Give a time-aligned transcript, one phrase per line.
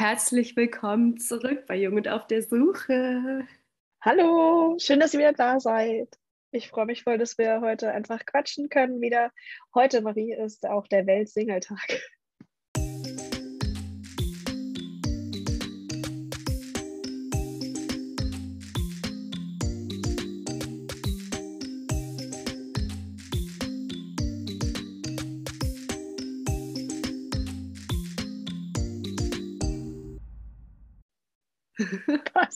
[0.00, 3.44] Herzlich willkommen zurück bei Jung und auf der Suche.
[4.00, 6.16] Hallo, schön, dass ihr wieder da seid.
[6.52, 9.32] Ich freue mich voll, dass wir heute einfach quatschen können wieder.
[9.74, 12.00] Heute, Marie, ist auch der Weltsingeltag.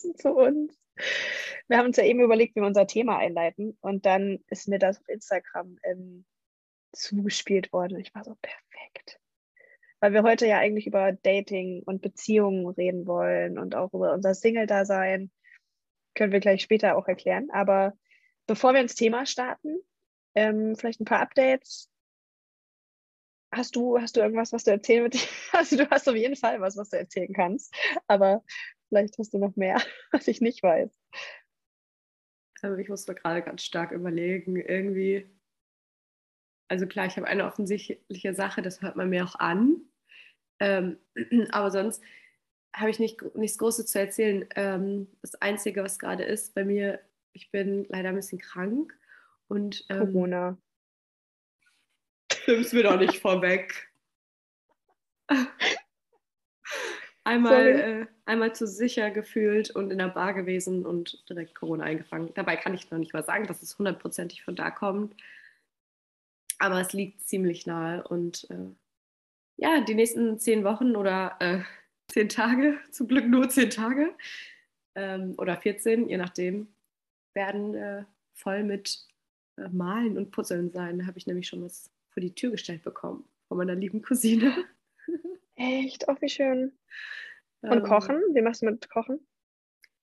[0.03, 0.77] Passend zu uns.
[1.67, 3.77] Wir haben uns ja eben überlegt, wie wir unser Thema einleiten.
[3.79, 6.25] Und dann ist mir das auf Instagram ähm,
[6.91, 7.99] zugespielt worden.
[7.99, 9.19] Ich war so perfekt.
[10.01, 14.33] Weil wir heute ja eigentlich über Dating und Beziehungen reden wollen und auch über unser
[14.33, 15.31] Single-Dasein.
[16.15, 17.47] Können wir gleich später auch erklären.
[17.51, 17.93] Aber
[18.45, 19.77] bevor wir ins Thema starten,
[20.35, 21.89] ähm, vielleicht ein paar Updates.
[23.51, 25.27] Hast du, hast du irgendwas, was du erzählen willst?
[25.53, 27.73] Also du hast auf jeden Fall was, was du erzählen kannst.
[28.07, 28.43] Aber
[28.93, 30.91] vielleicht hast du noch mehr, was ich nicht weiß.
[32.61, 35.27] Also ich musste gerade ganz stark überlegen, irgendwie.
[36.69, 39.81] Also klar, ich habe eine offensichtliche Sache, das hört man mir auch an.
[40.59, 40.99] Ähm,
[41.51, 42.03] aber sonst
[42.75, 44.47] habe ich nicht, nichts Großes zu erzählen.
[44.55, 47.01] Ähm, das Einzige, was gerade ist bei mir,
[47.33, 48.97] ich bin leider ein bisschen krank
[49.47, 50.57] und ähm, Corona.
[52.47, 53.91] Nimm's mir doch nicht vorweg.
[57.23, 62.33] Einmal, äh, einmal zu sicher gefühlt und in der Bar gewesen und direkt Corona eingefangen.
[62.33, 65.15] Dabei kann ich noch nicht mal sagen, dass es hundertprozentig von da kommt.
[66.59, 68.07] Aber es liegt ziemlich nahe.
[68.07, 68.69] Und äh,
[69.57, 71.59] ja, die nächsten zehn Wochen oder äh,
[72.07, 74.13] zehn Tage, zum Glück nur zehn Tage
[74.95, 76.67] ähm, oder 14, je nachdem,
[77.33, 79.05] werden äh, voll mit
[79.57, 80.99] äh, Malen und Puzzeln sein.
[80.99, 84.65] Da habe ich nämlich schon was vor die Tür gestellt bekommen von meiner lieben Cousine.
[85.55, 86.07] Echt?
[86.07, 86.71] Auch wie schön.
[87.63, 88.21] Und ähm, Kochen?
[88.33, 89.25] Wie machst du mit Kochen?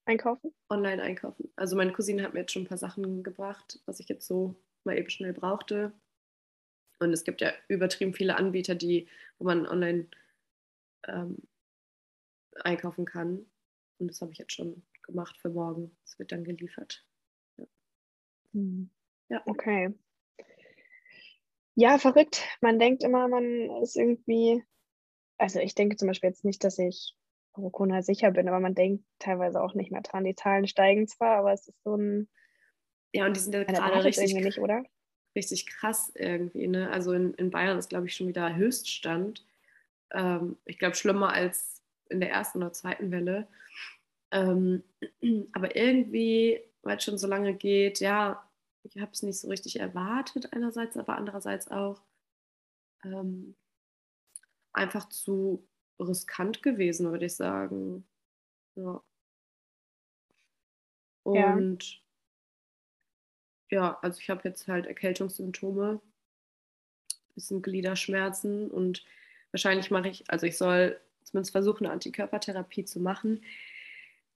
[0.05, 0.53] Einkaufen?
[0.69, 1.51] Online einkaufen.
[1.55, 4.55] Also meine Cousine hat mir jetzt schon ein paar Sachen gebracht, was ich jetzt so
[4.83, 5.93] mal eben schnell brauchte.
[6.99, 9.07] Und es gibt ja übertrieben viele Anbieter, die,
[9.37, 10.07] wo man online
[11.07, 11.37] ähm,
[12.63, 13.45] einkaufen kann.
[13.99, 15.95] Und das habe ich jetzt schon gemacht für morgen.
[16.03, 17.05] Es wird dann geliefert.
[17.57, 17.65] Ja.
[18.53, 18.89] Hm.
[19.29, 19.41] ja.
[19.45, 19.93] Okay.
[21.75, 22.43] Ja, verrückt.
[22.59, 24.63] Man denkt immer, man ist irgendwie
[25.41, 27.15] also ich denke zum Beispiel jetzt nicht, dass ich
[27.53, 30.23] Corona sicher bin, aber man denkt teilweise auch nicht mehr dran.
[30.23, 32.29] Die Zahlen steigen zwar, aber es ist so ein.
[33.13, 34.83] Ja, und die sind ja gerade richtig, nicht, oder?
[35.35, 36.67] richtig krass irgendwie.
[36.67, 36.89] Ne?
[36.89, 39.45] Also in, in Bayern ist, glaube ich, schon wieder Höchststand.
[40.11, 43.47] Ähm, ich glaube, schlimmer als in der ersten oder zweiten Welle.
[44.31, 44.83] Ähm,
[45.53, 48.47] aber irgendwie, weil es schon so lange geht, ja,
[48.83, 52.01] ich habe es nicht so richtig erwartet einerseits, aber andererseits auch,
[53.03, 53.55] ähm,
[54.73, 55.67] einfach zu
[56.01, 58.05] riskant gewesen, würde ich sagen.
[58.75, 59.01] Ja.
[61.23, 62.01] Und
[63.69, 66.01] ja, ja also ich habe jetzt halt Erkältungssymptome,
[67.35, 69.05] bisschen Gliederschmerzen und
[69.51, 73.43] wahrscheinlich mache ich, also ich soll zumindest versuchen, eine Antikörpertherapie zu machen.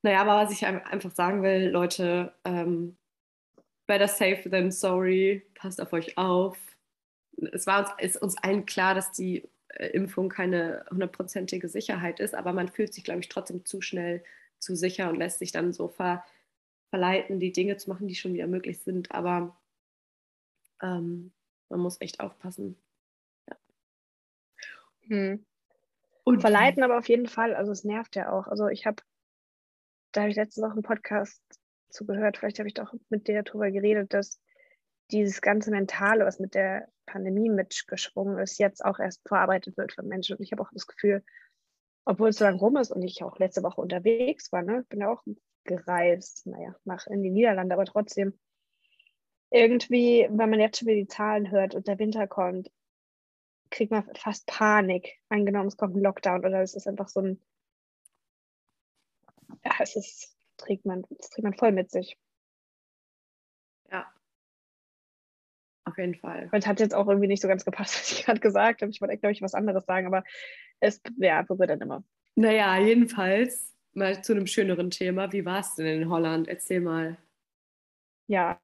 [0.02, 2.96] Naja, aber was ich einfach sagen will, Leute, ähm,
[3.88, 6.58] better safe than sorry, passt auf euch auf.
[7.52, 9.47] Es war uns, ist uns allen klar, dass die
[9.80, 14.24] Impfung keine hundertprozentige Sicherheit ist, aber man fühlt sich, glaube ich, trotzdem zu schnell
[14.59, 16.24] zu sicher und lässt sich dann so ver
[16.90, 19.12] verleiten, die Dinge zu machen, die schon wieder möglich sind.
[19.12, 19.58] Aber
[20.81, 21.34] ähm,
[21.69, 22.78] man muss echt aufpassen.
[23.50, 23.58] Ja.
[25.08, 25.46] Hm.
[26.24, 28.47] Und verleiten aber auf jeden Fall, also es nervt ja auch.
[28.47, 29.03] Also ich habe,
[30.12, 31.41] da habe ich letztens auch einen Podcast
[31.90, 34.40] zugehört, vielleicht habe ich doch mit dir darüber geredet, dass
[35.11, 40.07] dieses ganze Mentale, was mit der Pandemie mitgeschwungen ist, jetzt auch erst verarbeitet wird von
[40.07, 40.38] Menschen.
[40.38, 41.23] Und ich habe auch das Gefühl,
[42.05, 45.03] obwohl es so lange rum ist und ich auch letzte Woche unterwegs war, ne, bin
[45.03, 45.23] auch
[45.63, 48.38] gereist, naja, nach in die Niederlande, aber trotzdem
[49.51, 52.72] irgendwie, wenn man jetzt schon wieder die Zahlen hört und der Winter kommt,
[53.69, 55.19] kriegt man fast Panik.
[55.29, 57.41] Angenommen, es kommt ein Lockdown oder es ist einfach so ein,
[59.63, 62.17] ja, es ist, trägt man, das trägt man voll mit sich.
[65.85, 66.49] Auf jeden Fall.
[66.52, 68.91] Und es hat jetzt auch irgendwie nicht so ganz gepasst, was ich gerade gesagt habe.
[68.91, 70.23] Ich wollte, glaube ich, was anderes sagen, aber
[70.79, 72.03] es ja, berührt dann immer.
[72.35, 75.32] Naja, jedenfalls mal zu einem schöneren Thema.
[75.32, 76.47] Wie war es denn in Holland?
[76.47, 77.17] Erzähl mal.
[78.28, 78.59] Ja,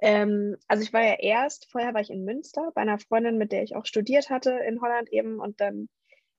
[0.00, 3.52] ähm, also ich war ja erst, vorher war ich in Münster bei einer Freundin, mit
[3.52, 5.40] der ich auch studiert hatte in Holland eben.
[5.40, 5.88] Und dann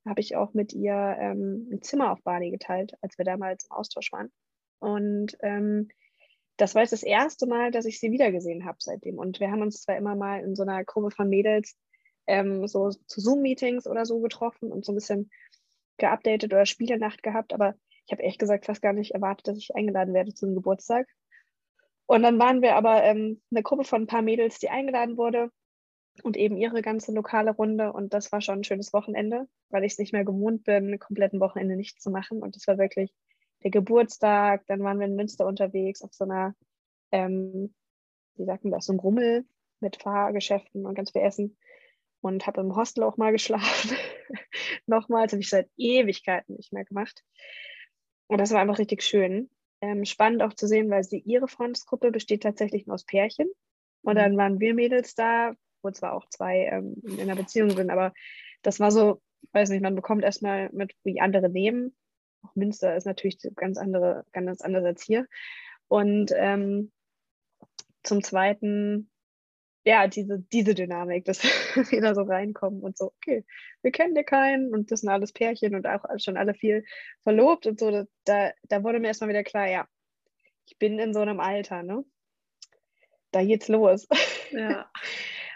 [0.07, 3.71] habe ich auch mit ihr ähm, ein Zimmer auf Bali geteilt, als wir damals im
[3.71, 4.31] Austausch waren.
[4.79, 5.89] Und ähm,
[6.59, 9.17] das war jetzt das erste Mal, dass ich sie wiedergesehen habe seitdem.
[9.17, 11.77] Und wir haben uns zwar immer mal in so einer Gruppe von Mädels
[12.27, 15.31] ähm, so zu Zoom-Meetings oder so getroffen und so ein bisschen
[15.97, 17.75] geupdatet oder Spielenacht gehabt, aber
[18.05, 21.07] ich habe ehrlich gesagt fast gar nicht erwartet, dass ich eingeladen werde zum Geburtstag.
[22.07, 25.51] Und dann waren wir aber ähm, eine Gruppe von ein paar Mädels, die eingeladen wurde
[26.23, 27.93] und eben ihre ganze lokale Runde.
[27.93, 30.99] Und das war schon ein schönes Wochenende, weil ich es nicht mehr gewohnt bin, ein
[30.99, 32.41] kompletten Wochenende nichts zu machen.
[32.41, 33.13] Und das war wirklich
[33.63, 34.65] der Geburtstag.
[34.67, 36.55] Dann waren wir in Münster unterwegs auf so einer,
[37.11, 37.73] ähm,
[38.35, 39.45] wie sagt man das, so ein Grummel
[39.79, 41.57] mit Fahrgeschäften und ganz viel Essen.
[42.21, 43.95] Und habe im Hostel auch mal geschlafen.
[44.87, 47.23] Nochmals habe ich seit Ewigkeiten nicht mehr gemacht.
[48.27, 49.49] Und das war einfach richtig schön.
[49.81, 53.49] Ähm, spannend auch zu sehen, weil sie ihre Freundesgruppe besteht tatsächlich nur aus Pärchen.
[54.01, 57.89] Und dann waren wir Mädels da, wo zwar auch zwei ähm, in einer Beziehung sind,
[57.89, 58.13] aber
[58.61, 59.21] das war so,
[59.53, 61.95] weiß nicht, man bekommt erstmal mit, wie andere leben.
[62.41, 65.27] Auch Münster ist natürlich ganz andere, ganz anders als hier.
[65.87, 66.91] Und ähm,
[68.03, 69.09] zum Zweiten,
[69.83, 71.43] ja, diese, diese Dynamik, dass
[71.91, 73.45] wir da so reinkommen und so, okay,
[73.81, 76.85] wir kennen dir keinen und das sind alles Pärchen und auch schon alle viel
[77.23, 78.05] verlobt und so.
[78.25, 79.87] Da, da wurde mir erstmal wieder klar, ja,
[80.65, 82.05] ich bin in so einem Alter, ne?
[83.31, 84.07] Da geht's los.
[84.51, 84.89] Ja.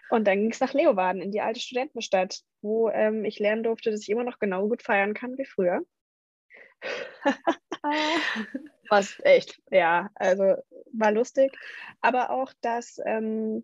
[0.10, 3.90] Und dann ging es nach Leeuwarden in die alte Studentenstadt, wo ähm, ich lernen durfte,
[3.90, 5.82] dass ich immer noch genau gut feiern kann wie früher.
[8.90, 10.56] Was echt, ja, also
[10.92, 11.52] war lustig.
[12.02, 13.64] Aber auch, dass ähm,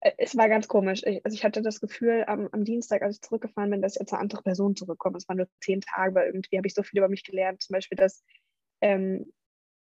[0.00, 1.02] äh, es war ganz komisch.
[1.04, 4.12] Ich, also ich hatte das Gefühl am, am, Dienstag, als ich zurückgefahren bin, dass jetzt
[4.12, 5.16] eine andere Person zurückkommt.
[5.16, 7.62] Es waren nur zehn Tage, aber irgendwie habe ich so viel über mich gelernt.
[7.62, 8.24] Zum Beispiel, dass
[8.80, 9.32] ähm,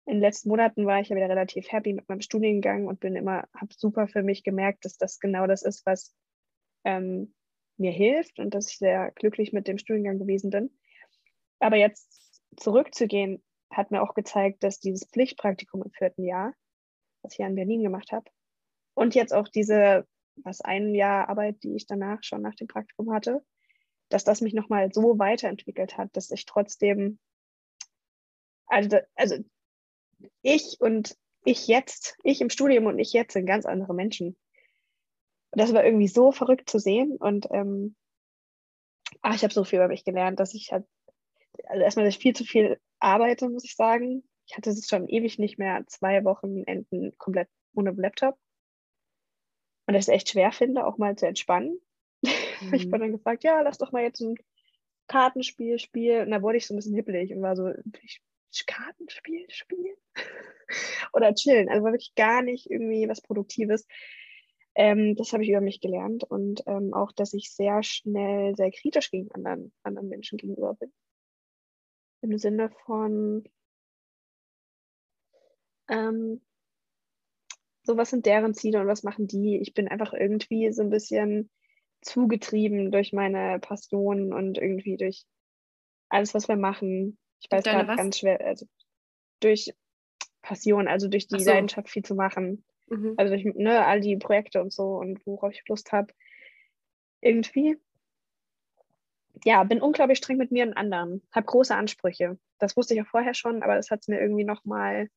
[0.06, 3.16] in den letzten Monaten war ich ja wieder relativ happy mit meinem Studiengang und bin
[3.16, 6.16] immer, habe super für mich gemerkt, dass das genau das ist, was
[6.86, 7.34] ähm,
[7.78, 10.72] mir hilft und dass ich sehr glücklich mit dem Studiengang gewesen bin.
[11.60, 16.54] Aber jetzt zurückzugehen, hat mir auch gezeigt, dass dieses Pflichtpraktikum im vierten Jahr,
[17.22, 18.30] was ich ja in Berlin gemacht habe,
[18.94, 20.08] und jetzt auch diese,
[20.38, 23.46] was ein Jahr Arbeit, die ich danach schon nach dem Praktikum hatte,
[24.10, 27.20] dass das mich nochmal so weiterentwickelt hat, dass ich trotzdem,
[28.68, 29.36] also, also
[30.42, 34.38] ich und ich jetzt, ich im Studium und ich jetzt sind ganz andere Menschen.
[35.52, 37.96] das war irgendwie so verrückt zu sehen und ähm,
[39.22, 40.86] ach, ich habe so viel über mich gelernt, dass ich halt,
[41.66, 44.24] also erstmal, dass ich viel zu viel arbeite, muss ich sagen.
[44.46, 48.38] Ich hatte es schon ewig nicht mehr zwei Wochenenden komplett ohne Laptop.
[49.88, 51.80] Und das echt schwer finde, auch mal zu entspannen.
[52.60, 52.74] Mhm.
[52.74, 54.34] ich bin dann gefragt, ja, lass doch mal jetzt ein
[55.06, 56.26] Kartenspiel spielen.
[56.26, 57.72] Und da wurde ich so ein bisschen hippelig und war so,
[58.02, 58.24] ich
[58.66, 59.96] Kartenspiel spielen
[61.14, 61.70] oder chillen.
[61.70, 63.86] Also war wirklich gar nicht irgendwie was Produktives.
[64.76, 68.72] Ähm, das habe ich über mich gelernt und ähm, auch, dass ich sehr schnell sehr
[68.72, 70.92] kritisch gegen anderen, anderen Menschen gegenüber bin.
[72.30, 73.48] Im Sinne von,
[75.90, 76.42] ähm,
[77.84, 79.60] so was sind deren Ziele und was machen die?
[79.62, 81.50] Ich bin einfach irgendwie so ein bisschen
[82.02, 85.26] zugetrieben durch meine Passion und irgendwie durch
[86.10, 87.18] alles, was wir machen.
[87.40, 88.66] Ich weiß gerade ganz schwer, also
[89.40, 89.74] durch
[90.42, 91.50] Passion, also durch die so.
[91.50, 92.66] Leidenschaft viel zu machen.
[92.88, 93.14] Mhm.
[93.16, 96.14] Also durch ne, all die Projekte und so und worauf ich Lust habe.
[97.22, 97.78] Irgendwie,
[99.44, 102.38] ja, bin unglaublich streng mit mir und anderen, habe große Ansprüche.
[102.60, 105.10] Das wusste ich auch vorher schon, aber das hat es mir irgendwie nochmal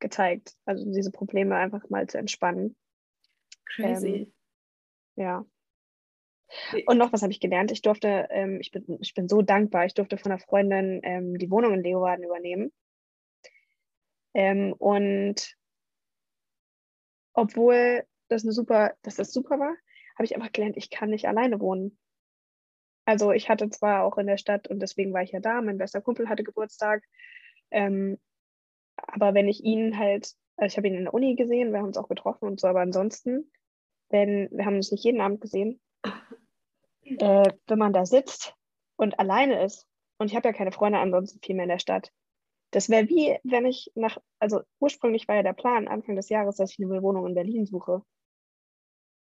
[0.00, 0.54] gezeigt.
[0.64, 2.76] Also diese Probleme einfach mal zu entspannen.
[3.66, 4.08] Crazy.
[4.08, 4.32] Ähm,
[5.16, 5.46] ja.
[6.86, 7.72] Und noch was habe ich gelernt.
[7.72, 11.38] Ich durfte, ähm, ich, bin, ich bin so dankbar, ich durfte von einer Freundin ähm,
[11.38, 12.72] die Wohnung in Leeuwarden übernehmen.
[14.34, 15.56] Ähm, und
[17.32, 19.74] obwohl das eine super, dass das super war,
[20.14, 21.98] habe ich einfach gelernt, ich kann nicht alleine wohnen.
[23.12, 25.76] Also ich hatte zwar auch in der Stadt und deswegen war ich ja da, mein
[25.76, 27.04] bester Kumpel hatte Geburtstag,
[27.70, 28.18] ähm,
[28.96, 31.88] aber wenn ich ihn halt, also ich habe ihn in der Uni gesehen, wir haben
[31.88, 33.52] uns auch getroffen und so, aber ansonsten,
[34.08, 35.78] wenn, wir haben uns nicht jeden Abend gesehen,
[37.04, 38.54] äh, wenn man da sitzt
[38.96, 42.10] und alleine ist, und ich habe ja keine Freunde ansonsten viel mehr in der Stadt,
[42.70, 46.56] das wäre wie, wenn ich nach, also ursprünglich war ja der Plan Anfang des Jahres,
[46.56, 48.00] dass ich eine Wohnung in Berlin suche.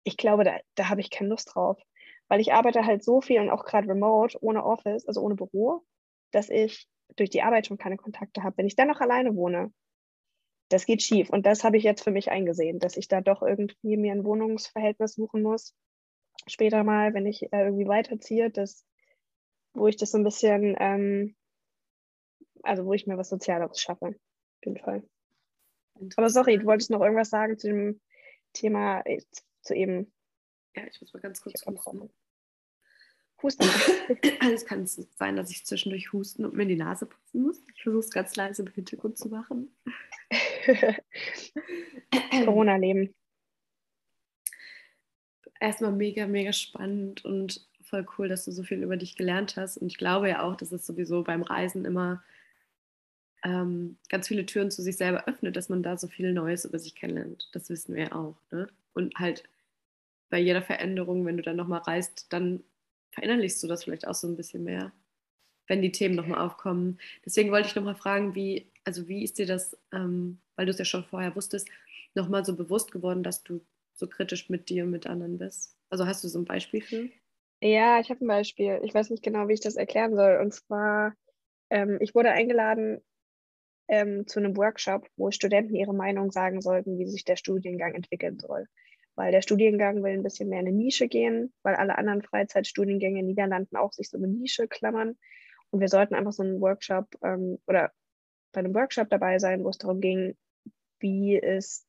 [0.04, 1.80] Ich glaube, da, da habe ich keine Lust drauf,
[2.28, 5.84] weil ich arbeite halt so viel und auch gerade remote, ohne Office, also ohne Büro,
[6.32, 8.58] dass ich durch die Arbeit schon keine Kontakte habe.
[8.58, 9.72] Wenn ich dann noch alleine wohne,
[10.70, 11.30] das geht schief.
[11.30, 14.26] Und das habe ich jetzt für mich eingesehen, dass ich da doch irgendwie mir ein
[14.26, 15.76] Wohnungsverhältnis suchen muss,
[16.48, 18.86] später mal, wenn ich äh, irgendwie weiterziehe, dass,
[19.74, 21.36] wo ich das so ein bisschen, ähm,
[22.64, 25.04] also wo ich mir was Sozialeres schaffe, auf jeden Fall.
[26.18, 28.02] Aber sorry, du wolltest noch irgendwas sagen zu dem
[28.54, 29.22] Thema, äh,
[29.62, 30.12] zu eben.
[30.76, 32.10] Ja, ich muss mal ganz kurz husten.
[33.42, 33.66] Husten.
[34.54, 37.62] Es kann sein, dass ich zwischendurch husten und mir die Nase putzen muss.
[37.76, 39.76] Ich versuche es ganz leise im Hintergrund zu machen.
[42.46, 43.14] Corona-Leben
[45.60, 49.78] erstmal mega, mega spannend und voll cool, dass du so viel über dich gelernt hast.
[49.78, 52.24] Und ich glaube ja auch, dass es sowieso beim Reisen immer
[53.44, 56.80] ähm, ganz viele Türen zu sich selber öffnet, dass man da so viel Neues über
[56.80, 57.50] sich kennenlernt.
[57.54, 58.38] Das wissen wir ja auch.
[58.52, 58.68] Ne?
[58.94, 59.44] Und halt
[60.30, 62.64] bei jeder Veränderung, wenn du dann nochmal reist, dann
[63.12, 64.92] verinnerlichst du das vielleicht auch so ein bisschen mehr,
[65.68, 67.00] wenn die Themen nochmal aufkommen.
[67.26, 70.80] Deswegen wollte ich nochmal fragen, wie, also wie ist dir das, ähm, weil du es
[70.80, 71.70] ja schon vorher wusstest,
[72.14, 75.78] nochmal so bewusst geworden, dass du so kritisch mit dir und mit anderen bist?
[75.90, 77.10] Also hast du so ein Beispiel für?
[77.62, 78.82] Ja, ich habe ein Beispiel.
[78.84, 80.40] Ich weiß nicht genau, wie ich das erklären soll.
[80.42, 81.14] Und zwar,
[81.70, 83.02] ähm, ich wurde eingeladen
[83.88, 88.40] ähm, zu einem Workshop, wo Studenten ihre Meinung sagen sollten, wie sich der Studiengang entwickeln
[88.40, 88.68] soll.
[89.16, 93.20] Weil der Studiengang will ein bisschen mehr in eine Nische gehen, weil alle anderen Freizeitstudiengänge
[93.20, 95.18] in den Niederlanden auch sich so eine Nische klammern.
[95.72, 97.92] Und wir sollten einfach so einen Workshop ähm, oder
[98.52, 100.36] bei einem Workshop dabei sein, wo es darum ging,
[101.00, 101.86] wie ist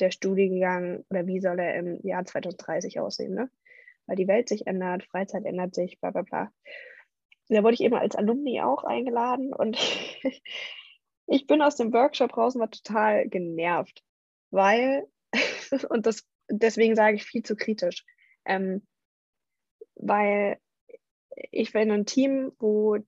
[0.00, 3.50] der Studiengang oder wie soll er im Jahr 2030 aussehen, ne?
[4.06, 6.52] Weil die Welt sich ändert, Freizeit ändert sich, bla bla bla.
[7.48, 9.78] Da wurde ich eben als Alumni auch eingeladen und
[11.26, 14.02] ich bin aus dem Workshop raus und war total genervt,
[14.50, 15.06] weil,
[15.90, 18.04] und das, deswegen sage ich viel zu kritisch,
[18.44, 18.86] ähm,
[19.94, 20.58] weil
[21.50, 22.98] ich war in einem Team, wo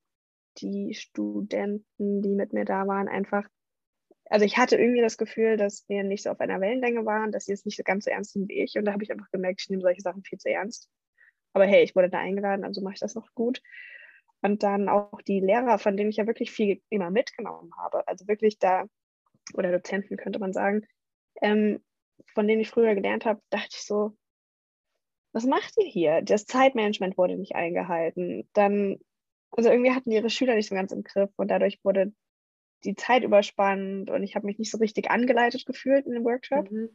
[0.59, 3.49] die Studenten, die mit mir da waren, einfach,
[4.27, 7.47] also ich hatte irgendwie das Gefühl, dass wir nicht so auf einer Wellenlänge waren, dass
[7.47, 8.77] sie es nicht so ganz so ernst nehmen wie ich.
[8.77, 10.89] Und da habe ich einfach gemerkt, ich nehme solche Sachen viel zu ernst.
[11.53, 13.61] Aber hey, ich wurde da eingeladen, also mache ich das noch gut.
[14.43, 18.27] Und dann auch die Lehrer, von denen ich ja wirklich viel immer mitgenommen habe, also
[18.29, 18.87] wirklich da,
[19.55, 20.87] oder Dozenten könnte man sagen,
[21.43, 21.83] ähm,
[22.35, 24.17] von denen ich früher gelernt habe, dachte ich so,
[25.33, 26.23] was macht ihr hier?
[26.23, 28.49] Das Zeitmanagement wurde nicht eingehalten.
[28.53, 28.99] Dann,
[29.51, 32.13] also irgendwie hatten ihre Schüler nicht so ganz im Griff und dadurch wurde
[32.85, 36.71] die Zeit überspannt und ich habe mich nicht so richtig angeleitet gefühlt in dem Workshop
[36.71, 36.91] mhm.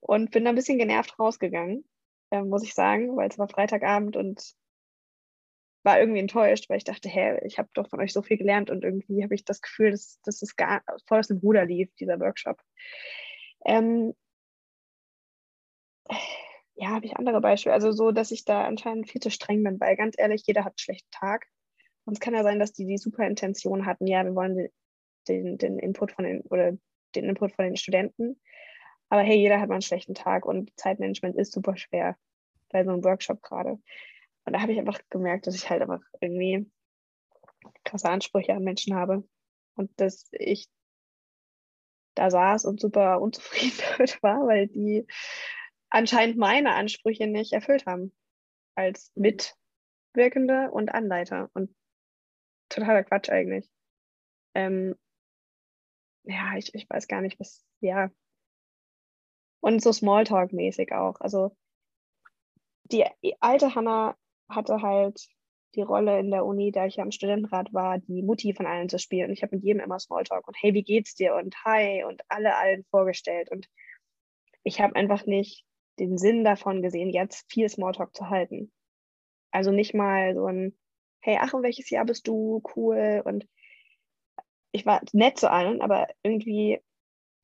[0.00, 1.84] und bin da ein bisschen genervt rausgegangen,
[2.30, 4.54] äh, muss ich sagen, weil es war Freitagabend und
[5.84, 8.70] war irgendwie enttäuscht, weil ich dachte, hä, ich habe doch von euch so viel gelernt
[8.70, 11.92] und irgendwie habe ich das Gefühl, dass, dass es gar voll aus dem Ruder lief,
[11.96, 12.60] dieser Workshop.
[13.64, 14.14] Ähm,
[16.74, 17.74] ja, habe ich andere Beispiele.
[17.74, 20.72] Also so, dass ich da anscheinend viel zu streng bin, weil ganz ehrlich, jeder hat
[20.72, 21.46] einen schlechten Tag.
[22.04, 24.68] Und es kann ja sein, dass die die super Intention hatten, ja, wir wollen
[25.28, 26.72] den, den Input von den oder
[27.14, 28.40] den Input von den Studenten.
[29.08, 32.16] Aber hey, jeder hat mal einen schlechten Tag und Zeitmanagement ist super schwer
[32.70, 33.78] bei so einem Workshop gerade.
[34.44, 36.70] Und da habe ich einfach gemerkt, dass ich halt einfach irgendwie
[37.84, 39.22] krasse Ansprüche an Menschen habe.
[39.74, 40.68] Und dass ich
[42.14, 45.06] da saß und super unzufrieden damit war, weil die
[45.92, 48.12] anscheinend meine Ansprüche nicht erfüllt haben.
[48.74, 49.12] Als.
[49.14, 51.50] Mitwirkende und Anleiter.
[51.54, 51.74] Und
[52.68, 53.70] totaler Quatsch eigentlich.
[54.54, 54.94] Ähm,
[56.24, 58.10] ja, ich, ich weiß gar nicht, was, ja.
[59.60, 61.20] Und so Smalltalk-mäßig auch.
[61.20, 61.56] Also
[62.84, 63.04] die
[63.40, 64.16] alte Hannah
[64.48, 65.28] hatte halt
[65.74, 68.88] die Rolle in der Uni, da ich ja im Studentenrat war, die Mutti von allen
[68.88, 69.28] zu spielen.
[69.28, 71.34] Und ich habe mit jedem immer Smalltalk und hey, wie geht's dir?
[71.34, 73.50] Und hi und alle allen vorgestellt.
[73.50, 73.68] Und
[74.64, 75.64] ich habe einfach nicht
[75.98, 78.72] den Sinn davon gesehen, jetzt viel Smalltalk zu halten.
[79.50, 80.76] Also nicht mal so ein,
[81.20, 82.62] hey, ach, und welches Jahr bist du?
[82.74, 83.22] Cool.
[83.24, 83.46] Und
[84.72, 86.80] ich war nett zu allen, aber irgendwie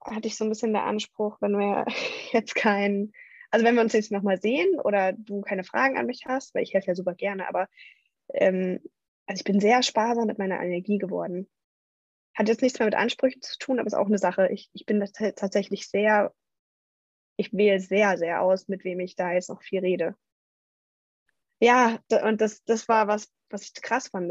[0.00, 1.84] hatte ich so ein bisschen den Anspruch, wenn wir
[2.32, 3.12] jetzt kein
[3.50, 6.62] also wenn wir uns jetzt nochmal sehen oder du keine Fragen an mich hast, weil
[6.62, 7.68] ich helfe ja super gerne, aber
[8.34, 8.80] ähm,
[9.26, 11.48] also ich bin sehr sparsam mit meiner Energie geworden.
[12.34, 14.48] Hat jetzt nichts mehr mit Ansprüchen zu tun, aber ist auch eine Sache.
[14.52, 15.04] Ich, ich bin
[15.36, 16.32] tatsächlich sehr,
[17.38, 20.16] ich wähle sehr, sehr aus, mit wem ich da jetzt noch viel rede.
[21.60, 24.30] Ja, und das, das war was, was ich krass fand.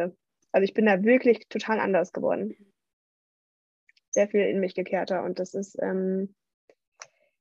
[0.52, 2.56] Also ich bin da wirklich total anders geworden.
[4.12, 6.36] Sehr viel in mich gekehrter und das ist ähm,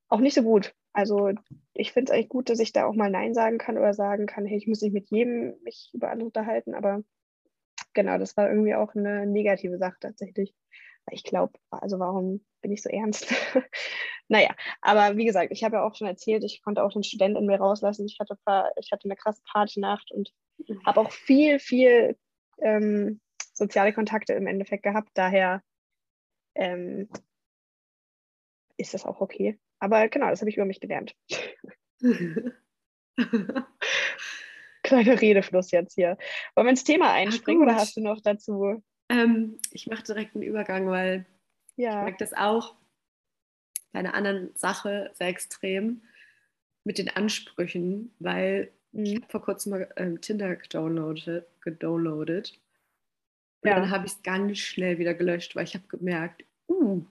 [0.08, 0.72] auch nicht so gut.
[0.92, 1.32] Also
[1.74, 4.26] ich finde es eigentlich gut, dass ich da auch mal Nein sagen kann oder sagen
[4.26, 7.02] kann, hey, ich muss nicht mit jedem mich über andere unterhalten, aber
[7.92, 10.54] genau, das war irgendwie auch eine negative Sache tatsächlich.
[11.10, 13.32] Ich glaube, also warum bin ich so ernst?
[14.28, 17.38] naja, aber wie gesagt, ich habe ja auch schon erzählt, ich konnte auch den Studenten
[17.38, 18.06] in mir rauslassen.
[18.06, 18.36] Ich hatte,
[18.80, 20.32] ich hatte eine krasse Partynacht und
[20.84, 22.16] habe auch viel, viel
[22.58, 23.20] ähm,
[23.52, 25.10] soziale Kontakte im Endeffekt gehabt.
[25.14, 25.62] Daher
[26.54, 27.08] ähm,
[28.76, 29.58] ist das auch okay.
[29.78, 31.14] Aber genau, das habe ich über mich gelernt.
[34.82, 36.16] Kleiner Redefluss jetzt hier.
[36.54, 38.82] Wollen wir ins Thema einspringen oder hast du noch dazu?
[39.08, 41.26] Ähm, ich mache direkt einen Übergang, weil
[41.76, 41.90] ja.
[41.90, 42.74] ich merke das auch
[43.92, 46.02] bei einer anderen Sache sehr extrem
[46.84, 49.04] mit den Ansprüchen, weil mhm.
[49.04, 52.60] ich habe vor kurzem mal ähm, Tinder gedownloadet, gedownloadet
[53.62, 53.80] und ja.
[53.80, 57.04] dann habe ich es ganz schnell wieder gelöscht, weil ich habe gemerkt, uh,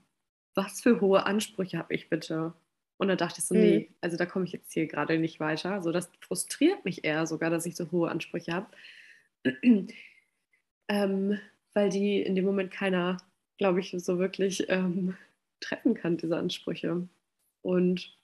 [0.53, 2.53] was für hohe Ansprüche habe ich bitte?
[2.97, 3.61] Und dann dachte ich so, mhm.
[3.61, 5.81] nee, also da komme ich jetzt hier gerade nicht weiter.
[5.81, 8.67] So, das frustriert mich eher sogar, dass ich so hohe Ansprüche habe.
[10.87, 11.39] ähm,
[11.75, 13.17] weil die in dem Moment keiner,
[13.58, 15.15] glaube ich, so wirklich ähm,
[15.60, 17.08] treffen kann, diese Ansprüche.
[17.62, 18.17] Und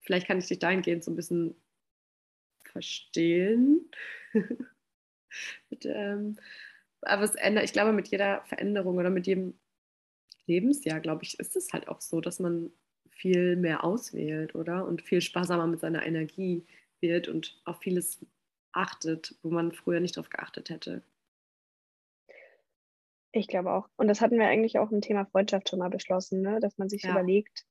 [0.00, 1.54] vielleicht kann ich dich dahingehend so ein bisschen
[2.64, 3.88] verstehen.
[5.70, 6.36] mit, ähm,
[7.02, 9.54] aber es ändert, ich glaube, mit jeder Veränderung oder mit jedem
[10.46, 12.72] Lebensjahr, glaube ich, ist es halt auch so, dass man
[13.10, 14.86] viel mehr auswählt, oder?
[14.86, 16.66] Und viel sparsamer mit seiner Energie
[17.00, 18.24] wird und auf vieles
[18.72, 21.02] achtet, wo man früher nicht drauf geachtet hätte.
[23.32, 23.88] Ich glaube auch.
[23.96, 26.60] Und das hatten wir eigentlich auch im Thema Freundschaft schon mal beschlossen, ne?
[26.60, 27.10] dass man sich ja.
[27.10, 27.64] überlegt,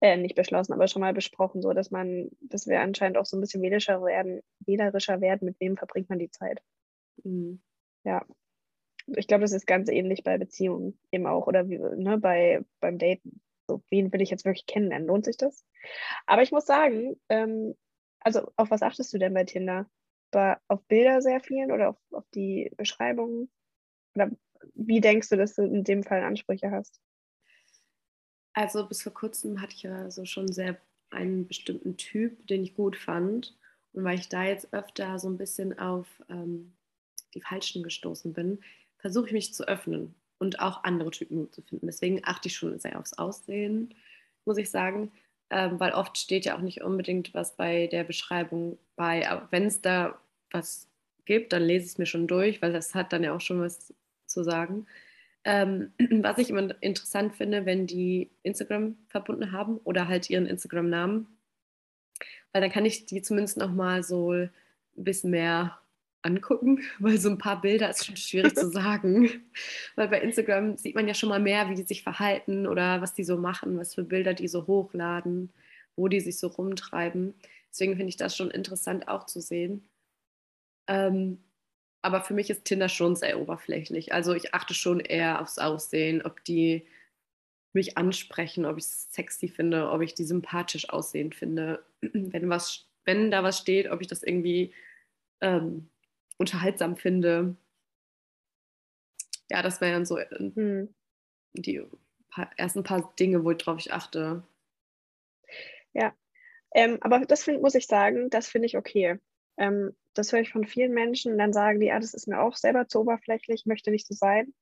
[0.00, 3.36] äh, nicht beschlossen, aber schon mal besprochen, so dass man, dass wir anscheinend auch so
[3.36, 6.62] ein bisschen wählerischer werden, wählerischer werden, mit wem verbringt man die Zeit.
[7.24, 7.62] Mhm.
[8.04, 8.24] Ja.
[9.08, 12.98] Ich glaube, das ist ganz ähnlich bei Beziehungen eben auch oder wie, ne, bei, beim
[12.98, 13.40] Daten.
[13.68, 15.06] So, wen will ich jetzt wirklich kennenlernen?
[15.06, 15.64] Lohnt sich das?
[16.26, 17.74] Aber ich muss sagen, ähm,
[18.20, 19.88] also auf was achtest du denn bei Tinder?
[20.32, 23.50] Bei, auf Bilder sehr viel oder auf, auf die Beschreibungen?
[24.14, 24.30] Oder
[24.74, 27.00] wie denkst du, dass du in dem Fall Ansprüche hast?
[28.52, 30.78] Also bis vor kurzem hatte ich ja so schon sehr
[31.10, 33.56] einen bestimmten Typ, den ich gut fand.
[33.92, 36.72] Und weil ich da jetzt öfter so ein bisschen auf ähm,
[37.34, 38.60] die Falschen gestoßen bin,
[38.98, 41.86] versuche ich mich zu öffnen und auch andere Typen gut zu finden.
[41.86, 43.94] Deswegen achte ich schon sehr aufs Aussehen,
[44.44, 45.12] muss ich sagen,
[45.50, 49.28] ähm, weil oft steht ja auch nicht unbedingt was bei der Beschreibung bei.
[49.28, 50.20] Aber wenn es da
[50.50, 50.88] was
[51.24, 53.60] gibt, dann lese ich es mir schon durch, weil das hat dann ja auch schon
[53.60, 53.94] was
[54.36, 54.86] zu sagen.
[55.44, 61.26] Ähm, was ich immer interessant finde, wenn die Instagram verbunden haben oder halt ihren Instagram-Namen,
[62.52, 64.50] weil dann kann ich die zumindest noch mal so ein
[64.94, 65.78] bisschen mehr
[66.22, 69.30] angucken, weil so ein paar Bilder ist schon schwierig zu sagen.
[69.94, 73.14] Weil bei Instagram sieht man ja schon mal mehr, wie die sich verhalten oder was
[73.14, 75.50] die so machen, was für Bilder die so hochladen,
[75.94, 77.34] wo die sich so rumtreiben.
[77.70, 79.88] Deswegen finde ich das schon interessant auch zu sehen.
[80.88, 81.38] Ähm,
[82.06, 84.12] aber für mich ist Tinder schon sehr oberflächlich.
[84.12, 86.86] Also ich achte schon eher aufs Aussehen, ob die
[87.72, 91.84] mich ansprechen, ob ich es sexy finde, ob ich die sympathisch aussehen finde.
[92.00, 94.72] Wenn, was, wenn da was steht, ob ich das irgendwie
[95.40, 95.90] ähm,
[96.38, 97.56] unterhaltsam finde.
[99.50, 100.94] Ja, das wären so mhm.
[101.54, 101.82] die
[102.28, 104.44] paar, ersten paar Dinge, worauf ich achte.
[105.92, 106.14] Ja,
[106.72, 109.18] ähm, aber das find, muss ich sagen, das finde ich okay.
[109.56, 112.56] Ähm, das höre ich von vielen Menschen, dann sagen die, ja, das ist mir auch
[112.56, 114.54] selber zu oberflächlich, möchte nicht so sein.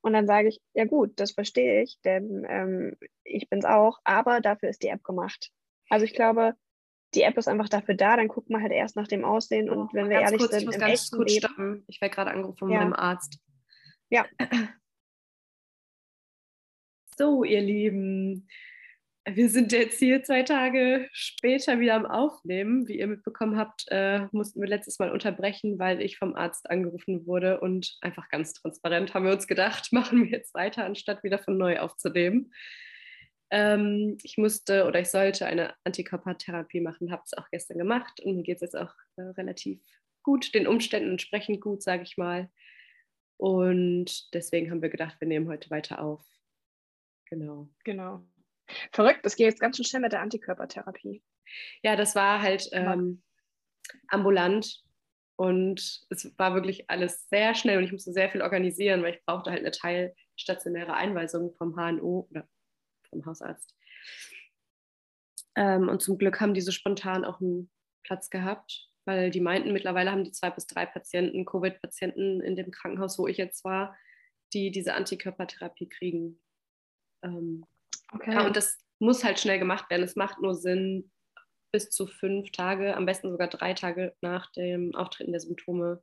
[0.00, 4.00] Und dann sage ich, ja gut, das verstehe ich, denn ähm, ich bin es auch,
[4.04, 5.50] aber dafür ist die App gemacht.
[5.88, 6.54] Also ich glaube,
[7.14, 9.94] die App ist einfach dafür da, dann guckt man halt erst nach dem Aussehen und
[9.94, 11.84] wenn wir ehrlich kurz, sind, ich muss ganz kurz Leben, stoppen.
[11.86, 12.80] Ich werde gerade angerufen von ja.
[12.80, 13.38] meinem Arzt.
[14.10, 14.26] Ja.
[17.16, 18.48] So, ihr Lieben,
[19.26, 22.86] wir sind jetzt hier zwei Tage später wieder am Aufnehmen.
[22.88, 27.26] Wie ihr mitbekommen habt, äh, mussten wir letztes Mal unterbrechen, weil ich vom Arzt angerufen
[27.26, 31.38] wurde und einfach ganz transparent haben wir uns gedacht, machen wir jetzt weiter, anstatt wieder
[31.38, 32.52] von neu aufzunehmen.
[33.50, 38.36] Ähm, ich musste oder ich sollte eine Antikörpertherapie machen, habe es auch gestern gemacht und
[38.36, 39.80] mir geht es jetzt auch äh, relativ
[40.22, 42.50] gut, den Umständen entsprechend gut, sage ich mal.
[43.36, 46.22] Und deswegen haben wir gedacht, wir nehmen heute weiter auf.
[47.26, 47.68] Genau.
[47.84, 48.24] Genau.
[48.92, 51.22] Verrückt, das geht jetzt ganz schön schnell mit der Antikörpertherapie.
[51.82, 53.22] Ja, das war halt ähm,
[54.08, 54.82] ambulant
[55.36, 59.24] und es war wirklich alles sehr schnell und ich musste sehr viel organisieren, weil ich
[59.24, 62.48] brauchte halt eine teilstationäre Einweisung vom HNO oder
[63.10, 63.74] vom Hausarzt.
[65.56, 67.70] Ähm, und zum Glück haben die so spontan auch einen
[68.04, 72.70] Platz gehabt, weil die meinten, mittlerweile haben die zwei bis drei Patienten, Covid-Patienten in dem
[72.70, 73.96] Krankenhaus, wo ich jetzt war,
[74.52, 76.40] die diese Antikörpertherapie kriegen.
[77.22, 77.66] Ähm,
[78.14, 78.32] okay.
[78.32, 80.02] Ja, und das muss halt schnell gemacht werden.
[80.02, 81.10] Es macht nur Sinn,
[81.72, 86.02] bis zu fünf Tage, am besten sogar drei Tage nach dem Auftreten der Symptome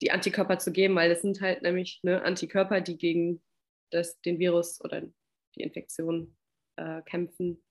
[0.00, 3.42] die Antikörper zu geben, weil das sind halt nämlich ne, Antikörper, die gegen
[3.90, 5.02] das, den Virus oder
[5.54, 6.36] die Infektion
[6.76, 7.62] äh, kämpfen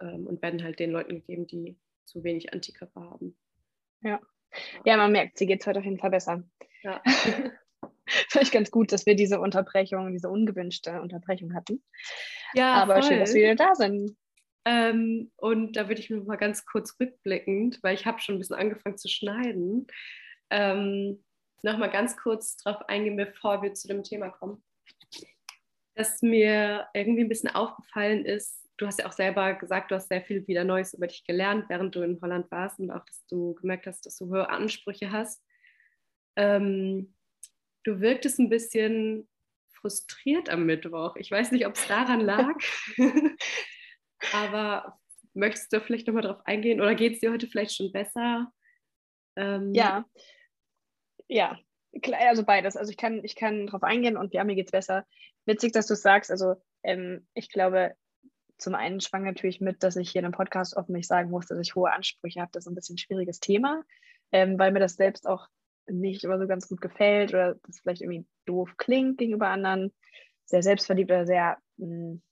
[0.00, 3.36] ähm, und werden halt den Leuten gegeben, die zu wenig Antikörper haben.
[4.02, 4.20] Ja,
[4.84, 6.42] ja man merkt, sie geht es heute auf jeden Fall besser.
[6.82, 7.02] Ja.
[8.28, 11.82] Finde ich ganz gut, dass wir diese Unterbrechung, diese ungewünschte Unterbrechung hatten.
[12.54, 13.04] Ja, aber voll.
[13.04, 14.16] schön, dass wir wieder da sind.
[14.64, 18.38] Ähm, und da würde ich noch mal ganz kurz rückblickend, weil ich habe schon ein
[18.38, 19.86] bisschen angefangen zu schneiden,
[20.50, 21.22] ähm,
[21.62, 24.62] noch mal ganz kurz darauf eingehen, bevor wir zu dem Thema kommen
[25.96, 30.08] dass mir irgendwie ein bisschen aufgefallen ist, du hast ja auch selber gesagt, du hast
[30.08, 33.26] sehr viel wieder Neues über dich gelernt, während du in Holland warst und auch, dass
[33.26, 35.42] du gemerkt hast, dass du hohe Ansprüche hast.
[36.36, 37.15] Ähm,
[37.86, 39.28] du wirktest ein bisschen
[39.68, 41.16] frustriert am Mittwoch.
[41.16, 42.56] Ich weiß nicht, ob es daran lag,
[44.32, 44.98] aber
[45.34, 48.50] möchtest du vielleicht nochmal drauf eingehen oder geht es dir heute vielleicht schon besser?
[49.36, 50.04] Ähm, ja,
[51.28, 51.58] ja,
[52.18, 52.76] also beides.
[52.76, 55.06] Also ich kann, ich kann drauf eingehen und ja, mir geht es besser.
[55.44, 56.30] Witzig, dass du es sagst.
[56.30, 57.94] Also ähm, ich glaube,
[58.58, 61.58] zum einen schwang natürlich mit, dass ich hier in einem Podcast öffentlich sagen muss, dass
[61.58, 62.50] ich hohe Ansprüche habe.
[62.52, 63.82] Das ist ein bisschen ein schwieriges Thema,
[64.32, 65.48] ähm, weil mir das selbst auch
[65.88, 69.92] nicht immer so ganz gut gefällt oder das vielleicht irgendwie doof klingt gegenüber anderen.
[70.44, 72.22] Sehr selbstverliebt oder sehr, mh, hm,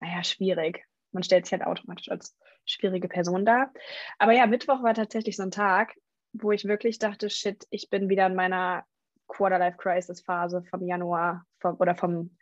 [0.00, 0.84] naja, schwierig.
[1.12, 3.72] Man stellt sich halt automatisch als schwierige Person dar.
[4.18, 5.94] Aber ja, Mittwoch war tatsächlich so ein Tag,
[6.32, 8.84] wo ich wirklich dachte, shit, ich bin wieder in meiner
[9.28, 12.36] Quarter-Life-Crisis-Phase vom Januar vom, oder vom,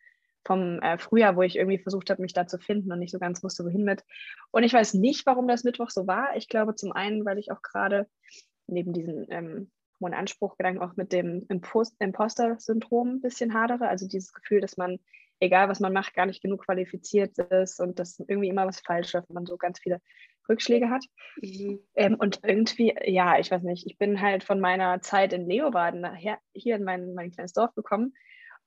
[0.44, 3.18] vom äh, Frühjahr, wo ich irgendwie versucht habe, mich da zu finden und nicht so
[3.18, 4.04] ganz wusste, wohin mit.
[4.50, 6.36] Und ich weiß nicht, warum das Mittwoch so war.
[6.36, 8.08] Ich glaube zum einen, weil ich auch gerade
[8.66, 9.70] neben diesen ähm,
[10.00, 13.88] hohen Anspruchgedanken auch mit dem Imposter-Syndrom ein bisschen hadere.
[13.88, 14.98] Also dieses Gefühl, dass man,
[15.40, 19.14] egal was man macht, gar nicht genug qualifiziert ist und dass irgendwie immer was falsch
[19.14, 20.00] ist, man so ganz viele
[20.48, 21.04] Rückschläge hat.
[21.40, 21.80] Mhm.
[21.94, 26.00] Ähm, und irgendwie, ja, ich weiß nicht, ich bin halt von meiner Zeit in Leobaden
[26.00, 28.14] nachher hier in mein, mein kleines Dorf gekommen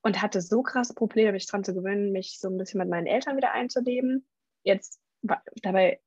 [0.01, 3.07] und hatte so krasse Probleme, mich daran zu gewöhnen, mich so ein bisschen mit meinen
[3.07, 4.27] Eltern wieder einzuleben.
[4.63, 4.99] Jetzt
[5.61, 5.99] dabei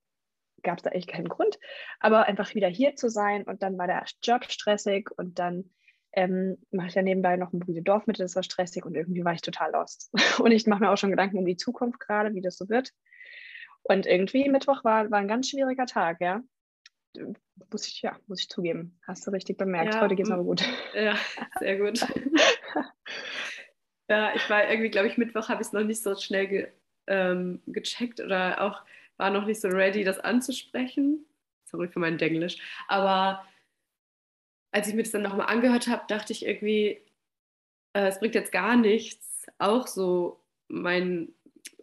[0.63, 1.59] gab es da echt keinen Grund,
[1.99, 5.71] aber einfach wieder hier zu sein und dann war der Job stressig und dann
[6.13, 9.33] ähm, mache ich ja nebenbei noch ein Brüde mit, das war stressig und irgendwie war
[9.33, 10.11] ich total lost.
[10.41, 12.93] Und ich mache mir auch schon Gedanken um die Zukunft gerade, wie das so wird.
[13.83, 16.43] Und irgendwie Mittwoch war, war ein ganz schwieriger Tag, ja.
[17.73, 18.99] Muss ich, ja, muss ich zugeben.
[19.07, 19.95] Hast du richtig bemerkt.
[19.95, 20.63] Ja, Heute geht es aber gut.
[20.95, 21.17] Ja,
[21.59, 22.01] sehr gut.
[24.09, 26.69] ja, ich war irgendwie, glaube ich, Mittwoch habe ich es noch nicht so schnell ge,
[27.07, 28.83] ähm, gecheckt oder auch
[29.21, 31.25] war noch nicht so ready, das anzusprechen.
[31.67, 32.57] Sorry für mein Denglisch.
[32.89, 33.45] Aber
[34.73, 37.01] als ich mir das dann nochmal angehört habe, dachte ich irgendwie,
[37.93, 41.33] äh, es bringt jetzt gar nichts, auch so mein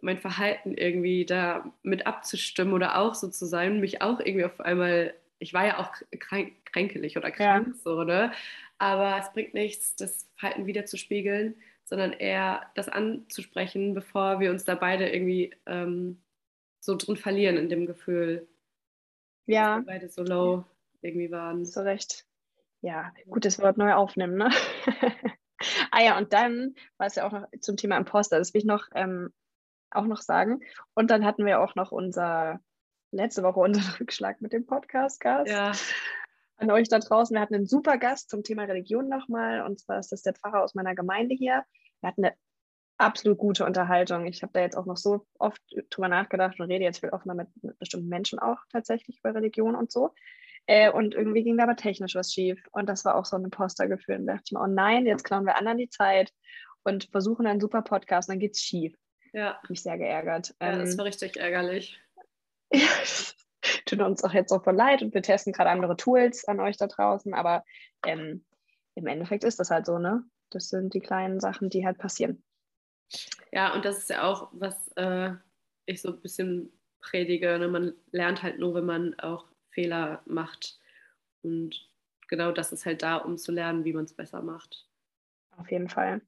[0.00, 4.60] mein Verhalten irgendwie da mit abzustimmen oder auch so zu sein, mich auch irgendwie auf
[4.60, 7.74] einmal, ich war ja auch kränk, kränkelig oder krank, ja.
[7.82, 8.32] so, ne?
[8.78, 14.50] Aber es bringt nichts, das Verhalten wieder zu spiegeln, sondern eher das anzusprechen, bevor wir
[14.50, 16.20] uns da beide irgendwie ähm,
[16.80, 18.48] so drin verlieren in dem Gefühl.
[19.46, 19.82] Ja.
[19.84, 20.64] Beide so low
[21.02, 21.64] irgendwie waren.
[21.64, 22.26] So recht.
[22.80, 24.50] Ja, gutes Wort neu aufnehmen, ne?
[25.90, 28.38] ah ja, und dann war es ja auch noch zum Thema Imposter.
[28.38, 29.32] Das will ich noch ähm,
[29.90, 30.60] auch noch sagen.
[30.94, 32.60] Und dann hatten wir auch noch unser,
[33.10, 35.50] letzte Woche unseren Rückschlag mit dem Podcast-Gast.
[35.50, 35.72] Ja.
[36.56, 37.34] An euch da draußen.
[37.34, 39.62] Wir hatten einen super Gast zum Thema Religion nochmal.
[39.62, 41.64] Und zwar ist das der Pfarrer aus meiner Gemeinde hier.
[42.00, 42.34] Wir hatten eine
[42.98, 44.26] absolut gute Unterhaltung.
[44.26, 47.34] Ich habe da jetzt auch noch so oft drüber nachgedacht und rede jetzt viel offener
[47.34, 50.12] mit, mit bestimmten Menschen auch tatsächlich über Religion und so.
[50.66, 52.62] Äh, und irgendwie ging da aber technisch was schief.
[52.72, 54.16] Und das war auch so ein Impostergefühl.
[54.16, 56.32] Und da dachte ich mir, oh nein, jetzt klauen wir anderen die Zeit
[56.82, 58.94] und versuchen einen super Podcast und dann geht es schief.
[59.32, 59.60] Ja.
[59.68, 60.54] Mich sehr geärgert.
[60.60, 62.00] Ja, das ähm, war richtig ärgerlich.
[63.86, 66.76] Tut uns auch jetzt auch voll leid und wir testen gerade andere Tools an euch
[66.76, 67.64] da draußen, aber
[68.06, 68.44] ähm,
[68.94, 70.24] im Endeffekt ist das halt so, ne?
[70.50, 72.42] Das sind die kleinen Sachen, die halt passieren.
[73.52, 75.32] Ja, und das ist ja auch, was äh,
[75.86, 77.58] ich so ein bisschen predige.
[77.58, 77.68] Ne?
[77.68, 80.78] Man lernt halt nur, wenn man auch Fehler macht.
[81.42, 81.88] Und
[82.28, 84.88] genau das ist halt da, um zu lernen, wie man es besser macht.
[85.56, 86.20] Auf jeden Fall.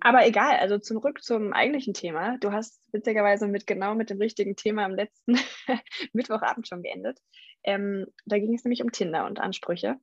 [0.00, 2.38] Aber egal, also zurück zum eigentlichen Thema.
[2.38, 5.36] Du hast witzigerweise mit genau mit dem richtigen Thema am letzten
[6.12, 7.18] Mittwochabend schon geendet.
[7.64, 9.96] Ähm, da ging es nämlich um Tinder und Ansprüche.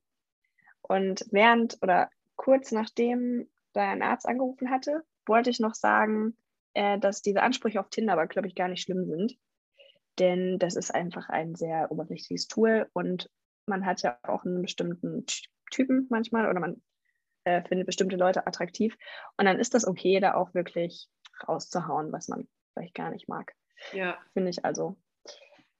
[0.82, 6.36] Und während oder kurz nachdem dein Arzt angerufen hatte, wollte ich noch sagen,
[6.74, 9.36] äh, dass diese Ansprüche auf Tinder aber, glaube ich, gar nicht schlimm sind.
[10.18, 13.30] Denn das ist einfach ein sehr oberflächliches Tool und
[13.66, 15.26] man hat ja auch einen bestimmten
[15.70, 16.82] Typen manchmal oder man
[17.44, 18.96] äh, findet bestimmte Leute attraktiv.
[19.36, 21.08] Und dann ist das okay, da auch wirklich
[21.46, 23.52] rauszuhauen, was man vielleicht gar nicht mag.
[23.92, 24.18] Ja.
[24.32, 24.96] Finde ich also.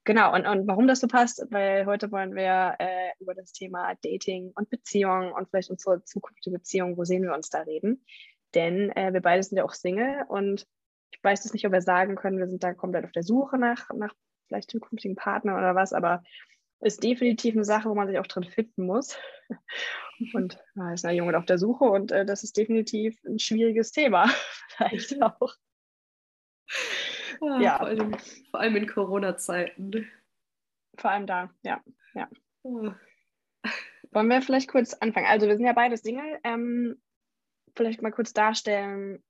[0.05, 3.95] Genau, und, und warum das so passt, weil heute wollen wir äh, über das Thema
[4.03, 8.05] Dating und Beziehung und vielleicht unsere zukünftige Beziehung, wo sehen wir uns da reden.
[8.55, 10.67] Denn äh, wir beide sind ja auch Single und
[11.11, 13.59] ich weiß jetzt nicht, ob wir sagen können, wir sind da komplett auf der Suche
[13.59, 14.15] nach, nach
[14.47, 16.23] vielleicht zukünftigen Partnern oder was, aber
[16.81, 19.17] ist definitiv eine Sache, wo man sich auch drin finden muss.
[20.35, 23.93] Und da ist ein Junge auf der Suche und äh, das ist definitiv ein schwieriges
[23.93, 24.25] Thema.
[24.77, 25.55] Vielleicht auch.
[27.43, 27.77] Ah, ja.
[27.77, 28.17] Vor allem,
[28.51, 30.11] vor allem in Corona-Zeiten.
[30.97, 31.83] Vor allem da, ja.
[32.15, 32.31] ja.
[32.63, 32.93] Oh.
[34.11, 35.27] Wollen wir vielleicht kurz anfangen?
[35.27, 36.39] Also, wir sind ja beide Single.
[36.45, 36.99] Ähm,
[37.77, 39.23] vielleicht mal kurz darstellen.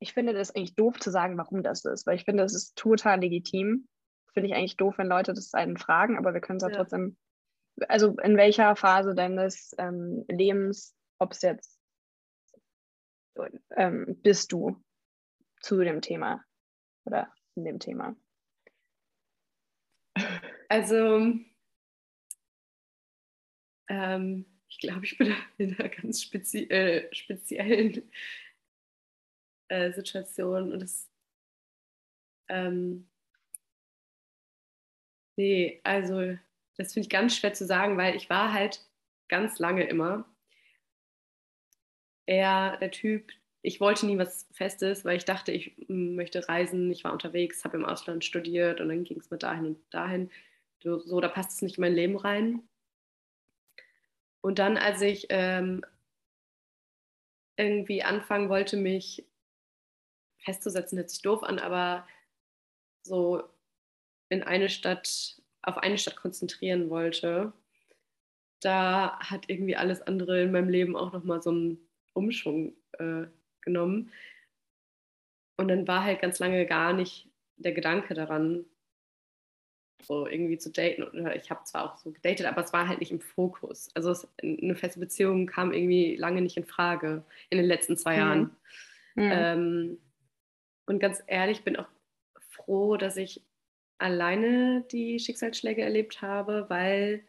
[0.00, 2.76] Ich finde das eigentlich doof zu sagen, warum das ist, weil ich finde, das ist
[2.76, 3.88] total legitim
[4.38, 7.16] finde ich eigentlich doof, wenn Leute das einen fragen, aber wir können es ja, trotzdem,
[7.88, 11.80] also in welcher Phase deines ähm, Lebens, ob es jetzt
[13.76, 14.80] ähm, bist du
[15.60, 16.44] zu dem Thema
[17.04, 18.14] oder in dem Thema?
[20.68, 21.34] Also,
[23.88, 28.10] ähm, ich glaube, ich bin in einer ganz spezi äh, speziellen
[29.68, 31.08] äh, Situation und das
[32.48, 33.08] ähm,
[35.36, 36.36] nee, also
[36.76, 38.84] das finde ich ganz schwer zu sagen, weil ich war halt
[39.28, 40.24] ganz lange immer
[42.26, 47.04] eher der Typ, ich wollte nie was Festes, weil ich dachte, ich möchte reisen, ich
[47.04, 50.30] war unterwegs, habe im Ausland studiert und dann ging es mir dahin und dahin.
[50.82, 52.67] So, da passt es nicht in mein Leben rein.
[54.40, 55.84] Und dann, als ich ähm,
[57.56, 59.24] irgendwie anfangen wollte, mich
[60.38, 62.06] festzusetzen, hört sich doof an, aber
[63.02, 63.42] so
[64.28, 67.52] in eine Stadt, auf eine Stadt konzentrieren wollte,
[68.60, 71.78] da hat irgendwie alles andere in meinem Leben auch nochmal so einen
[72.12, 73.26] Umschwung äh,
[73.60, 74.12] genommen.
[75.56, 78.64] Und dann war halt ganz lange gar nicht der Gedanke daran,
[80.02, 81.26] so irgendwie zu daten.
[81.34, 83.88] Ich habe zwar auch so gedatet, aber es war halt nicht im Fokus.
[83.94, 88.14] Also es, eine feste Beziehung kam irgendwie lange nicht in Frage in den letzten zwei
[88.14, 88.18] mhm.
[88.18, 88.56] Jahren.
[89.14, 89.30] Mhm.
[89.32, 89.98] Ähm,
[90.86, 91.88] und ganz ehrlich, bin auch
[92.38, 93.42] froh, dass ich
[93.98, 97.24] alleine die Schicksalsschläge erlebt habe, weil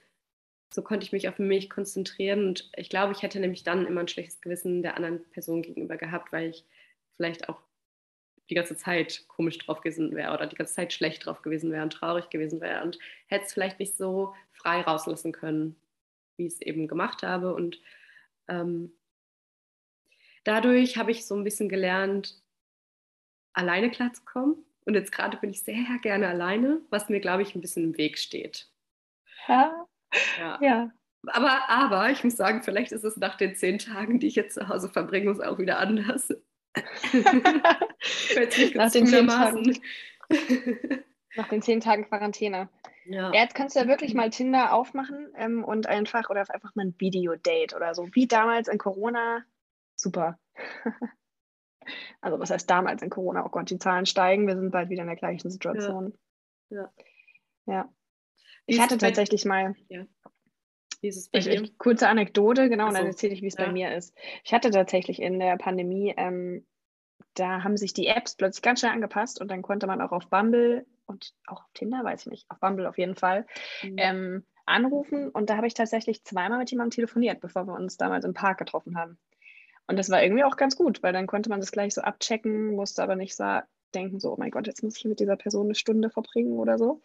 [0.71, 4.01] so konnte ich mich auf mich konzentrieren und ich glaube, ich hätte nämlich dann immer
[4.01, 6.63] ein schlechtes Gewissen der anderen Person gegenüber gehabt, weil ich
[7.15, 7.59] vielleicht auch
[8.49, 11.83] die ganze Zeit komisch drauf gewesen wäre oder die ganze Zeit schlecht drauf gewesen wäre
[11.83, 15.75] und traurig gewesen wäre und hätte es vielleicht nicht so frei rauslassen können,
[16.37, 17.53] wie ich es eben gemacht habe.
[17.53, 17.79] Und
[18.47, 18.91] ähm,
[20.43, 22.41] dadurch habe ich so ein bisschen gelernt,
[23.53, 24.65] alleine klarzukommen.
[24.85, 27.97] Und jetzt gerade bin ich sehr gerne alleine, was mir, glaube ich, ein bisschen im
[27.97, 28.71] Weg steht.
[29.47, 29.85] Ja.
[30.39, 30.59] Ja.
[30.61, 30.91] ja.
[31.27, 34.55] Aber, aber ich muss sagen, vielleicht ist es nach den zehn Tagen, die ich jetzt
[34.55, 36.33] zu Hause verbringe, auch wieder anders.
[38.75, 39.79] nach, den zehn Tagen,
[41.35, 42.69] nach den zehn Tagen Quarantäne.
[43.05, 43.33] Ja.
[43.33, 43.41] ja.
[43.41, 46.95] jetzt kannst du ja wirklich mal Tinder aufmachen ähm, und einfach oder einfach mal ein
[46.97, 49.43] Video-Date oder so, wie damals in Corona.
[49.95, 50.39] Super.
[52.21, 53.45] also was heißt damals in Corona?
[53.45, 56.13] Oh Gott, die Zahlen steigen, wir sind bald wieder in der gleichen Situation.
[56.69, 56.91] Ja.
[57.65, 57.73] Ja.
[57.73, 57.93] ja.
[58.65, 59.75] Ich hatte tatsächlich mal.
[59.87, 60.05] Ja.
[61.01, 61.47] Wie ist es bei ich?
[61.47, 62.89] Ich, kurze Anekdote, genau, so.
[62.89, 63.65] und dann erzähle ich, wie es ja.
[63.65, 64.15] bei mir ist.
[64.43, 66.65] Ich hatte tatsächlich in der Pandemie, ähm,
[67.35, 70.27] da haben sich die Apps plötzlich ganz schnell angepasst und dann konnte man auch auf
[70.27, 73.45] Bumble und auch auf Tinder, weiß ich nicht, auf Bumble auf jeden Fall,
[73.83, 73.95] mhm.
[73.97, 75.29] ähm, anrufen.
[75.29, 78.57] Und da habe ich tatsächlich zweimal mit jemandem telefoniert, bevor wir uns damals im Park
[78.57, 79.17] getroffen haben.
[79.87, 82.75] Und das war irgendwie auch ganz gut, weil dann konnte man das gleich so abchecken,
[82.75, 83.59] musste aber nicht so
[83.95, 86.77] denken, so, oh mein Gott, jetzt muss ich mit dieser Person eine Stunde verbringen oder
[86.77, 87.01] so.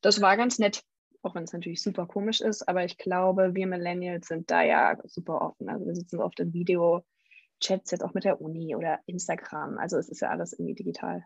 [0.00, 0.84] Das war ganz nett
[1.22, 4.96] auch wenn es natürlich super komisch ist, aber ich glaube, wir Millennials sind da ja
[5.04, 5.68] super offen.
[5.68, 9.78] Also wir sitzen oft in Video-Chats jetzt auch mit der Uni oder Instagram.
[9.78, 11.24] Also es ist ja alles irgendwie digital.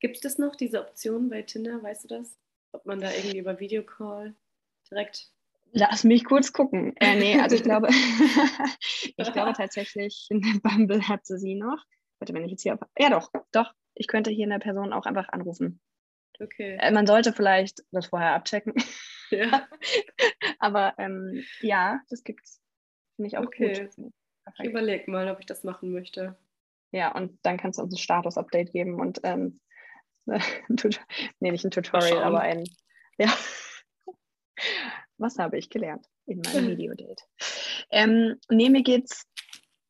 [0.00, 2.38] Gibt es das noch, diese Option bei Tinder, weißt du das?
[2.72, 4.34] Ob man da irgendwie über Videocall
[4.90, 5.30] direkt.
[5.72, 6.94] Lass mich kurz gucken.
[6.96, 7.88] Äh, nee, also ich glaube,
[9.16, 11.82] ich glaube tatsächlich, in Bumble hat sie sie noch.
[12.18, 12.80] Warte, wenn ich jetzt hier auf.
[12.98, 13.72] Ja, doch, doch.
[13.94, 15.80] Ich könnte hier eine Person auch einfach anrufen.
[16.40, 16.76] Okay.
[16.80, 18.74] Äh, man sollte vielleicht das vorher abchecken.
[19.30, 19.66] Ja.
[20.58, 22.60] Aber ähm, ja, das gibt's.
[23.16, 23.88] Finde ich auch okay.
[23.96, 24.10] gut.
[24.58, 26.36] Ich überlege mal, ob ich das machen möchte.
[26.92, 29.58] Ja, und dann kannst du uns ein Status-Update geben und ähm,
[30.26, 32.64] nee, nicht ein Tutorial, aber ein,
[33.18, 33.32] ja.
[35.18, 37.24] Was habe ich gelernt in meinem Videodate?
[37.90, 39.26] Ähm, nee, mir geht's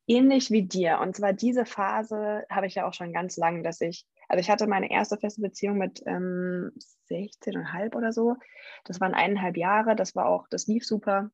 [0.07, 1.01] ähnlich wie dir.
[1.01, 4.51] Und zwar diese Phase habe ich ja auch schon ganz lang, dass ich also ich
[4.51, 6.72] hatte meine erste feste Beziehung mit ähm,
[7.08, 8.36] 16,5 oder so.
[8.84, 9.96] Das waren eineinhalb Jahre.
[9.96, 11.30] Das war auch, das lief super.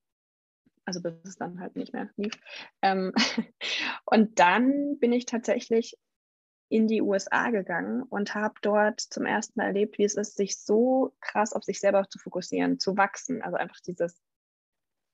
[0.85, 2.35] Also bis es dann halt nicht mehr lief.
[2.82, 3.12] Ähm,
[4.04, 5.96] und dann bin ich tatsächlich
[6.68, 10.58] in die USA gegangen und habe dort zum ersten Mal erlebt, wie es ist, sich
[10.58, 13.42] so krass auf sich selber zu fokussieren, zu wachsen.
[13.42, 14.20] Also einfach dieses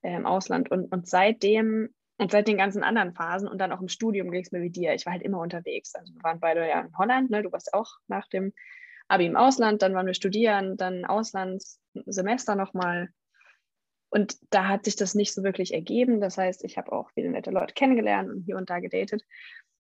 [0.03, 0.71] äh, im Ausland.
[0.71, 4.43] Und, und seitdem und seit den ganzen anderen Phasen und dann auch im Studium ging
[4.43, 4.93] es mir wie dir.
[4.95, 5.95] Ich war halt immer unterwegs.
[5.95, 7.43] Also wir waren beide ja in Holland, ne?
[7.43, 8.53] du warst auch nach dem
[9.09, 13.09] Abi im Ausland, dann waren wir studieren, dann Auslandssemester nochmal.
[14.11, 16.21] Und da hat sich das nicht so wirklich ergeben.
[16.21, 19.23] Das heißt, ich habe auch viele nette Leute kennengelernt und hier und da gedatet.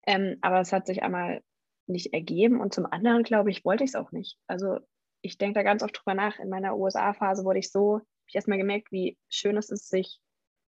[0.07, 1.43] Ähm, aber es hat sich einmal
[1.87, 2.61] nicht ergeben.
[2.61, 4.39] Und zum anderen, glaube ich, wollte ich es auch nicht.
[4.47, 4.79] Also
[5.21, 6.39] ich denke da ganz oft drüber nach.
[6.39, 10.21] In meiner USA-Phase wurde ich so, habe ich erstmal gemerkt, wie schön es ist, sich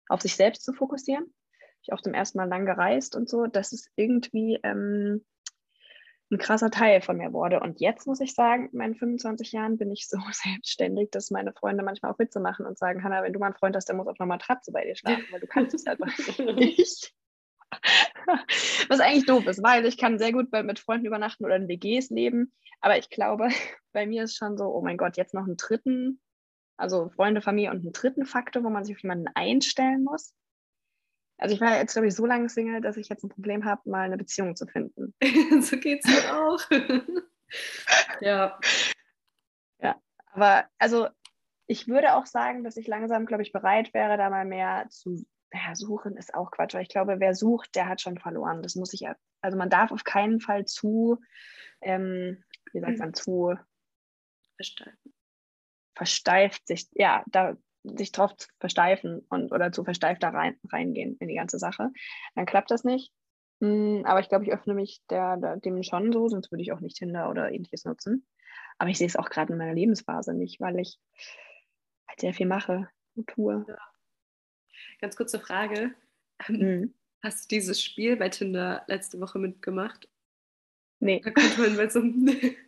[0.07, 1.33] auf sich selbst zu fokussieren.
[1.81, 3.47] Ich auch zum ersten Mal lang gereist und so.
[3.47, 5.25] Das ist irgendwie ähm,
[6.31, 7.59] ein krasser Teil von mir wurde.
[7.59, 11.53] Und jetzt muss ich sagen, in meinen 25 Jahren bin ich so selbstständig, dass meine
[11.53, 13.95] Freunde manchmal auch Witze machen und sagen, Hanna, wenn du mal einen Freund hast, der
[13.95, 16.07] muss auf einer Matratze bei dir schlafen, weil du kannst es einfach
[16.55, 17.13] nicht.
[18.89, 22.09] Was eigentlich doof ist, weil ich kann sehr gut mit Freunden übernachten oder in WGs
[22.09, 22.53] leben.
[22.81, 23.49] Aber ich glaube,
[23.93, 26.21] bei mir ist schon so, oh mein Gott, jetzt noch einen dritten,
[26.77, 30.33] also Freunde, Familie und einen dritten Faktor, wo man sich auf jemanden einstellen muss.
[31.37, 33.89] Also ich war jetzt, glaube ich, so lange Single, dass ich jetzt ein Problem habe,
[33.89, 35.13] mal eine Beziehung zu finden.
[35.61, 36.59] so geht es mir auch.
[38.21, 38.57] ja.
[39.79, 41.09] Ja, aber also
[41.67, 45.25] ich würde auch sagen, dass ich langsam, glaube ich, bereit wäre, da mal mehr zu
[45.51, 46.73] ja, suchen, ist auch Quatsch.
[46.73, 48.61] Weil ich glaube, wer sucht, der hat schon verloren.
[48.61, 51.19] Das muss ich ja, also man darf auf keinen Fall zu,
[51.81, 53.55] ähm, wie sagt man, zu
[54.55, 55.13] versteifen.
[55.95, 57.57] Versteift sich, ja, da
[57.97, 61.91] sich drauf zu versteifen und oder zu versteift da rein, reingehen in die ganze Sache.
[62.35, 63.11] Dann klappt das nicht.
[63.61, 66.71] Hm, aber ich glaube, ich öffne mich der, der, dem schon so, sonst würde ich
[66.71, 68.25] auch nicht Tinder oder ähnliches nutzen.
[68.77, 70.99] Aber ich sehe es auch gerade in meiner Lebensphase nicht, weil ich
[72.07, 73.65] halt sehr viel mache und tue.
[73.67, 73.77] Ja.
[74.99, 75.93] Ganz kurze Frage.
[76.47, 76.93] Mhm.
[77.23, 80.09] Hast du dieses Spiel bei Tinder letzte Woche mitgemacht?
[80.99, 81.21] Nee.
[81.23, 82.01] Da konnte man bei so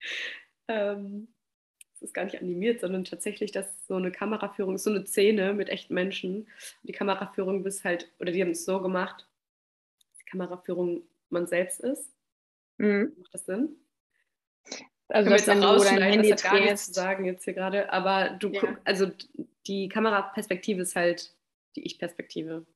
[0.68, 1.28] ähm,
[1.98, 5.68] das ist gar nicht animiert, sondern tatsächlich, dass so eine Kameraführung, so eine Szene mit
[5.68, 6.46] echten Menschen.
[6.84, 9.26] Die Kameraführung bis halt, oder die haben es so gemacht,
[10.08, 12.12] dass die Kameraführung man selbst ist.
[12.76, 13.14] Mhm.
[13.18, 13.76] Macht das Sinn?
[15.08, 18.30] Also das du dein Handy das hat gar nichts zu sagen jetzt hier gerade, aber
[18.38, 18.60] du ja.
[18.60, 19.10] guck, also
[19.66, 21.34] die Kameraperspektive ist halt
[21.76, 22.66] die Ich-Perspektive.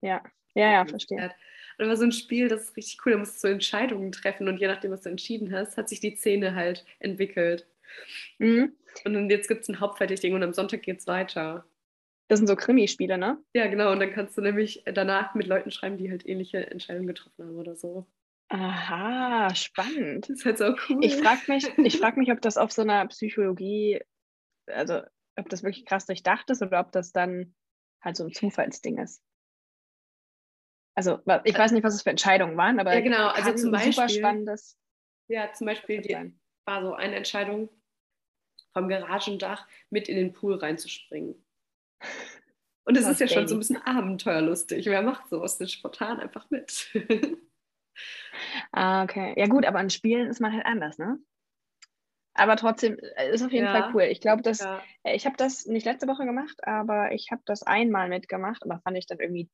[0.00, 0.22] Ja,
[0.54, 1.32] ja, ja, verstehe.
[1.78, 4.48] Und war so ein Spiel, das ist richtig cool, da musst du so Entscheidungen treffen
[4.48, 7.66] und je nachdem, was du entschieden hast, hat sich die Szene halt entwickelt.
[8.38, 8.76] Mhm.
[9.04, 11.64] Und jetzt gibt es ein Hauptfertigding und am Sonntag geht es weiter.
[12.28, 13.42] Das sind so Krimispiele, ne?
[13.54, 13.90] Ja, genau.
[13.92, 17.56] Und dann kannst du nämlich danach mit Leuten schreiben, die halt ähnliche Entscheidungen getroffen haben
[17.56, 18.06] oder so.
[18.48, 20.28] Aha, spannend.
[20.28, 21.04] Das ist halt so cool.
[21.04, 24.00] Ich frage mich, frag mich, ob das auf so einer Psychologie,
[24.66, 25.02] also
[25.36, 27.54] ob das wirklich krass durchdacht ist oder ob das dann
[28.00, 29.22] halt so ein Zufallsding ist.
[30.96, 33.28] Also ich weiß nicht, was es für Entscheidungen waren, aber ja, genau.
[33.28, 34.76] also zum Beispiel, super spannendes.
[35.28, 36.34] Ja, zum Beispiel die,
[36.66, 37.70] war so eine Entscheidung,
[38.72, 41.34] vom Garagendach mit in den Pool reinzuspringen.
[42.84, 44.86] Und es ist ja schon so ein bisschen abenteuerlustig.
[44.86, 46.90] Wer macht sowas denn spontan einfach mit?
[48.72, 49.34] ah, okay.
[49.36, 51.18] Ja gut, aber an Spielen ist man halt anders, ne?
[52.34, 53.72] Aber trotzdem äh, ist auf jeden ja.
[53.72, 54.02] Fall cool.
[54.04, 54.82] Ich glaube, dass ja.
[55.02, 58.80] Äh, ich habe das nicht letzte Woche gemacht, aber ich habe das einmal mitgemacht, aber
[58.80, 59.50] fand ich dann irgendwie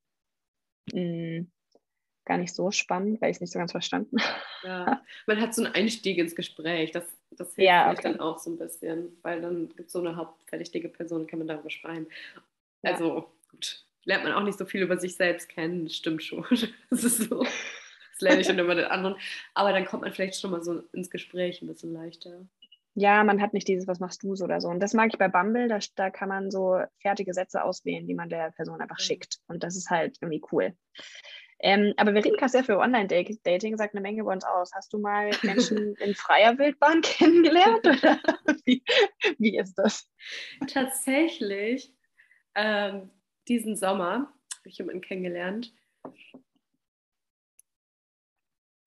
[0.93, 1.53] mh, mm,
[2.27, 4.41] gar nicht so spannend, weil ich es nicht so ganz verstanden habe.
[4.65, 6.91] Ja, man hat so einen Einstieg ins Gespräch.
[6.91, 8.03] Das, das hilft ja, okay.
[8.03, 11.49] dann auch so ein bisschen, weil dann gibt es so eine hauptverdichtige Person, kann man
[11.49, 12.09] darüber schreiben.
[12.83, 12.93] Ja.
[12.93, 16.45] Also gut, lernt man auch nicht so viel über sich selbst kennen, stimmt schon.
[16.91, 17.41] Das ist so.
[17.41, 19.17] Das lerne ich dann über den anderen.
[19.53, 22.47] Aber dann kommt man vielleicht schon mal so ins Gespräch ein bisschen leichter.
[22.95, 24.69] Ja, man hat nicht dieses, was machst du so oder so.
[24.69, 28.15] Und das mag ich bei Bumble, da, da kann man so fertige Sätze auswählen, die
[28.15, 29.39] man der Person einfach schickt.
[29.49, 30.75] Und das ist halt irgendwie cool.
[31.59, 34.73] Ähm, aber Veronika sehr für Online-Dating, sagt eine Menge bei uns aus.
[34.75, 37.87] Hast du mal Menschen in freier Wildbahn kennengelernt?
[37.87, 38.21] Oder
[38.65, 38.83] wie,
[39.39, 40.09] wie ist das?
[40.67, 41.95] Tatsächlich,
[42.55, 43.11] ähm,
[43.49, 45.73] diesen Sommer habe ich jemanden kennengelernt.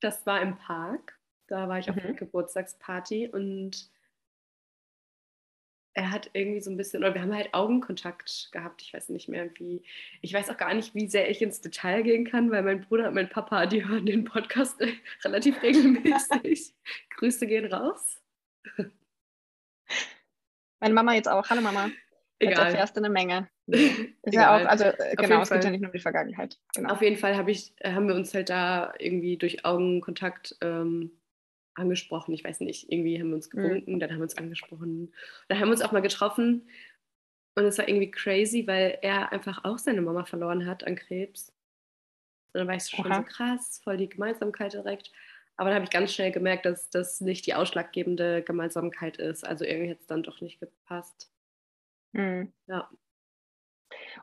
[0.02, 1.20] Das war im Park.
[1.48, 2.02] Da war ich auf mhm.
[2.04, 3.90] einer Geburtstagsparty und
[5.94, 8.82] er hat irgendwie so ein bisschen, oder wir haben halt Augenkontakt gehabt.
[8.82, 9.84] Ich weiß nicht mehr wie.
[10.22, 13.08] Ich weiß auch gar nicht, wie sehr ich ins Detail gehen kann, weil mein Bruder
[13.08, 14.80] und mein Papa, die hören den Podcast
[15.24, 16.74] relativ regelmäßig.
[17.18, 18.22] Grüße gehen raus.
[20.80, 21.50] Meine Mama jetzt auch.
[21.50, 21.90] Hallo Mama.
[22.42, 22.68] Jetzt Egal.
[22.68, 23.50] erfährst du eine Menge.
[23.68, 24.86] Ist ja auch, also
[25.18, 26.58] genau, es geht ja nicht nur um die Vergangenheit.
[26.74, 26.94] Genau.
[26.94, 31.19] Auf jeden Fall hab ich, haben wir uns halt da irgendwie durch Augenkontakt ähm,
[31.80, 32.34] angesprochen.
[32.34, 33.62] Ich weiß nicht, irgendwie haben wir uns mhm.
[33.62, 34.00] gewunken, mhm.
[34.00, 35.14] dann haben wir uns angesprochen.
[35.48, 36.70] Dann haben wir uns auch mal getroffen.
[37.56, 41.52] Und es war irgendwie crazy, weil er einfach auch seine Mama verloren hat an Krebs.
[42.54, 43.18] Und dann war ich schon Aha.
[43.18, 45.12] so krass, voll die Gemeinsamkeit direkt.
[45.58, 49.46] Aber dann habe ich ganz schnell gemerkt, dass das nicht die ausschlaggebende Gemeinsamkeit ist.
[49.46, 51.30] Also irgendwie hat es dann doch nicht gepasst.
[52.14, 52.54] Mhm.
[52.68, 52.90] Ja.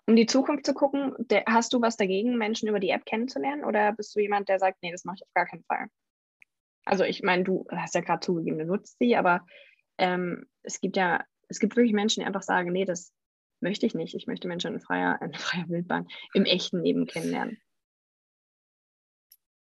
[0.07, 1.15] Um die Zukunft zu gucken,
[1.47, 3.65] hast du was dagegen, Menschen über die App kennenzulernen?
[3.65, 5.89] Oder bist du jemand, der sagt, nee, das mache ich auf gar keinen Fall?
[6.87, 9.45] Also ich meine, du hast ja gerade zugegeben, du nutzt sie, aber
[9.99, 13.13] ähm, es gibt ja, es gibt wirklich Menschen, die einfach sagen, nee, das
[13.61, 14.15] möchte ich nicht.
[14.15, 17.59] Ich möchte Menschen in freier, in freier Wildbahn im echten Leben kennenlernen.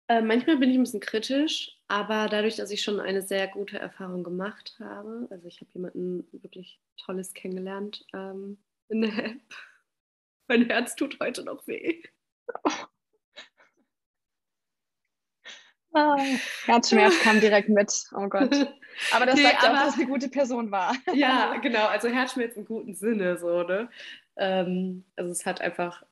[0.08, 3.78] Äh, manchmal bin ich ein bisschen kritisch, aber dadurch, dass ich schon eine sehr gute
[3.78, 8.58] Erfahrung gemacht habe, also ich habe jemanden wirklich Tolles kennengelernt ähm,
[8.88, 9.54] in der App.
[10.48, 12.02] Mein Herz tut heute noch weh.
[15.93, 16.16] Ah,
[16.66, 17.93] Herzschmerz kam direkt mit.
[18.14, 18.51] Oh Gott.
[19.12, 20.95] Aber das nee, sagt aber, auch, dass eine gute Person war.
[21.14, 21.86] Ja, genau.
[21.86, 23.88] Also Herzschmerz im guten Sinne so, ne?
[24.36, 26.05] Ähm, also es hat einfach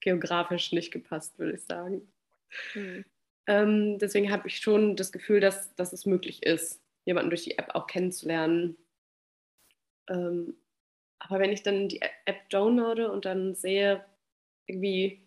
[0.00, 2.10] geografisch nicht gepasst, würde ich sagen.
[2.74, 3.04] Mhm.
[3.46, 7.58] Ähm, deswegen habe ich schon das Gefühl, dass, dass es möglich ist, jemanden durch die
[7.58, 8.76] App auch kennenzulernen.
[10.08, 10.56] Ähm,
[11.18, 14.04] aber wenn ich dann die App downloade und dann sehe,
[14.66, 15.26] irgendwie,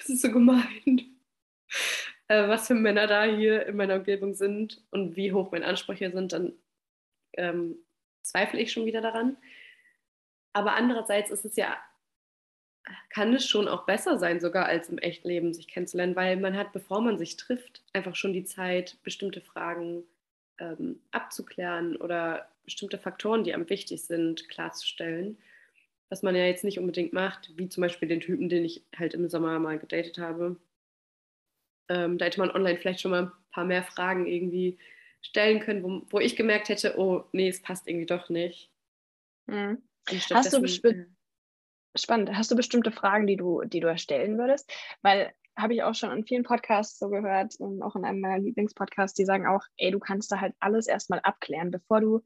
[0.00, 1.17] es ist so gemein,
[2.28, 6.10] äh, was für Männer da hier in meiner Umgebung sind und wie hoch meine Ansprüche
[6.10, 6.52] sind, dann
[7.34, 7.76] ähm,
[8.22, 9.36] zweifle ich schon wieder daran.
[10.52, 11.76] Aber andererseits ist es ja,
[13.10, 16.72] kann es schon auch besser sein, sogar als im Echtleben sich kennenzulernen, weil man hat,
[16.72, 20.04] bevor man sich trifft, einfach schon die Zeit, bestimmte Fragen
[20.58, 25.38] ähm, abzuklären oder bestimmte Faktoren, die einem wichtig sind, klarzustellen.
[26.10, 29.14] Was man ja jetzt nicht unbedingt macht, wie zum Beispiel den Typen, den ich halt
[29.14, 30.56] im Sommer mal gedatet habe.
[31.88, 34.78] Ähm, da hätte man online vielleicht schon mal ein paar mehr Fragen irgendwie
[35.20, 38.70] stellen können, wo, wo ich gemerkt hätte, oh, nee, es passt irgendwie doch nicht.
[39.46, 39.82] Mhm.
[40.30, 41.06] Hast du äh,
[41.96, 44.72] spannend, hast du bestimmte Fragen, die du, die du erstellen würdest?
[45.02, 49.16] Weil habe ich auch schon in vielen Podcasts so gehört, auch in einem meiner Lieblingspodcasts,
[49.16, 52.22] die sagen auch, ey, du kannst da halt alles erstmal abklären, bevor du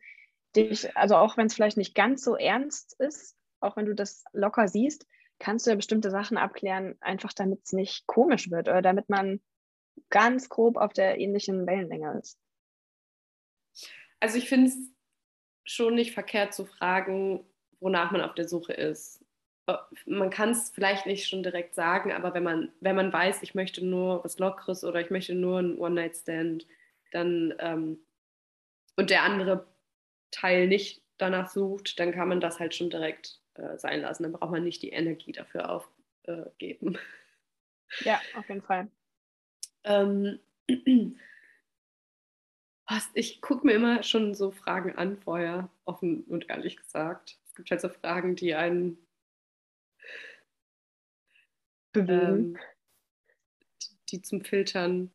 [0.55, 4.25] dich, also auch wenn es vielleicht nicht ganz so ernst ist, auch wenn du das
[4.33, 5.07] locker siehst,
[5.39, 9.41] kannst du ja bestimmte Sachen abklären, einfach damit es nicht komisch wird oder damit man
[10.11, 12.39] ganz grob auf der ähnlichen Wellenlänge ist.
[14.21, 14.77] Also ich finde es
[15.65, 17.45] schon nicht verkehrt zu fragen,
[17.81, 19.25] wonach man auf der Suche ist.
[19.67, 19.75] Äh,
[20.07, 23.55] man kann es vielleicht nicht schon direkt sagen, aber wenn man, wenn man weiß, ich
[23.55, 26.67] möchte nur was Lockeres oder ich möchte nur einen One-Night-Stand,
[27.13, 27.99] dann ähm,
[28.97, 29.67] und der andere
[30.31, 34.25] Teil nicht danach sucht, dann kann man das halt schon direkt äh, sein lassen.
[34.25, 36.95] Dann braucht man nicht die Energie dafür aufgeben.
[36.95, 38.89] Äh, ja, auf jeden Fall.
[39.85, 40.39] Ähm,
[42.89, 47.39] was, ich gucke mir immer schon so Fragen an vorher, offen und ehrlich gesagt.
[47.47, 48.99] Es gibt halt so Fragen, die einen
[51.93, 52.59] bewegen, ähm,
[53.83, 55.11] die, die, zum Filtern,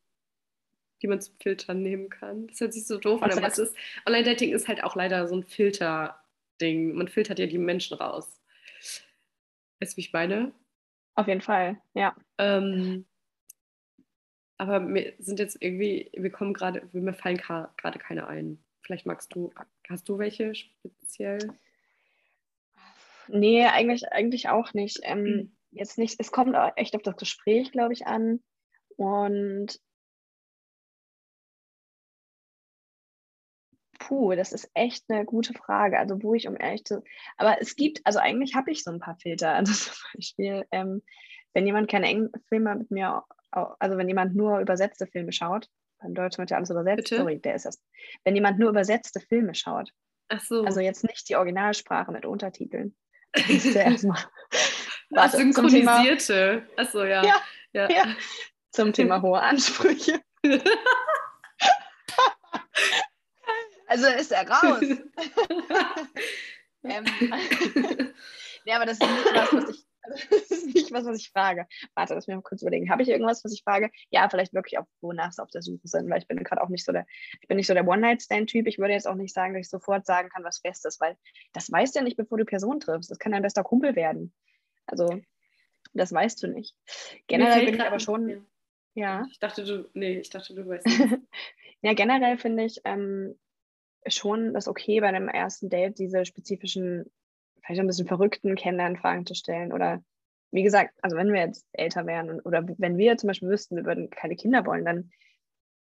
[1.01, 2.47] die man zum Filtern nehmen kann.
[2.47, 5.35] Das hört sich so doof an, aber es ist, Online-Dating ist halt auch leider so
[5.35, 6.93] ein Filter-Ding.
[6.95, 8.39] Man filtert ja die Menschen raus.
[9.79, 10.53] Weißt du, wie ich meine?
[11.15, 12.15] Auf jeden Fall, ja.
[12.37, 13.05] Ähm,
[14.57, 18.63] aber mir sind jetzt irgendwie, wir kommen gerade, mir fallen gerade keine ein.
[18.81, 19.51] Vielleicht magst du,
[19.89, 21.53] hast du welche speziell?
[23.27, 24.99] Nee, eigentlich, eigentlich auch nicht.
[25.03, 25.57] Ähm, mhm.
[25.71, 26.15] Jetzt nicht.
[26.19, 28.41] Es kommt echt auf das Gespräch, glaube ich, an.
[28.95, 29.79] Und
[33.99, 35.99] puh, das ist echt eine gute Frage.
[35.99, 37.03] Also, wo ich um ehrlich zu.
[37.35, 39.53] Aber es gibt, also eigentlich habe ich so ein paar Filter.
[39.55, 41.03] Also zum Beispiel, ähm,
[41.53, 45.69] wenn jemand keine Eng Filme mit mir also wenn jemand nur übersetzte Filme schaut,
[45.99, 47.17] beim Deutschen wird ja alles übersetzt, Bitte?
[47.17, 47.81] sorry, der ist das.
[48.23, 49.91] Wenn jemand nur übersetzte Filme schaut,
[50.43, 50.63] so.
[50.63, 52.95] also jetzt nicht die Originalsprache mit Untertiteln,
[53.47, 54.23] ist der erstmal.
[55.09, 56.67] Warte, synchronisierte.
[56.75, 57.23] Achso, ja.
[57.23, 57.41] Ja,
[57.73, 57.89] ja.
[57.89, 58.15] ja.
[58.71, 60.21] Zum Thema hohe Ansprüche.
[63.87, 64.81] also ist er raus.
[66.83, 67.05] ähm,
[68.65, 69.86] ja, aber das ist nicht was, was ich
[70.29, 71.67] das ist nicht was, was ich frage.
[71.95, 72.89] Warte, lass mich mal kurz überlegen.
[72.89, 73.91] Habe ich irgendwas, was ich frage?
[74.09, 76.69] Ja, vielleicht wirklich auch, wonach sie auf der Suche sind, weil ich bin gerade auch
[76.69, 77.05] nicht so der,
[77.41, 78.67] ich bin nicht so der One-Night-Stand-Typ.
[78.67, 81.17] Ich würde jetzt auch nicht sagen, dass ich sofort sagen kann, was fest ist, weil
[81.53, 83.11] das weißt du ja nicht, bevor du Person triffst.
[83.11, 84.33] Das kann dein bester Kumpel werden.
[84.85, 85.19] Also,
[85.93, 86.75] das weißt du nicht.
[87.27, 88.29] Generell bin ich aber schon.
[88.29, 88.39] Ja.
[88.95, 89.27] ja.
[89.31, 91.21] Ich dachte, du, nee, ich dachte, du weißt nicht.
[91.81, 93.37] ja, generell finde ich ähm,
[94.07, 97.11] schon das okay bei einem ersten Date, diese spezifischen
[97.67, 99.73] vielleicht ein bisschen verrückten Kennenlernfragen zu stellen.
[99.73, 100.01] Oder
[100.51, 103.85] wie gesagt, also wenn wir jetzt älter wären oder wenn wir zum Beispiel wüssten, wir
[103.85, 105.11] würden keine Kinder wollen, dann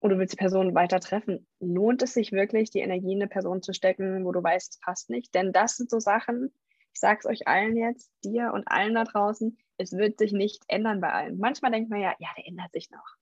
[0.02, 3.28] und du willst die Person weiter treffen, lohnt es sich wirklich, die Energie in eine
[3.28, 5.34] Person zu stecken, wo du weißt, es passt nicht?
[5.34, 6.54] Denn das sind so Sachen,
[6.94, 10.62] ich sage es euch allen jetzt, dir und allen da draußen, es wird sich nicht
[10.68, 11.38] ändern bei allen.
[11.38, 13.14] Manchmal denkt man ja, ja, der ändert sich noch.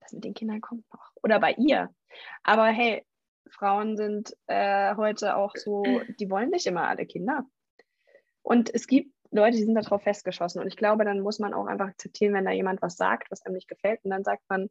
[0.00, 1.12] Das mit den Kindern kommt noch.
[1.22, 1.94] Oder bei ihr.
[2.42, 3.06] Aber hey,
[3.50, 5.84] Frauen sind äh, heute auch so,
[6.18, 7.46] die wollen nicht immer alle Kinder.
[8.44, 10.60] Und es gibt Leute, die sind darauf festgeschossen.
[10.60, 13.42] Und ich glaube, dann muss man auch einfach akzeptieren, wenn da jemand was sagt, was
[13.42, 14.04] einem nicht gefällt.
[14.04, 14.70] Und dann sagt man,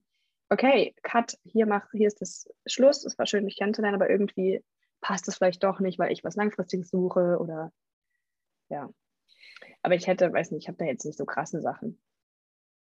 [0.50, 3.04] okay, Cut, hier, mach, hier ist das Schluss.
[3.04, 4.64] Es war schön, dich kennenzulernen, aber irgendwie
[5.02, 7.74] passt es vielleicht doch nicht, weil ich was Langfristiges suche oder
[8.70, 8.90] ja.
[9.82, 12.00] Aber ich hätte, weiß nicht, ich habe da jetzt nicht so krasse Sachen.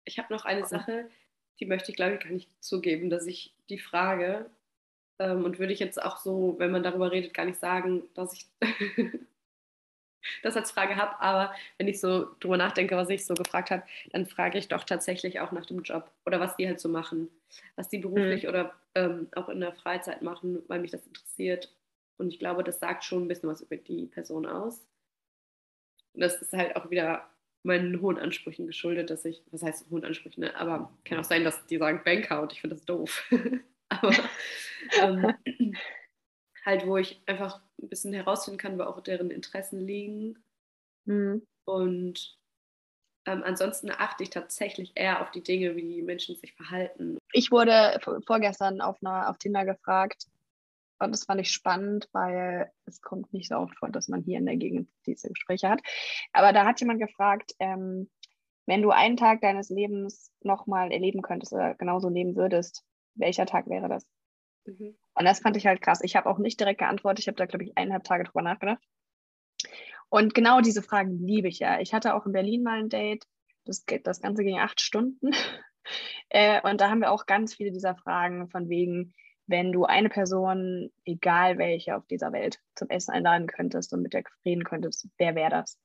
[0.04, 1.08] Ich habe noch eine Sache,
[1.60, 4.50] die möchte ich, glaube ich, gar nicht zugeben, dass ich die frage
[5.20, 8.34] ähm, und würde ich jetzt auch so, wenn man darüber redet, gar nicht sagen, dass
[8.34, 8.48] ich
[10.43, 13.84] das als Frage habe, aber wenn ich so drüber nachdenke, was ich so gefragt habe,
[14.11, 17.30] dann frage ich doch tatsächlich auch nach dem Job oder was die halt so machen,
[17.76, 18.49] was die beruflich mhm.
[18.49, 21.72] oder ähm, auch in der Freizeit machen, weil mich das interessiert.
[22.17, 24.86] Und ich glaube, das sagt schon ein bisschen was über die Person aus.
[26.13, 27.30] Und das ist halt auch wieder
[27.63, 30.55] meinen hohen Ansprüchen geschuldet, dass ich, was heißt hohen Ansprüchen, ne?
[30.55, 33.30] aber kann auch sein, dass die sagen Banker und ich finde das doof.
[33.89, 34.13] aber
[35.01, 35.36] ähm,
[36.66, 40.43] halt, wo ich einfach ein bisschen herausfinden kann, wo auch deren Interessen liegen.
[41.05, 41.45] Mhm.
[41.66, 42.38] Und
[43.26, 47.18] ähm, ansonsten achte ich tatsächlich eher auf die Dinge, wie die Menschen sich verhalten.
[47.32, 50.26] Ich wurde vorgestern auf, einer, auf Tinder gefragt,
[50.99, 54.38] und das fand ich spannend, weil es kommt nicht so oft vor, dass man hier
[54.38, 55.82] in der Gegend diese Gespräche hat.
[56.34, 58.10] Aber da hat jemand gefragt, ähm,
[58.66, 62.84] wenn du einen Tag deines Lebens nochmal erleben könntest oder genauso leben würdest,
[63.16, 64.05] welcher Tag wäre das?
[64.66, 64.95] Mhm.
[65.14, 66.01] Und das fand ich halt krass.
[66.03, 67.20] Ich habe auch nicht direkt geantwortet.
[67.20, 68.84] Ich habe da, glaube ich, eineinhalb Tage drüber nachgedacht.
[70.10, 71.80] Und genau diese Fragen liebe ich ja.
[71.80, 73.26] Ich hatte auch in Berlin mal ein Date.
[73.66, 75.32] Das, das Ganze ging acht Stunden.
[76.30, 79.14] äh, und da haben wir auch ganz viele dieser Fragen von wegen,
[79.45, 84.14] wenn du eine Person, egal welche auf dieser Welt, zum Essen einladen könntest und mit
[84.14, 85.80] der reden könntest, wer wäre das?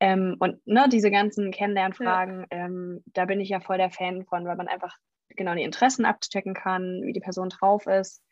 [0.00, 2.66] Ähm, und ne, diese ganzen Kennenlernfragen, ja.
[2.66, 4.96] ähm, da bin ich ja voll der Fan von, weil man einfach
[5.30, 8.22] genau die Interessen abchecken kann, wie die Person drauf ist.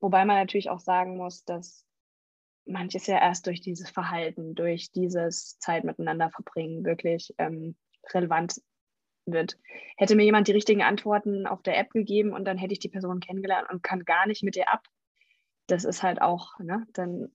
[0.00, 1.84] Wobei man natürlich auch sagen muss, dass
[2.64, 7.76] manches ja erst durch dieses Verhalten, durch dieses Zeit miteinander verbringen wirklich ähm,
[8.12, 8.60] relevant
[9.26, 9.58] wird.
[9.96, 12.88] Hätte mir jemand die richtigen Antworten auf der App gegeben und dann hätte ich die
[12.88, 14.86] Person kennengelernt und kann gar nicht mit ihr ab.
[15.66, 17.30] Das ist halt auch, ne, dann,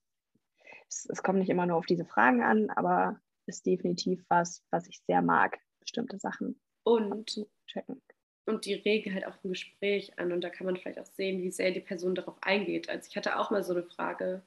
[0.89, 4.87] es, es kommt nicht immer nur auf diese Fragen an, aber ist definitiv was, was
[4.87, 8.01] ich sehr mag, bestimmte Sachen und checken.
[8.45, 11.41] Und die regen halt auch ein Gespräch an und da kann man vielleicht auch sehen,
[11.41, 12.89] wie sehr die Person darauf eingeht.
[12.89, 14.43] Also ich hatte auch mal so eine Frage,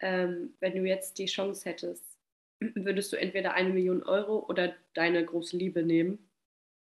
[0.00, 2.18] ähm, wenn du jetzt die Chance hättest,
[2.60, 6.28] würdest du entweder eine Million Euro oder deine große Liebe nehmen.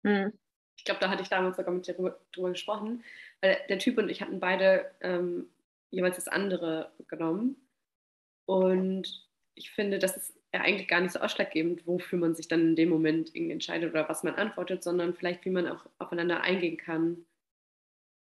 [0.03, 0.31] Mhm.
[0.77, 3.03] Ich glaube, da hatte ich damals sogar mit dir drüber, gesprochen,
[3.41, 5.49] weil der Typ und ich hatten beide ähm,
[5.91, 7.57] jeweils das andere genommen.
[8.45, 12.61] Und ich finde, das ist ja eigentlich gar nicht so ausschlaggebend, wofür man sich dann
[12.61, 16.41] in dem Moment irgendwie entscheidet oder was man antwortet, sondern vielleicht, wie man auch aufeinander
[16.41, 17.25] eingehen kann.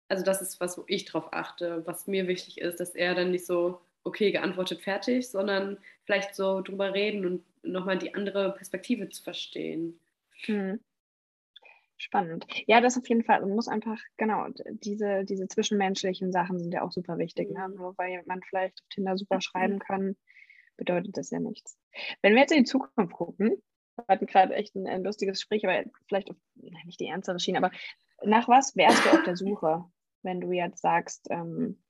[0.09, 3.31] Also das ist was, wo ich drauf achte, was mir wichtig ist, dass er dann
[3.31, 9.09] nicht so, okay, geantwortet, fertig, sondern vielleicht so drüber reden und nochmal die andere Perspektive
[9.09, 9.99] zu verstehen.
[10.45, 10.79] Hm.
[11.97, 12.45] Spannend.
[12.65, 13.41] Ja, das auf jeden Fall.
[13.41, 17.51] Man muss einfach, genau, diese, diese zwischenmenschlichen Sachen sind ja auch super wichtig.
[17.51, 17.67] Ne?
[17.67, 17.75] Mhm.
[17.75, 19.41] Nur weil man vielleicht auf Tinder super mhm.
[19.41, 20.15] schreiben kann,
[20.79, 21.77] bedeutet das ja nichts.
[22.21, 23.61] Wenn wir jetzt in die Zukunft gucken,
[23.95, 27.59] wir hatten gerade echt ein, ein, lustiges Gespräch, aber vielleicht auf, nicht die ernstere Schiene,
[27.59, 27.71] aber
[28.23, 29.85] nach was wärst du auf der Suche,
[30.23, 31.81] wenn du jetzt sagst, ähm,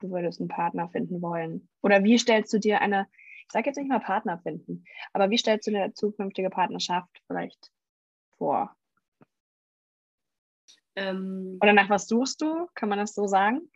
[0.00, 1.68] du würdest einen Partner finden wollen?
[1.82, 3.08] Oder wie stellst du dir eine,
[3.46, 7.22] ich sage jetzt nicht mal Partner finden, aber wie stellst du dir eine zukünftige Partnerschaft
[7.26, 7.72] vielleicht
[8.36, 8.76] vor?
[10.96, 12.68] Ähm, Oder nach was suchst du?
[12.74, 13.70] Kann man das so sagen?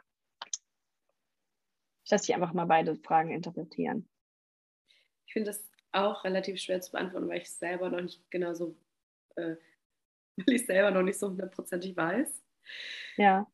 [2.05, 4.09] Ich lasse dich einfach mal beide Fragen interpretieren.
[5.29, 8.77] Ich finde das auch relativ schwer zu beantworten, weil ich selber noch nicht genau so,
[9.37, 9.55] äh,
[10.37, 12.43] weil ich selber noch nicht so hundertprozentig weiß.
[13.17, 13.47] Ja.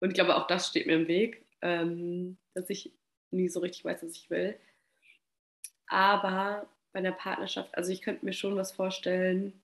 [0.00, 2.92] Und ich glaube, auch das steht mir im Weg ähm, dass ich
[3.30, 4.58] nie so richtig weiß, was ich will.
[5.86, 9.62] Aber bei einer Partnerschaft, also ich könnte mir schon was vorstellen.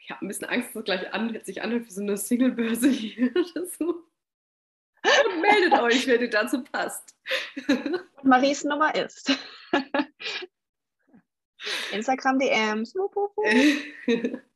[0.00, 2.88] Ich habe ein bisschen Angst, dass es gleich an, sich anhört wie so eine Singlebörse
[2.90, 4.04] hier oder so.
[5.00, 7.16] Und meldet euch, wenn ihr dazu passt.
[7.68, 9.30] Und Maries Nummer ist.
[11.92, 12.94] Instagram DMs.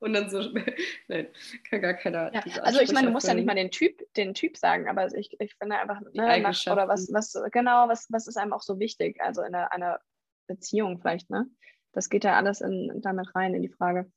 [0.00, 0.40] Und dann so,
[1.08, 1.28] nein,
[1.68, 2.32] kann gar keiner.
[2.34, 5.14] Ja, also ich meine, du musst ja nicht mal den Typ, den Typ sagen, aber
[5.14, 8.62] ich, ich finde einfach, ne, nach, oder was, was, genau, was, was ist einem auch
[8.62, 9.20] so wichtig?
[9.20, 10.00] Also in einer, einer
[10.46, 11.46] Beziehung vielleicht, ne?
[11.92, 14.10] Das geht ja alles in, damit rein in die Frage.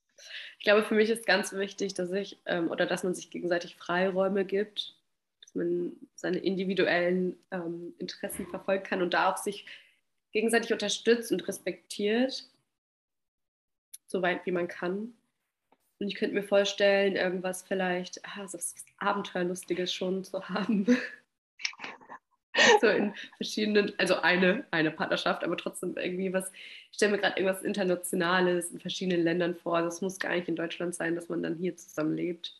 [0.57, 3.75] Ich glaube, für mich ist ganz wichtig, dass ich ähm, oder dass man sich gegenseitig
[3.75, 4.95] Freiräume gibt,
[5.41, 9.65] dass man seine individuellen ähm, Interessen verfolgen kann und da auch sich
[10.33, 12.49] gegenseitig unterstützt und respektiert,
[14.07, 15.13] soweit wie man kann.
[15.99, 20.85] Und ich könnte mir vorstellen, irgendwas vielleicht, ah, so was Abenteuerlustiges schon zu haben.
[22.81, 27.39] so in verschiedenen, also eine, eine Partnerschaft, aber trotzdem irgendwie was, ich stelle mir gerade
[27.39, 29.81] irgendwas Internationales in verschiedenen Ländern vor.
[29.81, 32.55] Das muss gar nicht in Deutschland sein, dass man dann hier zusammenlebt.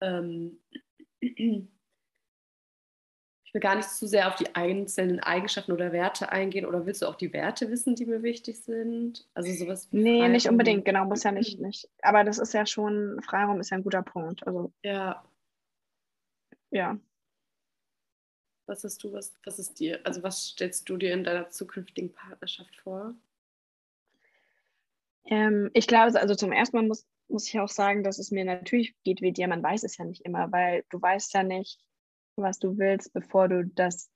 [0.00, 0.58] Ähm,
[3.54, 6.66] will gar nicht zu sehr auf die einzelnen Eigenschaften oder Werte eingehen.
[6.66, 9.28] Oder willst du auch die Werte wissen, die mir wichtig sind?
[9.34, 10.32] Also sowas wie Nee, Freiraum.
[10.32, 11.88] nicht unbedingt, genau, muss ja nicht, nicht.
[12.02, 14.46] Aber das ist ja schon, Freiraum ist ja ein guter Punkt.
[14.46, 15.24] Also, ja.
[16.70, 16.98] Ja.
[18.66, 22.12] Was hast du, was, was ist dir, also was stellst du dir in deiner zukünftigen
[22.12, 23.14] Partnerschaft vor?
[25.26, 28.44] Ähm, ich glaube, also zum ersten Mal muss, muss ich auch sagen, dass es mir
[28.44, 29.48] natürlich geht wie dir.
[29.48, 31.78] Man weiß es ja nicht immer, weil du weißt ja nicht,
[32.36, 34.10] was du willst, bevor du das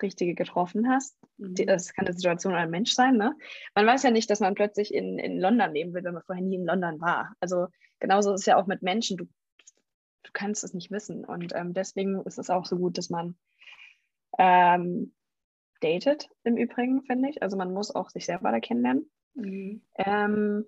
[0.00, 1.16] Richtige getroffen hast.
[1.38, 1.54] Mhm.
[1.66, 3.16] Das kann eine Situation oder ein Mensch sein.
[3.16, 3.34] Ne?
[3.74, 6.44] Man weiß ja nicht, dass man plötzlich in, in London leben will, wenn man vorher
[6.44, 7.34] nie in London war.
[7.40, 7.66] Also
[8.00, 9.16] genauso ist es ja auch mit Menschen.
[9.16, 11.24] Du, du kannst es nicht wissen.
[11.24, 13.36] Und ähm, deswegen ist es auch so gut, dass man
[14.38, 15.14] ähm,
[15.80, 17.42] datet im Übrigen, finde ich.
[17.42, 19.10] Also man muss auch sich selber da kennenlernen.
[19.34, 19.82] Mhm.
[19.96, 20.64] Ähm,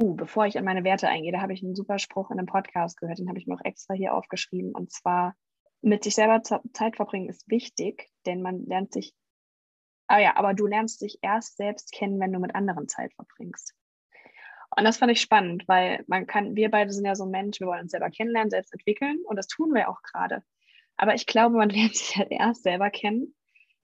[0.00, 2.46] uh, bevor ich an meine Werte eingehe, da habe ich einen super Spruch in einem
[2.46, 4.72] Podcast gehört, den habe ich mir auch extra hier aufgeschrieben.
[4.72, 5.34] Und zwar,
[5.80, 9.14] mit sich selber Zeit verbringen ist wichtig, denn man lernt sich,
[10.08, 13.74] ah ja, aber du lernst dich erst selbst kennen, wenn du mit anderen Zeit verbringst.
[14.76, 17.60] Und das fand ich spannend, weil man kann, wir beide sind ja so ein Mensch,
[17.60, 20.42] wir wollen uns selber kennenlernen, selbst entwickeln und das tun wir auch gerade.
[20.96, 23.34] Aber ich glaube, man lernt sich halt erst selber kennen,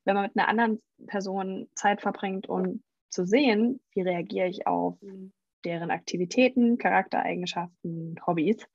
[0.04, 5.00] wenn man mit einer anderen Person Zeit verbringt, um zu sehen, wie reagiere ich auf
[5.00, 5.32] mhm.
[5.64, 8.66] deren Aktivitäten, Charaktereigenschaften, Hobbys.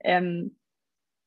[0.00, 0.56] Ähm,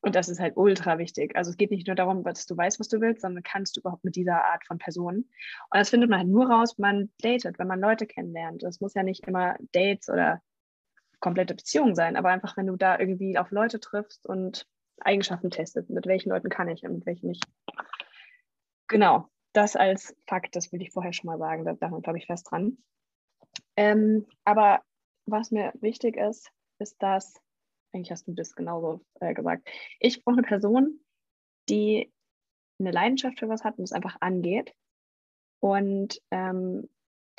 [0.07, 1.35] und das ist halt ultra wichtig.
[1.35, 3.81] Also es geht nicht nur darum, dass du weißt, was du willst, sondern kannst du
[3.81, 5.17] überhaupt mit dieser Art von Personen.
[5.19, 8.63] Und das findet man halt nur raus, wenn man datet, wenn man Leute kennenlernt.
[8.63, 10.41] Das muss ja nicht immer Dates oder
[11.19, 14.65] komplette Beziehungen sein, aber einfach, wenn du da irgendwie auf Leute triffst und
[15.01, 17.45] Eigenschaften testest, mit welchen Leuten kann ich und mit welchen nicht.
[18.87, 22.27] Genau, das als Fakt, das will ich vorher schon mal sagen, da, daran glaube ich
[22.27, 22.77] fest dran.
[23.75, 24.81] Ähm, aber
[25.25, 26.49] was mir wichtig ist,
[26.79, 27.33] ist, dass,
[27.97, 29.67] eigentlich hast du das genauso äh, gesagt,
[29.99, 30.99] ich brauche eine Person,
[31.69, 32.11] die
[32.79, 34.73] eine Leidenschaft für was hat und es einfach angeht
[35.59, 36.89] und ähm,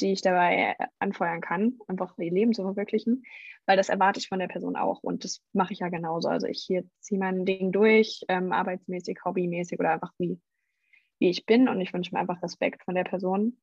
[0.00, 3.24] die ich dabei anfeuern kann, einfach ihr Leben zu verwirklichen,
[3.66, 6.28] weil das erwarte ich von der Person auch und das mache ich ja genauso.
[6.28, 10.40] Also ich hier ziehe mein Ding durch, ähm, arbeitsmäßig, hobbymäßig oder einfach wie
[11.18, 13.58] wie ich bin und ich wünsche mir einfach Respekt von der Person.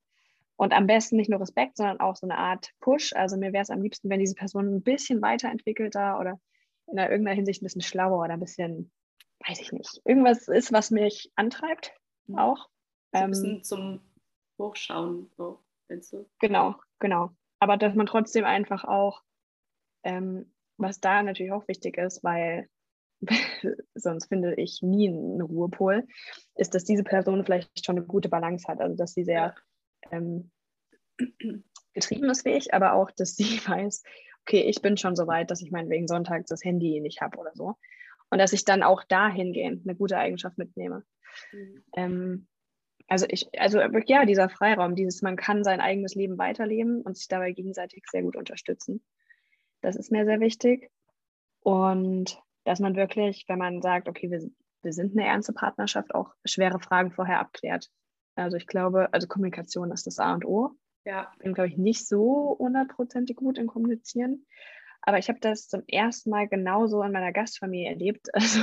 [0.57, 3.13] Und am besten nicht nur Respekt, sondern auch so eine Art Push.
[3.13, 6.39] Also mir wäre es am liebsten, wenn diese Person ein bisschen weiterentwickelter oder
[6.88, 8.91] in irgendeiner Hinsicht ein bisschen schlauer oder ein bisschen,
[9.47, 11.93] weiß ich nicht, irgendwas ist, was mich antreibt
[12.27, 12.38] mhm.
[12.38, 12.69] auch.
[13.13, 14.01] So ein bisschen ähm, zum
[14.57, 15.59] Hochschauen, so,
[15.89, 16.29] meinst du?
[16.39, 17.31] Genau, genau.
[17.59, 19.21] Aber dass man trotzdem einfach auch,
[20.03, 22.69] ähm, was da natürlich auch wichtig ist, weil
[23.95, 26.05] sonst finde ich nie einen Ruhepol,
[26.55, 28.81] ist, dass diese Person vielleicht schon eine gute Balance hat.
[28.81, 29.55] Also, dass sie sehr
[30.11, 30.51] ähm,
[31.93, 34.03] getrieben ist wie ich, aber auch, dass sie weiß,
[34.45, 37.51] okay, ich bin schon so weit, dass ich meinetwegen sonntags das Handy nicht habe oder
[37.55, 37.75] so.
[38.29, 41.03] Und dass ich dann auch dahingehend eine gute Eigenschaft mitnehme.
[41.51, 41.83] Mhm.
[41.95, 42.47] Ähm,
[43.07, 47.27] also ich, also ja, dieser Freiraum, dieses, man kann sein eigenes Leben weiterleben und sich
[47.27, 49.03] dabei gegenseitig sehr gut unterstützen.
[49.81, 50.91] Das ist mir sehr wichtig.
[51.61, 54.41] Und dass man wirklich, wenn man sagt, okay, wir,
[54.83, 57.89] wir sind eine ernste Partnerschaft, auch schwere Fragen vorher abklärt.
[58.35, 60.71] Also ich glaube, also Kommunikation ist das A und O.
[61.05, 61.31] Ja.
[61.33, 64.45] Ich bin, glaube ich, nicht so hundertprozentig gut im Kommunizieren.
[65.01, 68.59] Aber ich habe das zum ersten Mal genauso in meiner Gastfamilie erlebt, also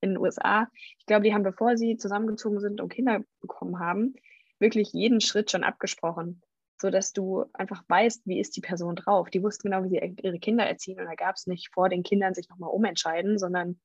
[0.00, 0.68] in den USA.
[0.98, 4.14] Ich glaube, die haben, bevor sie zusammengezogen sind und Kinder bekommen haben,
[4.58, 6.42] wirklich jeden Schritt schon abgesprochen
[6.80, 9.30] so dass du einfach weißt, wie ist die Person drauf.
[9.30, 12.02] Die wussten genau, wie sie ihre Kinder erziehen und da gab es nicht vor den
[12.02, 13.80] Kindern sich nochmal umentscheiden, sondern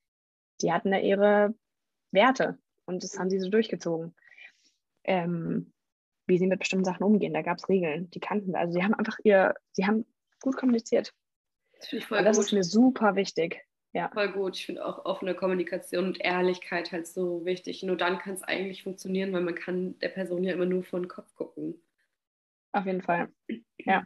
[0.61, 1.53] die hatten da ihre
[2.11, 4.15] Werte und das haben sie so durchgezogen.
[5.03, 5.71] Ähm,
[6.29, 8.55] wie sie mit bestimmten Sachen umgehen, da gab es Regeln, die kannten.
[8.55, 10.05] Also sie haben einfach ihr, sie haben
[10.41, 11.13] gut kommuniziert.
[11.77, 12.45] Das, ich voll und das gut.
[12.45, 13.65] ist mir super wichtig.
[13.91, 14.09] Ja.
[14.13, 14.55] Voll gut.
[14.55, 17.81] Ich finde auch offene Kommunikation und Ehrlichkeit halt so wichtig.
[17.83, 20.99] Nur dann kann es eigentlich funktionieren, weil man kann der Person ja immer nur vor
[20.99, 21.81] den Kopf gucken.
[22.71, 23.29] Auf jeden Fall.
[23.79, 24.05] Ja.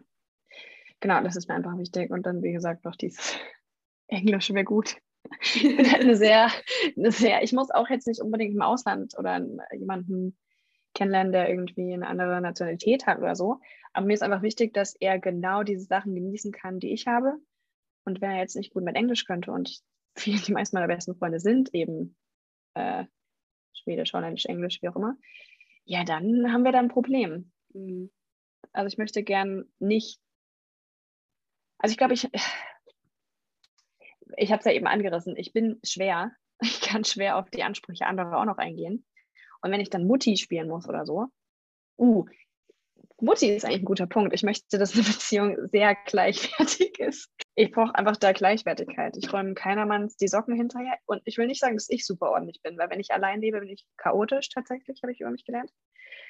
[1.02, 2.12] Genau, das ist mir einfach wichtig.
[2.12, 3.36] Und dann, wie gesagt, noch dieses
[4.08, 4.96] Englisch wäre gut.
[5.42, 6.50] Ich bin halt eine sehr,
[6.98, 10.38] eine sehr, ich muss auch jetzt nicht unbedingt im Ausland oder jemanden
[10.94, 13.60] kennenlernen, der irgendwie eine andere Nationalität hat oder so.
[13.94, 17.38] Aber mir ist einfach wichtig, dass er genau diese Sachen genießen kann, die ich habe.
[18.06, 19.82] Und wenn er jetzt nicht gut mit Englisch könnte und
[20.18, 22.16] viele, die meisten meiner besten Freunde sind eben
[22.76, 23.06] äh,
[23.74, 25.18] Schwedisch, Holländisch, Englisch, wie auch immer,
[25.86, 27.52] ja, dann haben wir da ein Problem.
[27.74, 28.12] Mhm.
[28.72, 30.20] Also ich möchte gern nicht,
[31.78, 32.30] also ich glaube, ich,
[34.38, 36.32] ich habe es ja eben angerissen, ich bin schwer,
[36.62, 39.06] ich kann schwer auf die Ansprüche anderer auch noch eingehen.
[39.64, 41.28] Und wenn ich dann Mutti spielen muss oder so,
[41.98, 42.26] uh,
[43.22, 44.34] Mutti ist eigentlich ein guter Punkt.
[44.34, 47.30] Ich möchte, dass eine Beziehung sehr gleichwertig ist.
[47.56, 49.16] Ich brauche einfach da Gleichwertigkeit.
[49.18, 50.98] Ich räume keinermanns die Socken hinterher.
[51.06, 53.62] Und ich will nicht sagen, dass ich super ordentlich bin, weil wenn ich allein lebe,
[53.62, 55.72] bin ich chaotisch tatsächlich, habe ich über mich gelernt.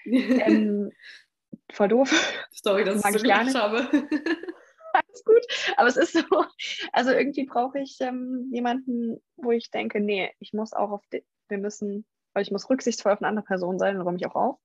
[0.05, 0.91] ähm,
[1.71, 2.47] voll doof.
[2.51, 3.89] Sorry, dass ich so gelacht habe.
[4.93, 6.45] Alles gut, aber es ist so,
[6.91, 11.25] also irgendwie brauche ich ähm, jemanden, wo ich denke, nee, ich muss auch auf, die,
[11.49, 14.35] wir müssen, weil ich muss rücksichtsvoll auf eine andere Person sein, dann räume ich auch
[14.35, 14.59] auf.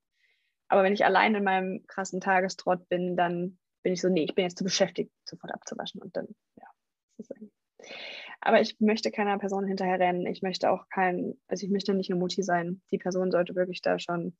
[0.68, 4.34] Aber wenn ich allein in meinem krassen Tagestrott bin, dann bin ich so, nee, ich
[4.34, 6.66] bin jetzt zu beschäftigt, sofort abzuwaschen und dann, ja,
[7.16, 7.52] das ist irgendwie.
[8.40, 10.26] aber ich möchte keiner Person hinterherrennen.
[10.26, 12.82] Ich möchte auch kein, also ich möchte nicht eine Mutti sein.
[12.90, 14.36] Die Person sollte wirklich da schon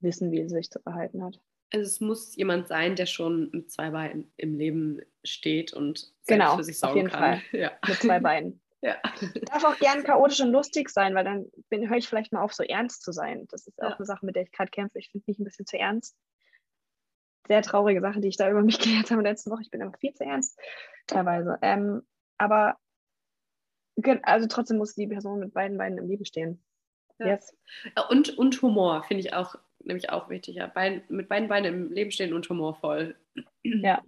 [0.00, 1.40] wissen, wie sie sich zu verhalten hat.
[1.72, 6.56] Also es muss jemand sein, der schon mit zwei Beinen im Leben steht und genau,
[6.56, 7.40] für sich sorgen auf jeden kann.
[7.40, 7.42] Fall.
[7.60, 7.72] Ja.
[7.88, 8.60] Mit zwei Beinen.
[8.86, 8.96] Ja.
[9.42, 12.62] Darf auch gern chaotisch und lustig sein, weil dann höre ich vielleicht mal auf, so
[12.62, 13.46] ernst zu sein.
[13.48, 13.96] Das ist auch Ja.
[13.96, 14.98] eine Sache, mit der ich gerade kämpfe.
[14.98, 16.16] Ich finde mich ein bisschen zu ernst.
[17.48, 19.62] Sehr traurige Sache, die ich da über mich gelernt habe letzte Woche.
[19.62, 20.58] Ich bin immer viel zu ernst
[21.06, 21.58] teilweise.
[21.62, 22.06] Ähm,
[22.38, 22.76] aber
[24.22, 26.62] also trotzdem muss die Person mit beiden Beinen im Leben stehen.
[27.18, 27.28] Ja.
[27.28, 27.56] Yes.
[28.10, 30.56] Und, und Humor finde ich auch, nämlich auch wichtig.
[30.56, 30.66] Ja.
[30.66, 33.16] Bein, mit beiden Beinen im Leben stehen und humorvoll.
[33.62, 34.02] Ja.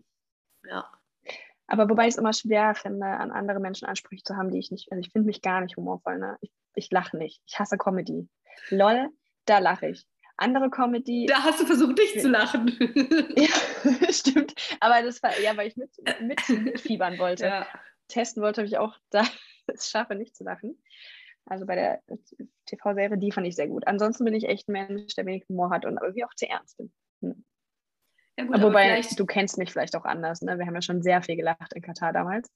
[0.67, 0.98] Ja.
[1.69, 4.71] Aber wobei ich es immer schwer finde, an andere Menschen Ansprüche zu haben, die ich
[4.71, 6.19] nicht, also ich finde mich gar nicht humorvoll.
[6.19, 6.39] Ne?
[6.41, 7.43] Ich, ich lache nicht.
[7.47, 8.27] Ich hasse Comedy.
[8.71, 9.11] Lol,
[9.45, 10.07] da lache ich.
[10.39, 11.27] Andere Comedy.
[11.27, 12.69] Da hast du versucht, nicht zu lachen.
[13.37, 14.55] Ja, stimmt.
[14.81, 15.91] Aber das war ja, weil ich mit,
[16.21, 17.47] mit, mitfiebern wollte.
[17.47, 17.67] ja.
[18.09, 19.23] Testen wollte, habe ich auch da
[19.67, 20.81] es schaffe, nicht zu lachen.
[21.45, 22.03] Also bei der
[22.67, 23.87] TV-Serie, die fand ich sehr gut.
[23.87, 26.79] Ansonsten bin ich echt ein Mensch, der wenig Humor hat und irgendwie auch zu ernst
[26.79, 26.93] bin.
[27.21, 27.45] Hm.
[28.39, 30.43] Ja gut, wobei, du kennst mich vielleicht auch anders.
[30.43, 30.59] Ne?
[30.59, 32.49] Wir haben ja schon sehr viel gelacht in Katar damals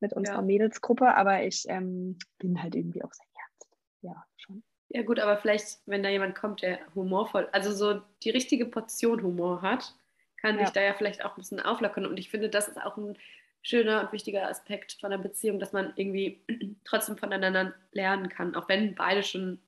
[0.00, 0.42] mit unserer Ja.
[0.42, 3.76] Mädelsgruppe, aber ich ähm, bin halt irgendwie auch sehr ernst.
[4.02, 4.62] Ja, schon.
[4.90, 9.22] ja gut, aber vielleicht, wenn da jemand kommt, der humorvoll, also so die richtige Portion
[9.22, 9.94] Humor hat,
[10.36, 10.66] kann Ja.
[10.66, 12.06] sich da ja vielleicht auch ein bisschen auflockern.
[12.06, 13.16] Und ich finde, das ist auch ein
[13.62, 16.40] schöner und wichtiger Aspekt von einer Beziehung, dass man irgendwie
[16.84, 19.58] trotzdem voneinander lernen kann, auch wenn beide schon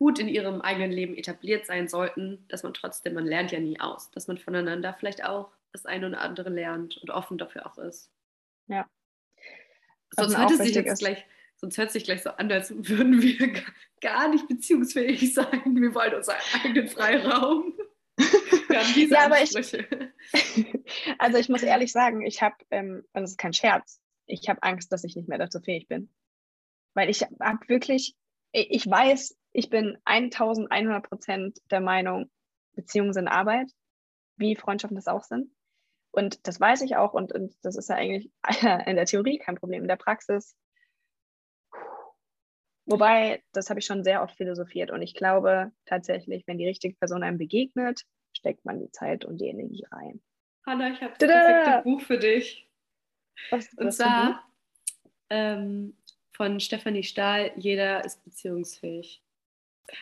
[0.00, 3.78] gut in ihrem eigenen Leben etabliert sein sollten, dass man trotzdem, man lernt ja nie
[3.78, 7.76] aus, dass man voneinander vielleicht auch das eine oder andere lernt und offen dafür auch
[7.76, 8.10] ist.
[8.66, 8.88] Ja.
[10.16, 11.22] Sonst hört sich jetzt ist- gleich,
[11.56, 13.60] sonst hört sich gleich so an, als würden wir ga-
[14.00, 15.76] gar nicht beziehungsfähig sein.
[15.76, 17.74] Wir wollen unseren eigenen Freiraum.
[18.16, 19.52] Wir haben diese Ja, aber ich-.
[21.18, 24.62] Also ich muss ehrlich sagen, ich habe, ähm, und das ist kein Scherz, ich habe
[24.62, 26.08] Angst, dass ich nicht mehr dazu fähig bin.
[26.94, 28.16] Weil ich habe wirklich,
[28.52, 32.30] ich ich weiß, ich bin 1100 Prozent der Meinung,
[32.74, 33.70] Beziehungen sind Arbeit,
[34.36, 35.50] wie Freundschaften das auch sind.
[36.12, 38.30] Und das weiß ich auch und, und das ist ja eigentlich
[38.86, 39.82] in der Theorie kein Problem.
[39.82, 40.56] In der Praxis,
[42.86, 46.96] wobei, das habe ich schon sehr oft philosophiert und ich glaube tatsächlich, wenn die richtige
[46.96, 48.02] Person einem begegnet,
[48.36, 50.20] steckt man die Zeit und die Energie rein.
[50.66, 52.68] Hanna, ich habe das perfekte Buch für dich.
[53.50, 54.44] Was, Und zwar
[55.30, 55.96] ähm,
[56.32, 59.22] von Stefanie Stahl, Jeder ist beziehungsfähig.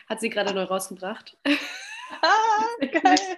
[0.07, 1.37] Hat sie gerade neu rausgebracht.
[2.23, 3.37] Ah, geil.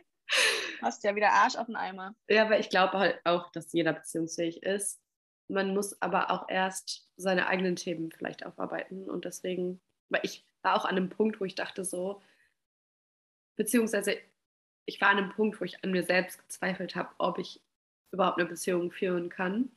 [0.82, 2.16] Hast ja wieder Arsch auf den Eimer.
[2.30, 5.02] Ja, aber ich glaube halt auch, dass jeder beziehungsfähig ist.
[5.49, 9.10] Man muss aber auch erst seine eigenen Themen vielleicht aufarbeiten.
[9.10, 12.22] Und deswegen, weil ich war auch an einem Punkt, wo ich dachte so,
[13.58, 14.18] beziehungsweise
[14.86, 17.62] ich war an einem Punkt, wo ich an mir selbst gezweifelt habe, ob ich
[18.12, 19.72] überhaupt eine Beziehung führen kann.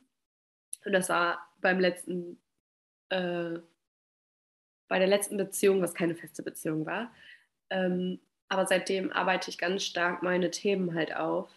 [0.85, 2.41] Und das war beim letzten,
[3.09, 3.59] äh,
[4.87, 7.11] bei der letzten Beziehung, was keine feste Beziehung war.
[7.69, 11.49] Ähm, aber seitdem arbeite ich ganz stark meine Themen halt auf,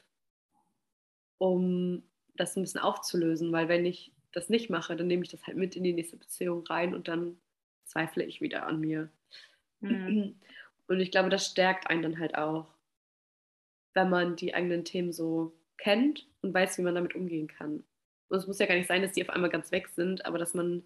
[1.39, 2.03] um
[2.35, 5.57] das ein bisschen aufzulösen, weil wenn ich das nicht mache, dann nehme ich das halt
[5.57, 7.39] mit in die nächste Beziehung rein und dann
[7.85, 9.09] zweifle ich wieder an mir.
[9.81, 10.37] Mhm.
[10.89, 12.67] Und ich glaube, das stärkt einen dann halt auch,
[13.93, 17.85] wenn man die eigenen Themen so kennt und weiß, wie man damit umgehen kann.
[18.29, 20.39] Und es muss ja gar nicht sein, dass die auf einmal ganz weg sind, aber
[20.39, 20.83] dass man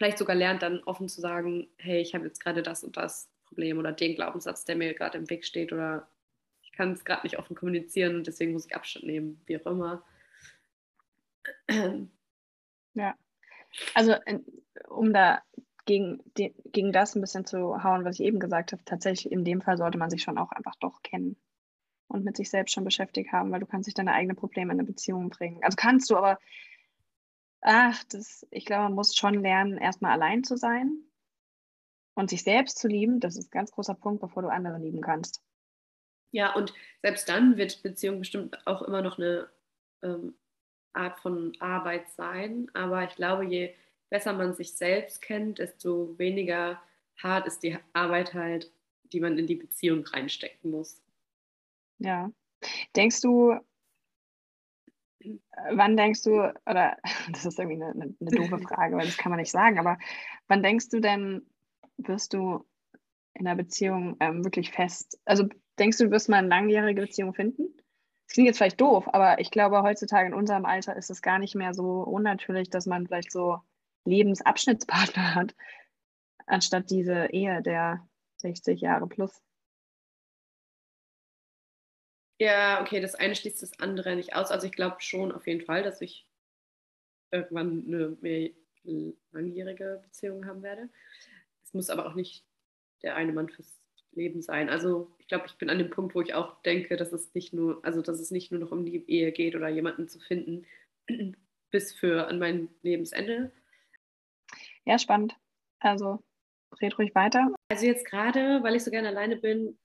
[0.00, 3.28] vielleicht sogar lernt, dann offen zu sagen, hey, ich habe jetzt gerade das und das
[3.44, 6.08] Problem oder den Glaubenssatz, der mir gerade im Weg steht oder
[6.62, 9.66] ich kann es gerade nicht offen kommunizieren und deswegen muss ich Abstand nehmen, wie auch
[9.66, 10.02] immer.
[13.94, 14.42] Also, in,
[14.88, 15.42] um da
[15.84, 19.44] gegen, die, gegen das ein bisschen zu hauen, was ich eben gesagt habe, tatsächlich in
[19.44, 21.36] dem Fall sollte man sich schon auch einfach doch kennen
[22.08, 24.80] und mit sich selbst schon beschäftigt haben, weil du kannst dich deine eigenen Probleme in
[24.80, 25.62] eine Beziehung bringen.
[25.62, 26.38] Also kannst du, aber
[27.62, 31.04] ach, das, ich glaube, man muss schon lernen, erstmal allein zu sein
[32.14, 33.20] und sich selbst zu lieben.
[33.20, 35.42] Das ist ein ganz großer Punkt, bevor du andere lieben kannst.
[36.32, 39.48] Ja, und selbst dann wird Beziehung bestimmt auch immer noch eine
[40.02, 40.34] ähm,
[40.92, 42.70] Art von Arbeit sein.
[42.74, 43.74] Aber ich glaube, je
[44.10, 46.80] besser man sich selbst kennt, desto weniger
[47.16, 48.70] hart ist die Arbeit halt,
[49.04, 51.02] die man in die Beziehung reinstecken muss.
[51.98, 52.30] Ja.
[52.96, 53.58] Denkst du,
[55.72, 56.96] wann denkst du, oder
[57.32, 59.98] das ist irgendwie eine, eine, eine doofe Frage, weil das kann man nicht sagen, aber
[60.48, 61.46] wann denkst du denn,
[61.98, 62.64] wirst du
[63.34, 65.46] in einer Beziehung ähm, wirklich fest, also
[65.78, 67.74] denkst du, du wirst mal eine langjährige Beziehung finden?
[68.26, 71.38] Das klingt jetzt vielleicht doof, aber ich glaube, heutzutage in unserem Alter ist es gar
[71.38, 73.58] nicht mehr so unnatürlich, dass man vielleicht so
[74.04, 75.54] Lebensabschnittspartner hat,
[76.46, 78.06] anstatt diese Ehe der
[78.36, 79.42] 60 Jahre plus.
[82.40, 84.50] Ja, okay, das eine schließt das andere nicht aus.
[84.50, 86.26] Also ich glaube schon auf jeden Fall, dass ich
[87.30, 88.50] irgendwann eine mehr
[89.32, 90.88] langjährige Beziehung haben werde.
[91.62, 92.46] Es muss aber auch nicht
[93.02, 93.78] der eine Mann fürs
[94.12, 94.70] Leben sein.
[94.70, 97.52] Also ich glaube, ich bin an dem Punkt, wo ich auch denke, dass es nicht
[97.52, 100.66] nur, also dass es nicht nur noch um die Ehe geht oder jemanden zu finden,
[101.70, 103.52] bis für an mein Lebensende.
[104.86, 105.36] Ja, spannend.
[105.78, 106.24] Also
[106.80, 107.54] red ruhig weiter.
[107.68, 109.78] Also jetzt gerade, weil ich so gerne alleine bin,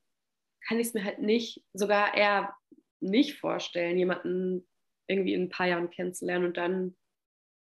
[0.68, 2.56] kann ich es mir halt nicht, sogar eher
[3.00, 4.68] nicht vorstellen, jemanden
[5.08, 6.96] irgendwie in ein paar Jahren kennenzulernen und dann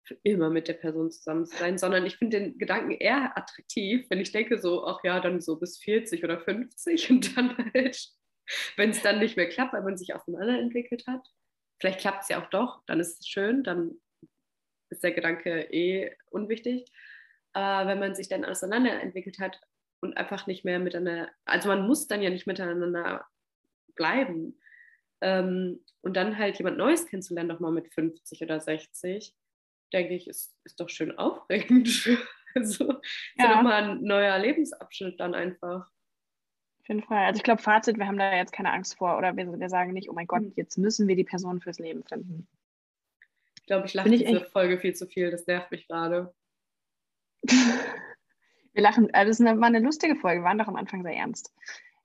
[0.08, 4.06] für immer mit der Person zusammen zu sein, sondern ich finde den Gedanken eher attraktiv,
[4.08, 8.08] wenn ich denke so, ach ja, dann so bis 40 oder 50 und dann halt,
[8.76, 11.26] wenn es dann nicht mehr klappt, weil man sich auseinanderentwickelt hat.
[11.78, 14.00] Vielleicht klappt es ja auch doch, dann ist es schön, dann
[14.90, 16.90] ist der Gedanke eh unwichtig.
[17.52, 19.60] Aber wenn man sich dann auseinanderentwickelt hat
[20.00, 23.26] und einfach nicht mehr miteinander, also man muss dann ja nicht miteinander
[23.94, 24.58] bleiben.
[25.20, 29.34] Ähm, und dann halt jemand Neues kennenzulernen, nochmal mit 50 oder 60,
[29.92, 31.88] denke ich, ist, ist doch schön aufregend.
[32.54, 32.92] also
[33.36, 33.44] ja.
[33.44, 35.90] ist nochmal ein neuer Lebensabschnitt dann einfach.
[36.80, 37.26] Auf jeden Fall.
[37.26, 39.92] Also ich glaube, Fazit, wir haben da jetzt keine Angst vor oder wir, wir sagen
[39.92, 40.52] nicht, oh mein Gott, mhm.
[40.56, 42.48] jetzt müssen wir die Person fürs Leben finden.
[43.56, 44.46] Ich glaube, ich lache diese echt...
[44.46, 46.32] Folge viel zu viel, das nervt mich gerade.
[48.78, 51.52] wir lachen, also das war eine lustige Folge, wir waren doch am Anfang sehr ernst.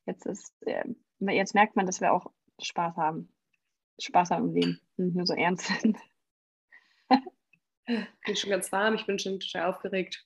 [0.07, 0.83] Jetzt, ist, äh,
[1.19, 3.31] jetzt merkt man, dass wir auch Spaß haben.
[4.01, 5.97] Spaß haben im Leben und nur so ernst sind.
[7.85, 10.25] Ich bin schon ganz warm, ich bin schon total aufgeregt.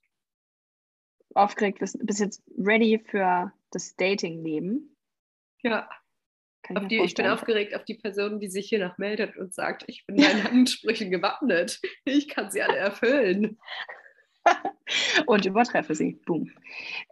[1.34, 4.96] Aufgeregt, bist, bist jetzt ready für das Dating-Leben?
[5.64, 5.90] Ja.
[6.70, 9.86] Ich, die, ich, bin aufgeregt auf die Person, die sich hier noch meldet und sagt,
[9.88, 11.82] ich bin deinen Ansprüchen gewappnet.
[12.06, 13.58] Ich kann sie alle erfüllen.
[15.28, 16.14] und übertreffe sie.
[16.26, 16.52] Boom.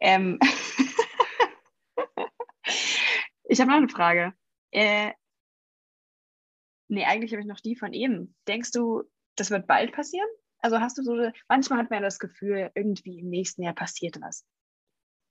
[0.01, 0.39] Ähm
[3.43, 4.33] ich habe noch eine Frage.
[4.71, 5.11] Äh,
[6.87, 8.35] nee, eigentlich habe ich noch die von eben.
[8.47, 9.03] Denkst du,
[9.35, 10.27] das wird bald passieren?
[10.59, 14.19] Also hast du so, manchmal hat man ja das Gefühl, irgendwie im nächsten Jahr passiert
[14.21, 14.45] was.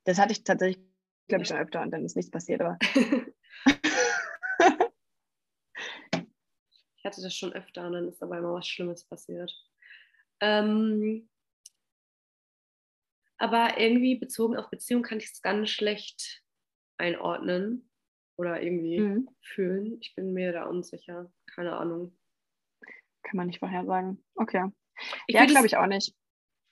[0.05, 0.85] Das hatte ich tatsächlich,
[1.29, 2.79] glaube ich, schon öfter und dann ist nichts passiert, aber.
[6.97, 9.53] ich hatte das schon öfter und dann ist dabei immer was Schlimmes passiert.
[10.41, 11.29] Ähm,
[13.39, 16.43] aber irgendwie bezogen auf Beziehung kann ich es ganz schlecht
[16.99, 17.91] einordnen
[18.37, 19.29] oder irgendwie mhm.
[19.43, 19.99] fühlen.
[20.01, 21.33] Ich bin mir da unsicher.
[21.47, 22.17] Keine Ahnung.
[23.23, 24.23] Kann man nicht vorhersagen.
[24.35, 24.71] Okay.
[25.27, 26.15] Ich ja, glaube ich auch nicht.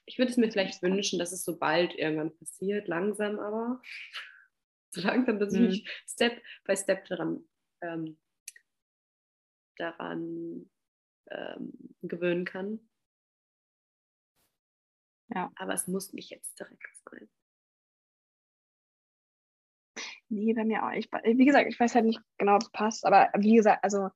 [0.06, 3.80] Ich würde es mir vielleicht wünschen, dass es so bald irgendwann passiert, langsam aber.
[4.94, 5.64] So langsam, dass mhm.
[5.64, 7.48] ich mich Step by Step daran,
[7.80, 8.18] ähm,
[9.78, 10.70] daran
[11.30, 12.78] ähm, gewöhnen kann.
[15.34, 15.50] Ja.
[15.56, 17.28] Aber es muss nicht jetzt direkt sein.
[20.28, 20.92] Nee, bei mir auch.
[20.92, 24.08] Ich, wie gesagt, ich weiß halt nicht genau, ob es passt, aber wie gesagt, also,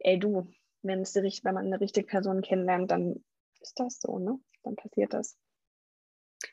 [0.00, 0.52] ey, du,
[0.82, 3.24] wenn, es die, wenn man eine richtige Person kennenlernt, dann
[3.60, 4.40] ist das so, ne?
[4.64, 5.38] Dann passiert das.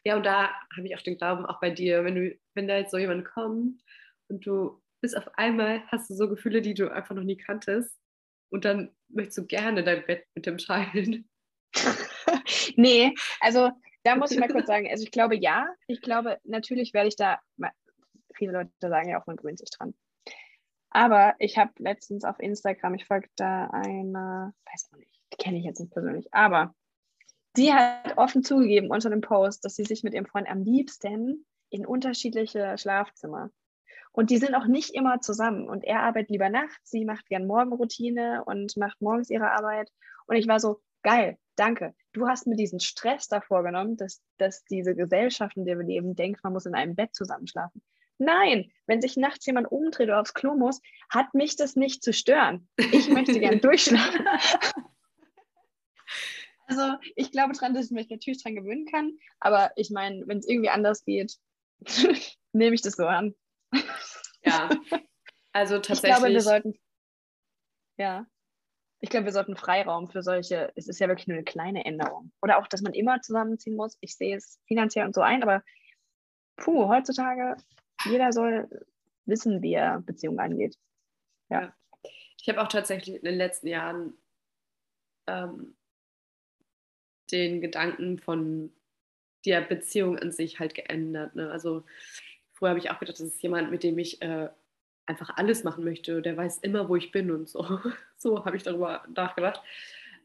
[0.04, 2.78] Ja, und da habe ich auch den Glauben, auch bei dir, wenn du, wenn da
[2.78, 3.82] jetzt so jemand kommt
[4.28, 7.98] und du bist auf einmal, hast du so Gefühle, die du einfach noch nie kanntest
[8.50, 11.28] und dann möchtest du gerne dein Bett mit dem teilen.
[12.76, 13.72] nee, also
[14.04, 17.16] da muss ich mal kurz sagen, also ich glaube ja, ich glaube, natürlich werde ich
[17.16, 17.40] da,
[18.34, 19.94] viele Leute sagen ja auch, man gewöhnt sich dran.
[20.90, 25.60] Aber ich habe letztens auf Instagram, ich folge da eine, weiß auch nicht, die kenne
[25.60, 26.74] ich jetzt nicht persönlich, aber
[27.56, 31.46] sie hat offen zugegeben unter dem Post, dass sie sich mit ihrem Freund am liebsten
[31.70, 33.52] in unterschiedliche Schlafzimmer.
[34.12, 35.70] Und die sind auch nicht immer zusammen.
[35.70, 39.92] Und er arbeitet lieber nachts, sie macht gern Morgenroutine und macht morgens ihre Arbeit.
[40.26, 41.94] Und ich war so, geil, danke.
[42.14, 46.16] Du hast mir diesen Stress davor genommen, dass, dass diese Gesellschaft, in der wir leben,
[46.16, 47.82] denkt, man muss in einem Bett zusammenschlafen.
[48.18, 52.12] Nein, wenn sich nachts jemand umdreht oder aufs Klo muss, hat mich das nicht zu
[52.12, 52.68] stören.
[52.78, 54.26] Ich möchte gern durchschlafen.
[56.66, 56.84] Also
[57.16, 60.48] ich glaube daran, dass ich mich natürlich daran gewöhnen kann, aber ich meine, wenn es
[60.48, 61.36] irgendwie anders geht,
[62.54, 63.34] nehme ich das so an.
[64.44, 64.70] Ja,
[65.52, 66.12] also tatsächlich.
[66.12, 66.80] Ich glaube, wir sollten,
[67.98, 68.28] ja,
[69.02, 72.32] ich glaube, wir sollten Freiraum für solche, es ist ja wirklich nur eine kleine Änderung.
[72.42, 73.98] Oder auch, dass man immer zusammenziehen muss.
[74.02, 75.64] Ich sehe es finanziell und so ein, aber
[76.58, 77.56] puh, heutzutage
[78.06, 78.70] jeder soll
[79.26, 80.78] wissen, wie er Beziehungen angeht.
[81.50, 81.62] Ja.
[81.62, 81.74] ja.
[82.42, 84.14] Ich habe auch tatsächlich in den letzten Jahren
[85.28, 85.76] ähm,
[87.32, 88.74] den Gedanken von
[89.46, 91.36] der Beziehung an sich halt geändert.
[91.36, 91.52] Ne?
[91.52, 91.86] Also
[92.52, 94.50] früher habe ich auch gedacht, das ist jemand, mit dem ich äh,
[95.10, 96.22] einfach alles machen möchte.
[96.22, 97.80] Der weiß immer, wo ich bin und so.
[98.18, 99.62] so habe ich darüber nachgedacht.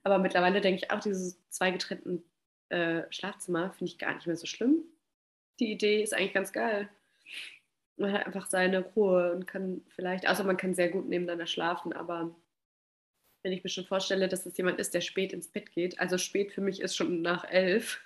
[0.02, 2.22] Aber mittlerweile denke ich auch, diese zwei getrennten
[2.68, 4.84] äh, Schlafzimmer finde ich gar nicht mehr so schlimm.
[5.58, 6.88] Die Idee ist eigentlich ganz geil
[7.96, 11.92] man hat einfach seine Ruhe und kann vielleicht, also man kann sehr gut nebeneinander schlafen,
[11.92, 12.34] aber
[13.42, 16.18] wenn ich mir schon vorstelle, dass es jemand ist, der spät ins Bett geht, also
[16.18, 18.00] spät für mich ist schon nach elf,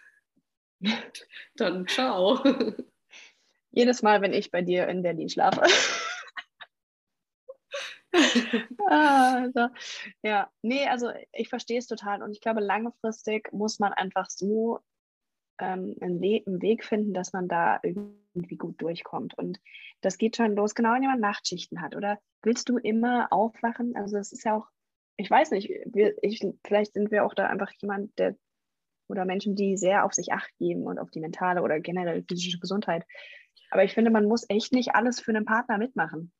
[1.56, 2.42] dann ciao.
[3.70, 5.62] Jedes Mal, wenn ich bei dir in Berlin schlafe.
[8.88, 9.68] ah, also,
[10.22, 14.80] ja, nee, also ich verstehe es total und ich glaube, langfristig muss man einfach so
[15.58, 16.20] ähm, einen,
[16.62, 19.36] Weg finden, dass man da irgendwie gut durchkommt.
[19.36, 19.60] Und
[20.00, 21.96] das geht schon los, genau wenn jemand Nachtschichten hat.
[21.96, 23.96] Oder willst du immer aufwachen?
[23.96, 24.68] Also es ist ja auch,
[25.16, 28.36] ich weiß nicht, wir, ich, vielleicht sind wir auch da einfach jemand, der
[29.08, 32.58] oder Menschen, die sehr auf sich acht geben und auf die mentale oder generell physische
[32.58, 33.04] Gesundheit.
[33.70, 36.30] Aber ich finde, man muss echt nicht alles für einen Partner mitmachen.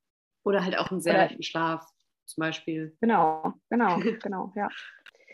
[0.45, 1.87] Oder halt auch einen sehr leichten Schlaf
[2.25, 2.97] zum Beispiel.
[3.01, 4.69] Genau, genau, genau, ja.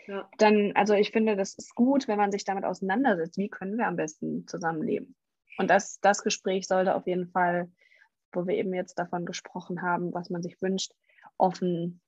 [0.07, 0.29] ja.
[0.37, 3.87] Dann, also ich finde, das ist gut, wenn man sich damit auseinandersetzt, wie können wir
[3.87, 5.15] am besten zusammenleben.
[5.57, 7.71] Und das, das Gespräch sollte auf jeden Fall,
[8.31, 10.91] wo wir eben jetzt davon gesprochen haben, was man sich wünscht,
[11.37, 12.01] offen,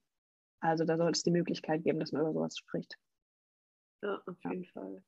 [0.60, 2.98] also da sollte es die Möglichkeit geben, dass man über sowas spricht.
[4.04, 4.72] Ja, auf jeden ja.
[4.72, 5.04] Fall.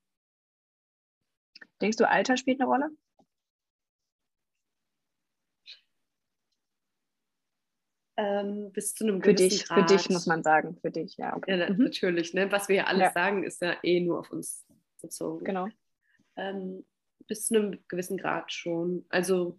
[1.81, 2.89] Denkst du, Alter spielt eine Rolle?
[8.19, 9.89] Ähm, bis zu einem für dich, Grad.
[9.89, 11.37] Für dich muss man sagen, für dich, ja.
[11.37, 11.57] Okay.
[11.57, 11.83] Ja, mhm.
[11.83, 12.33] natürlich.
[12.33, 12.51] Ne?
[12.51, 13.11] Was wir ja alles ja.
[13.13, 14.65] sagen, ist ja eh nur auf uns
[15.01, 15.45] bezogen.
[15.45, 15.69] Genau.
[16.35, 16.85] Ähm,
[17.27, 19.05] bis zu einem gewissen Grad schon.
[19.07, 19.57] Also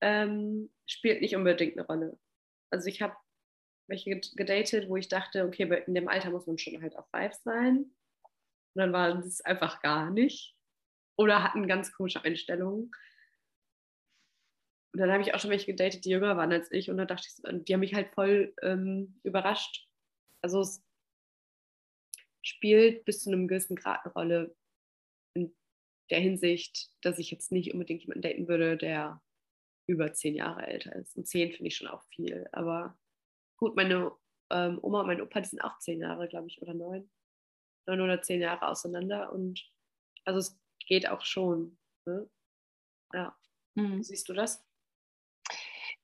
[0.00, 2.16] ähm, spielt nicht unbedingt eine Rolle.
[2.70, 3.16] Also ich habe
[3.88, 7.34] welche gedatet, wo ich dachte, okay, in dem Alter muss man schon halt auch reif
[7.42, 7.90] sein.
[8.74, 10.56] Und dann war es einfach gar nicht
[11.20, 12.90] oder hatten ganz komische Einstellungen.
[14.92, 16.90] Und dann habe ich auch schon welche gedatet, die jünger waren als ich.
[16.90, 19.86] Und dann dachte ich, die haben mich halt voll ähm, überrascht.
[20.40, 20.82] Also es
[22.40, 24.56] spielt bis zu einem gewissen Grad eine Rolle
[25.34, 25.54] in
[26.08, 29.22] der Hinsicht, dass ich jetzt nicht unbedingt jemanden daten würde, der
[29.86, 31.18] über zehn Jahre älter ist.
[31.18, 32.48] Und zehn finde ich schon auch viel.
[32.52, 32.98] Aber
[33.58, 34.10] gut, meine
[34.48, 37.10] ähm, Oma und mein Opa, die sind auch zehn Jahre, glaube ich, oder neun.
[37.86, 39.30] Neun oder zehn Jahre auseinander.
[39.34, 39.70] Und
[40.24, 40.59] also es
[40.90, 41.78] geht auch schon.
[42.04, 42.28] Ne?
[43.14, 43.34] Ja.
[43.76, 44.02] Mhm.
[44.02, 44.62] Siehst du das?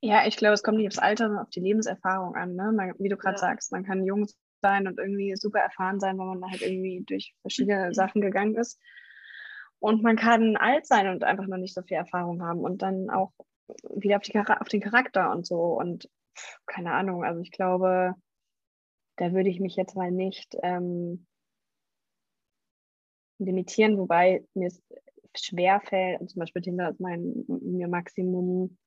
[0.01, 2.55] Ja, ich glaube, es kommt nicht aufs Alter, sondern auf die Lebenserfahrung an.
[2.55, 2.73] Ne?
[2.73, 3.41] Man, wie du gerade ja.
[3.41, 4.27] sagst, man kann jung
[4.63, 8.81] sein und irgendwie super erfahren sein, weil man halt irgendwie durch verschiedene Sachen gegangen ist.
[9.79, 13.11] Und man kann alt sein und einfach noch nicht so viel Erfahrung haben und dann
[13.11, 13.33] auch
[13.95, 15.61] wieder auf, die, auf den Charakter und so.
[15.61, 16.09] Und
[16.67, 18.15] keine Ahnung, also ich glaube,
[19.17, 21.27] da würde ich mich jetzt mal nicht ähm,
[23.39, 24.83] limitieren, wobei mir es
[25.37, 28.79] schwer fällt, zum Beispiel Tinder ist mein mir Maximum,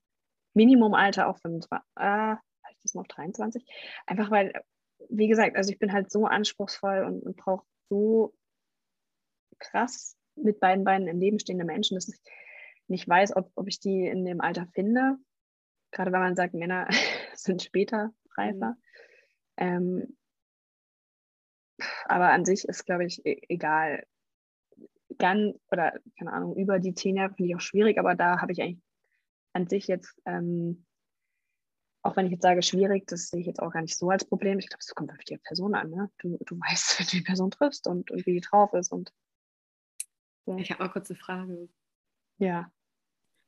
[0.54, 2.42] Minimumalter auf 25, äh, habe
[2.72, 3.64] ich das noch auf 23?
[4.06, 4.54] Einfach weil,
[5.10, 8.34] wie gesagt, also ich bin halt so anspruchsvoll und, und brauche so
[9.60, 12.20] krass mit beiden Beinen im Leben stehende Menschen, dass ich
[12.88, 15.18] nicht weiß, ob, ob ich die in dem Alter finde.
[15.92, 16.88] Gerade weil man sagt, Männer
[17.36, 18.72] sind später reifer.
[18.72, 18.78] Mhm.
[19.58, 20.18] Ähm,
[22.06, 24.06] aber an sich ist, glaube ich, e-, egal,
[25.20, 28.52] ganz oder keine Ahnung, über die zehn Jahre finde ich auch schwierig, aber da habe
[28.52, 28.82] ich eigentlich
[29.54, 30.86] an sich jetzt, ähm,
[32.02, 34.26] auch wenn ich jetzt sage schwierig, das sehe ich jetzt auch gar nicht so als
[34.26, 34.58] Problem.
[34.60, 35.90] Ich glaube, es kommt auf die Person an.
[35.90, 36.10] Ne?
[36.20, 38.92] Du, du weißt, wenn du die Person triffst und, und wie die drauf ist.
[38.92, 39.14] Und,
[40.46, 40.58] so.
[40.58, 41.70] Ich habe mal kurz eine Frage.
[42.38, 42.72] Ja.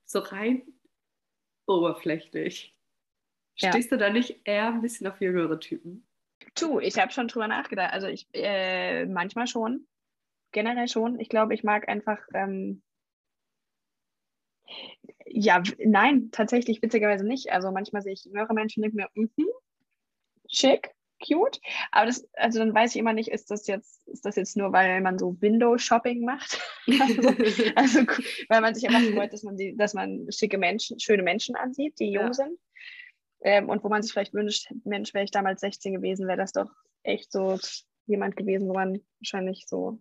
[0.05, 0.63] So rein
[1.65, 2.75] oberflächlich.
[3.55, 3.97] Stehst ja.
[3.97, 6.05] du da nicht eher ein bisschen auf jüngere Typen?
[6.55, 7.93] Tu, ich habe schon drüber nachgedacht.
[7.93, 9.87] Also ich äh, manchmal schon
[10.51, 11.19] generell schon.
[11.19, 12.19] Ich glaube, ich mag einfach.
[12.33, 12.81] Ähm,
[15.25, 17.51] ja, nein, tatsächlich witzigerweise nicht.
[17.51, 19.43] Also manchmal sehe ich jüngere Menschen und denke mir, mm
[20.51, 20.91] schick,
[21.25, 21.59] cute.
[21.91, 24.71] Aber das, also dann weiß ich immer nicht, ist das jetzt, ist das jetzt nur,
[24.73, 26.59] weil man so Window-Shopping macht?
[26.87, 27.29] also,
[27.75, 27.99] also,
[28.49, 31.99] weil man sich einfach freut, dass man die, dass man schicke Menschen, schöne Menschen ansieht,
[31.99, 32.33] die jung ja.
[32.33, 32.59] sind.
[33.43, 36.51] Ähm, und wo man sich vielleicht wünscht, Mensch, wäre ich damals 16 gewesen, wäre das
[36.51, 36.69] doch
[37.03, 37.57] echt so
[38.05, 39.99] jemand gewesen, wo man wahrscheinlich so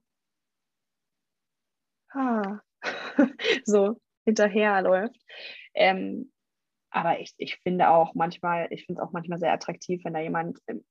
[2.12, 2.60] ah,
[3.64, 5.20] so hinterherläuft.
[5.74, 6.32] Ähm,
[6.90, 10.20] aber ich, ich finde auch manchmal, ich finde es auch manchmal sehr attraktiv, wenn da
[10.20, 10.84] jemand ähm,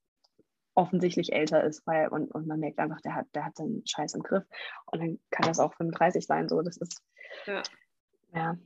[0.75, 4.13] offensichtlich älter ist, weil und, und man merkt einfach, der hat, der hat seinen Scheiß
[4.13, 4.45] im Griff.
[4.85, 6.47] Und dann kann das auch 35 sein.
[6.47, 7.01] So, das ist
[7.45, 7.63] ja.
[8.33, 8.57] ja.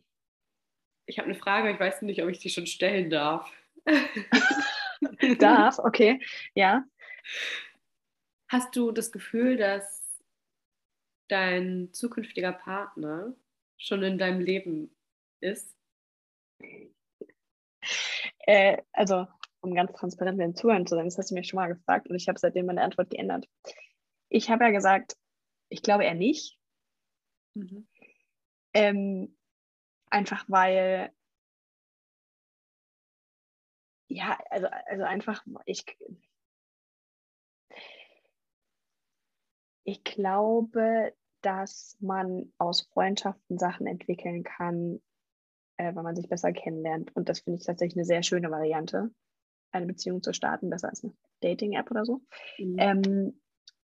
[1.06, 3.52] Ich habe eine Frage, ich weiß nicht, ob ich die schon stellen darf.
[5.40, 6.22] darf, okay,
[6.54, 6.84] ja.
[8.48, 10.03] Hast du das Gefühl, dass
[11.34, 13.36] dein zukünftiger Partner
[13.78, 14.96] schon in deinem Leben
[15.42, 15.76] ist?
[18.46, 19.28] Äh, also,
[19.62, 22.08] um ganz transparent mit den Zuhörern zu sein, das hast du mich schon mal gefragt
[22.08, 23.50] und ich habe seitdem meine Antwort geändert.
[24.30, 25.18] Ich habe ja gesagt,
[25.70, 26.58] ich glaube eher nicht.
[27.56, 27.88] Mhm.
[28.74, 29.38] Ähm,
[30.10, 31.12] einfach weil
[34.08, 35.86] ja, also, also einfach, ich,
[39.84, 41.14] ich glaube,
[41.44, 45.02] dass man aus Freundschaften Sachen entwickeln kann,
[45.78, 47.16] äh, weil man sich besser kennenlernt.
[47.16, 49.12] Und das finde ich tatsächlich eine sehr schöne Variante,
[49.72, 52.22] eine Beziehung zu starten, besser als eine Dating-App oder so.
[52.58, 52.76] Mhm.
[52.80, 53.42] Ähm,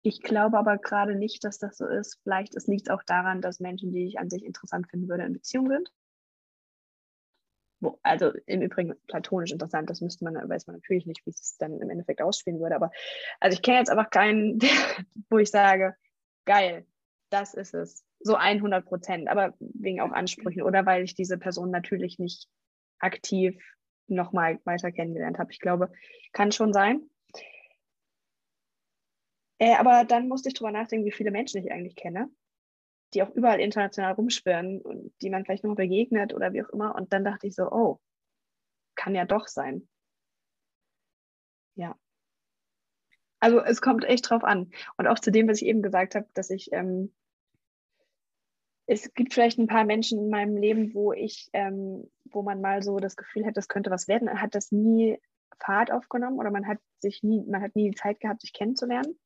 [0.02, 2.20] ich glaube aber gerade nicht, dass das so ist.
[2.24, 5.34] Vielleicht liegt es auch daran, dass Menschen, die ich an sich interessant finden würde, in
[5.34, 5.92] Beziehung sind.
[7.80, 11.58] Wo, also im Übrigen platonisch interessant, das müsste man, weiß man natürlich nicht, wie es
[11.58, 12.76] dann im Endeffekt ausspielen würde.
[12.76, 12.92] Aber
[13.40, 14.60] also ich kenne jetzt einfach keinen,
[15.30, 15.96] wo ich sage,
[16.46, 16.86] geil,
[17.36, 18.06] das ist es.
[18.20, 22.48] So 100 Prozent, aber wegen auch Ansprüchen oder weil ich diese Person natürlich nicht
[23.00, 23.62] aktiv
[24.08, 25.52] nochmal weiter kennengelernt habe.
[25.52, 25.92] Ich glaube,
[26.32, 27.10] kann schon sein.
[29.60, 32.30] Äh, aber dann musste ich drüber nachdenken, wie viele Menschen ich eigentlich kenne,
[33.14, 36.96] die auch überall international rumschwirren und die man vielleicht noch begegnet oder wie auch immer.
[36.96, 38.00] Und dann dachte ich so, oh,
[38.96, 39.88] kann ja doch sein.
[41.76, 41.98] Ja.
[43.40, 44.72] Also es kommt echt drauf an.
[44.98, 47.14] Und auch zu dem, was ich eben gesagt habe, dass ich ähm,
[48.88, 52.84] es gibt vielleicht ein paar Menschen in meinem Leben, wo ich, ähm, wo man mal
[52.84, 55.20] so das Gefühl hat, das könnte was werden, hat das nie
[55.60, 59.18] Fahrt aufgenommen oder man hat sich nie, man hat nie die Zeit gehabt, sich kennenzulernen.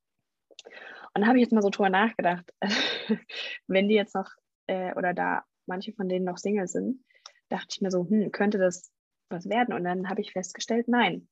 [1.14, 2.54] Und da habe ich jetzt mal so drüber nachgedacht,
[3.68, 4.30] wenn die jetzt noch
[4.68, 7.04] äh, oder da manche von denen noch Single sind,
[7.50, 8.92] dachte ich mir so, hm, könnte das
[9.30, 9.74] was werden?
[9.74, 11.28] Und dann habe ich festgestellt, nein.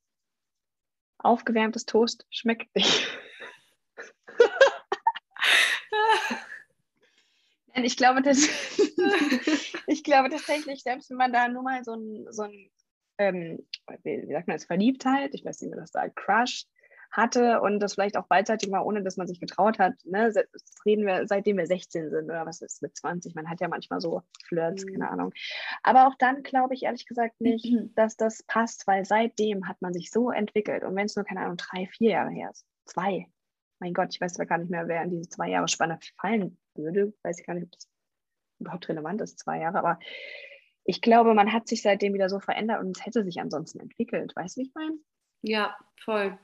[1.19, 3.07] Aufgewärmtes Toast schmeckt nicht.
[7.83, 8.47] ich glaube, das,
[9.87, 12.69] ich glaube tatsächlich, selbst wenn man da nur mal so ein, so ein
[13.17, 13.65] ähm,
[14.03, 16.65] wie, sagt man das, Verliebtheit, ich weiß nicht, wie man das sagt, Crush
[17.11, 19.93] hatte und das vielleicht auch beidseitig war, ohne dass man sich getraut hat.
[20.03, 20.31] Ne?
[20.33, 20.45] Das
[20.85, 23.33] reden wir, seitdem wir 16 sind oder was ist mit 20.
[23.33, 24.91] Man hat ja manchmal so Flirts, mhm.
[24.91, 25.33] keine Ahnung.
[25.83, 27.93] Aber auch dann glaube ich ehrlich gesagt nicht, mhm.
[27.95, 30.83] dass das passt, weil seitdem hat man sich so entwickelt.
[30.83, 33.27] Und wenn es nur, keine Ahnung, drei, vier Jahre her ist, zwei,
[33.79, 36.57] mein Gott, ich weiß zwar gar nicht mehr, wer in diese zwei Jahre Spanne fallen
[36.77, 37.13] würde.
[37.23, 37.89] Weiß ich gar nicht, ob das
[38.59, 39.79] überhaupt relevant ist, zwei Jahre.
[39.79, 39.99] Aber
[40.83, 44.33] ich glaube, man hat sich seitdem wieder so verändert und es hätte sich ansonsten entwickelt.
[44.35, 44.97] Weißt du, wie ich meine?
[45.41, 46.37] Ja, voll.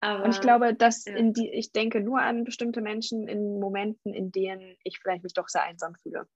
[0.00, 1.14] Aber, und ich glaube, dass ja.
[1.14, 5.34] in die, ich denke nur an bestimmte Menschen in Momenten, in denen ich vielleicht mich
[5.34, 6.26] doch sehr einsam fühle.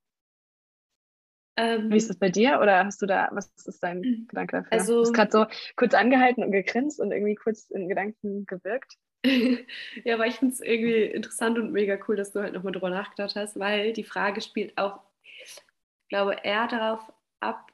[1.57, 2.59] Ähm, Wie ist das bei dir?
[2.61, 4.27] Oder hast du da, was ist dein mhm.
[4.29, 4.73] Gedanke dafür?
[4.73, 5.47] Also, du hast gerade so
[5.77, 8.97] kurz angehalten und gegrinst und irgendwie kurz in Gedanken gewirkt.
[10.05, 12.91] ja, aber ich finde es irgendwie interessant und mega cool, dass du halt nochmal drüber
[12.91, 17.73] nachgedacht hast, weil die Frage spielt auch, ich glaube, eher darauf ab,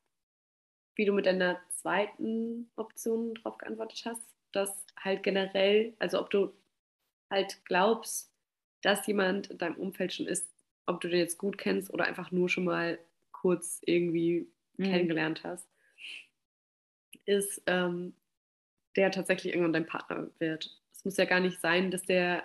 [0.95, 4.23] wie du mit deiner zweiten Option drauf geantwortet hast,
[4.53, 6.53] dass halt generell, also ob du
[7.31, 8.33] halt glaubst,
[8.83, 10.49] dass jemand in deinem Umfeld schon ist,
[10.87, 12.99] ob du den jetzt gut kennst oder einfach nur schon mal
[13.33, 14.85] kurz irgendwie mhm.
[14.85, 15.69] kennengelernt hast,
[17.25, 18.15] ist, ähm,
[18.97, 20.80] der tatsächlich irgendwann dein Partner wird.
[21.01, 22.43] Es muss ja gar nicht sein, dass der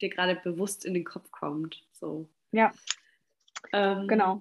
[0.00, 1.86] dir gerade bewusst in den Kopf kommt.
[1.92, 2.26] So.
[2.50, 2.72] Ja.
[3.70, 4.40] Ähm, genau.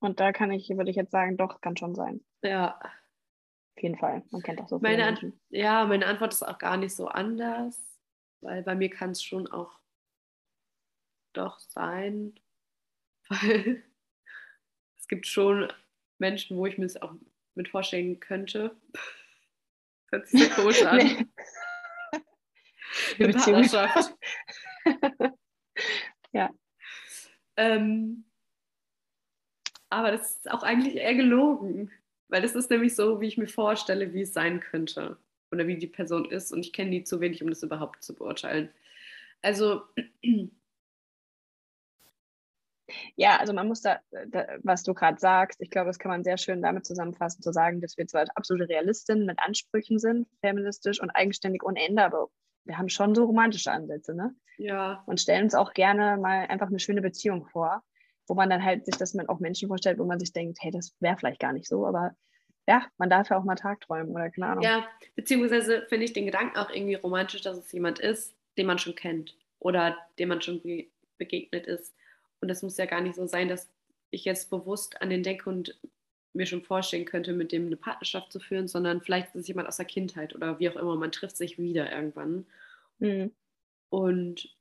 [0.00, 2.20] Und da kann ich, würde ich jetzt sagen, doch, kann schon sein.
[2.42, 2.78] Ja.
[2.78, 4.22] Auf jeden Fall.
[4.30, 5.40] Man kennt auch so viele meine Menschen.
[5.48, 7.80] Ja, meine Antwort ist auch gar nicht so anders,
[8.42, 9.80] weil bei mir kann es schon auch
[11.32, 12.38] doch sein,
[13.30, 13.82] weil
[14.98, 15.72] es gibt schon
[16.18, 17.14] Menschen, wo ich mir es auch
[17.54, 18.76] mit vorstellen könnte.
[18.92, 19.02] Das
[20.12, 20.98] hört sich so komisch an.
[20.98, 21.26] nee.
[23.18, 24.16] Eine Partnerschaft.
[26.32, 26.50] ja.
[27.56, 28.24] Ähm,
[29.90, 31.90] aber das ist auch eigentlich eher gelogen,
[32.28, 35.18] weil das ist nämlich so, wie ich mir vorstelle, wie es sein könnte
[35.52, 38.14] oder wie die Person ist und ich kenne die zu wenig, um das überhaupt zu
[38.14, 38.70] beurteilen.
[39.42, 39.82] Also
[43.16, 46.24] ja, also man muss da, da was du gerade sagst, ich glaube, das kann man
[46.24, 51.00] sehr schön damit zusammenfassen, zu sagen, dass wir zwar absolute Realistinnen mit Ansprüchen sind, feministisch
[51.00, 52.30] und eigenständig aber
[52.64, 54.34] wir haben schon so romantische Ansätze, ne?
[54.56, 55.02] Ja.
[55.06, 57.82] Und stellen uns auch gerne mal einfach eine schöne Beziehung vor,
[58.26, 60.70] wo man dann halt sich das mit auch Menschen vorstellt, wo man sich denkt, hey,
[60.70, 62.12] das wäre vielleicht gar nicht so, aber
[62.66, 64.64] ja, man darf ja auch mal tagträumen oder keine Ahnung.
[64.64, 68.78] Ja, beziehungsweise finde ich den Gedanken auch irgendwie romantisch, dass es jemand ist, den man
[68.78, 70.62] schon kennt oder dem man schon
[71.18, 71.94] begegnet ist.
[72.40, 73.70] Und das muss ja gar nicht so sein, dass
[74.10, 75.78] ich jetzt bewusst an den denke und
[76.34, 79.68] mir schon vorstellen könnte, mit dem eine Partnerschaft zu führen, sondern vielleicht ist es jemand
[79.68, 80.96] aus der Kindheit oder wie auch immer.
[80.96, 82.46] Man trifft sich wieder irgendwann.
[82.98, 83.32] Mhm.
[83.88, 84.54] Und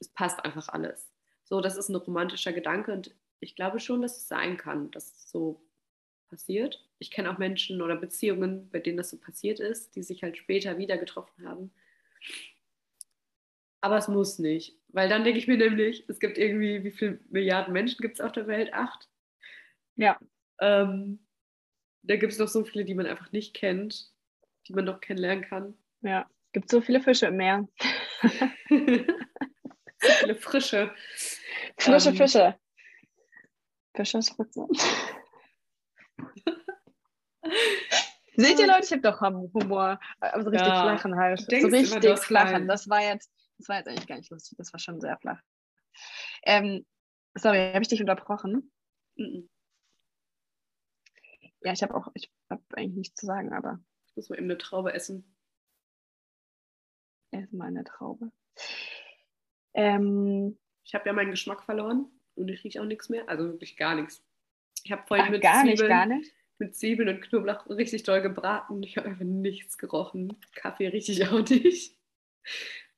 [0.00, 1.10] es passt einfach alles.
[1.44, 5.12] So, das ist ein romantischer Gedanke und ich glaube schon, dass es sein kann, dass
[5.12, 5.60] es so
[6.28, 6.82] passiert.
[6.98, 10.38] Ich kenne auch Menschen oder Beziehungen, bei denen das so passiert ist, die sich halt
[10.38, 11.70] später wieder getroffen haben.
[13.82, 17.20] Aber es muss nicht, weil dann denke ich mir nämlich, es gibt irgendwie, wie viele
[17.28, 18.72] Milliarden Menschen gibt es auf der Welt?
[18.72, 19.10] Acht.
[19.96, 20.18] Ja.
[20.60, 21.26] Ähm,
[22.02, 24.12] da gibt es noch so viele, die man einfach nicht kennt,
[24.68, 25.76] die man doch kennenlernen kann.
[26.02, 27.66] Ja, es gibt so viele Fische im Meer.
[28.68, 30.94] so viele frische.
[31.78, 32.58] Frische ähm, Fische.
[33.96, 34.36] Fische ist.
[38.36, 40.00] Seht ihr, Leute, ich habe doch Humor.
[40.18, 41.40] Also richtig ja, flachen halt.
[41.40, 42.66] So richtig flachen.
[42.66, 44.58] Das war jetzt, das war jetzt eigentlich gar nicht lustig.
[44.58, 45.40] Das war schon sehr flach.
[46.44, 46.84] Ähm,
[47.34, 48.72] sorry, habe ich dich unterbrochen?
[49.16, 49.46] Mm
[51.64, 53.80] Ja, ich habe auch, ich habe eigentlich nichts zu sagen, aber.
[54.06, 55.36] Ich muss mal eben eine Traube essen.
[57.30, 58.30] Esse mal eine Traube.
[59.72, 63.28] Ähm, ich habe ja meinen Geschmack verloren und ich rieche auch nichts mehr.
[63.28, 64.22] Also wirklich gar nichts.
[64.84, 68.02] Ich habe vorhin Ach, mit gar Zwiebeln, nicht, gar nicht mit Zwiebeln und Knoblauch richtig
[68.04, 68.82] doll gebraten.
[68.82, 70.36] Ich habe einfach nichts gerochen.
[70.54, 71.98] Kaffee richtig auch nicht.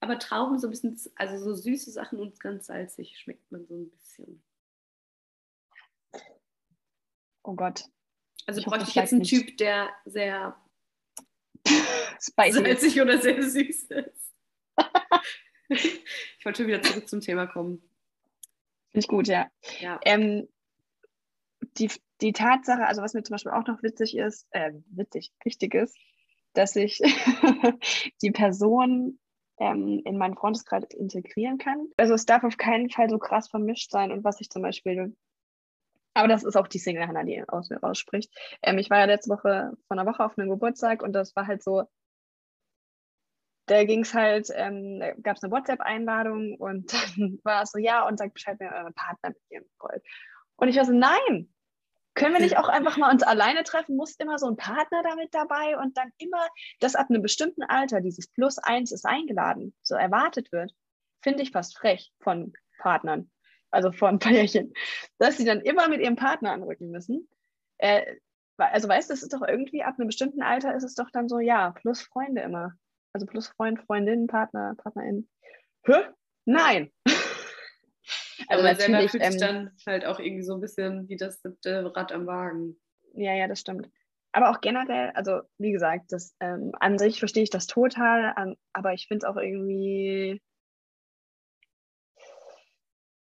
[0.01, 3.75] Aber Trauben so ein bisschen, also so süße Sachen und ganz salzig schmeckt man so
[3.75, 4.43] ein bisschen.
[7.43, 7.85] Oh Gott.
[8.47, 9.31] Also ich bräuchte ich jetzt einen nicht.
[9.31, 10.57] Typ, der sehr
[12.19, 14.35] salzig oder sehr süß ist.
[15.69, 17.79] ich wollte wieder zurück zum Thema kommen.
[18.93, 19.51] Finde ich gut, ja.
[19.81, 19.99] ja.
[20.05, 20.49] Ähm,
[21.79, 21.91] die,
[22.21, 25.97] die Tatsache, also was mir zum Beispiel auch noch witzig ist, äh, witzig, wichtig ist,
[26.55, 27.01] dass ich
[28.23, 29.19] die Person
[29.59, 31.89] ähm, in meinen Freundeskreis integrieren kann.
[31.97, 35.17] Also es darf auf keinen Fall so krass vermischt sein und was ich zum Beispiel,
[36.17, 38.33] aber das ist auch die Single Hannah, die aus mir rausspricht.
[38.63, 41.47] Ähm, ich war ja letzte Woche von einer Woche auf einem Geburtstag und das war
[41.47, 41.85] halt so,
[43.67, 47.79] da ging es halt, ähm, da gab es eine WhatsApp-Einladung und dann war es so,
[47.79, 50.03] ja, und sagt Bescheid, wenn ihr euren Partner mit ihr wollt.
[50.57, 51.53] Und ich war so, nein,
[52.15, 53.97] können wir nicht auch einfach mal uns alleine treffen?
[53.97, 56.49] Muss immer so ein Partner damit dabei und dann immer,
[56.81, 60.73] dass ab einem bestimmten Alter dieses Plus eins ist eingeladen, so erwartet wird,
[61.21, 63.31] finde ich fast frech von Partnern,
[63.71, 64.73] also von Pärchen,
[65.19, 67.29] dass sie dann immer mit ihrem Partner anrücken müssen.
[67.79, 68.17] Äh,
[68.57, 71.29] also weißt du, das ist doch irgendwie ab einem bestimmten Alter ist es doch dann
[71.29, 72.73] so, ja, plus Freunde immer.
[73.13, 75.29] Also plus Freund, Freundin, Partner, Partnerin.
[75.85, 76.05] Hä?
[76.45, 76.93] Nein.
[78.49, 81.41] Also Aber selber fühlt sich ähm, dann halt auch irgendwie so ein bisschen wie das
[81.43, 82.79] siebte Rad am Wagen.
[83.15, 83.91] Ja, ja, das stimmt.
[84.33, 88.57] Aber auch generell, also wie gesagt, das, ähm, an sich verstehe ich das total, ähm,
[88.73, 90.43] aber ich finde es auch irgendwie.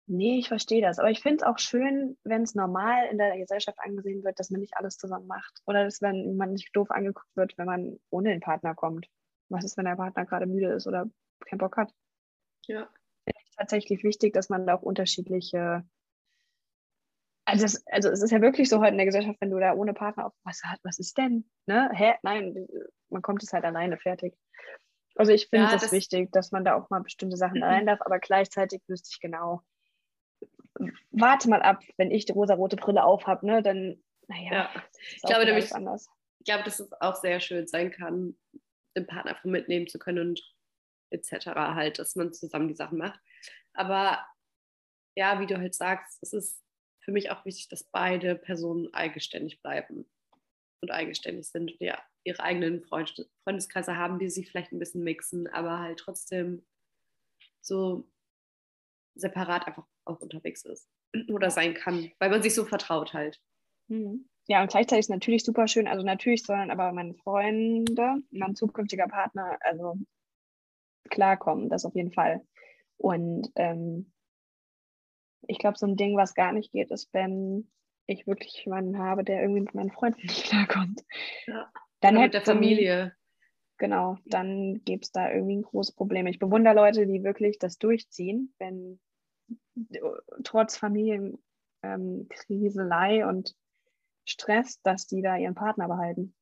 [0.05, 0.99] Nee, ich verstehe das.
[0.99, 4.49] Aber ich finde es auch schön, wenn es normal in der Gesellschaft angesehen wird, dass
[4.49, 5.61] man nicht alles zusammen macht.
[5.65, 9.07] Oder dass wenn man nicht doof angeguckt wird, wenn man ohne den Partner kommt.
[9.49, 11.09] Was ist, wenn der Partner gerade müde ist oder
[11.45, 11.93] keinen Bock hat?
[12.67, 12.89] Ja
[13.57, 15.85] tatsächlich wichtig, dass man da auch unterschiedliche.
[17.45, 19.73] Also, das, also es ist ja wirklich so heute in der Gesellschaft, wenn du da
[19.73, 21.45] ohne Partner auf was hat, was ist denn?
[21.65, 21.89] Ne?
[21.93, 22.13] Hä?
[22.23, 22.67] Nein,
[23.09, 24.33] man kommt es halt alleine fertig.
[25.15, 27.63] Also ich finde ja, das, das wichtig, dass man da auch mal bestimmte Sachen mhm.
[27.63, 29.61] rein darf, aber gleichzeitig wüsste ich genau,
[31.11, 34.83] warte mal ab, wenn ich die rosa-rote Brille auf habe, ne, dann, naja, ja.
[35.15, 36.09] ich glaube nämlich, anders.
[36.39, 38.35] Ich glaube, dass es auch sehr schön sein kann,
[38.95, 40.53] den Partner einfach mitnehmen zu können und
[41.11, 41.47] etc.
[41.47, 43.19] halt, dass man zusammen die Sachen macht.
[43.73, 44.25] Aber
[45.15, 46.63] ja, wie du halt sagst, es ist
[47.01, 50.09] für mich auch wichtig, dass beide Personen eigenständig bleiben
[50.81, 55.03] und eigenständig sind und ja, ihre eigenen Freund Freundeskreise haben, die sich vielleicht ein bisschen
[55.03, 56.65] mixen, aber halt trotzdem
[57.61, 58.09] so
[59.15, 60.89] separat einfach auch unterwegs ist
[61.31, 63.39] oder sein kann, weil man sich so vertraut halt.
[63.87, 64.29] Mhm.
[64.47, 68.55] Ja, und gleichzeitig ist es natürlich super schön, also natürlich sollen aber meine Freunde, mein
[68.55, 69.95] zukünftiger Partner, also
[71.09, 72.45] klarkommen, das auf jeden Fall.
[72.97, 74.11] Und ähm,
[75.47, 77.69] ich glaube, so ein Ding, was gar nicht geht, ist, wenn
[78.05, 81.01] ich wirklich jemanden habe, der irgendwie mit meinen Freunden nicht klarkommt.
[81.47, 81.71] Ja.
[82.01, 83.15] Dann Oder mit der Familie.
[83.83, 86.25] Genau, dann gibt es da irgendwie ein großes Problem.
[86.27, 89.01] Ich bewundere Leute, die wirklich das durchziehen, wenn
[90.43, 93.53] trotz Familienkriselei ähm, und
[94.25, 96.33] Stress, dass die da ihren Partner behalten.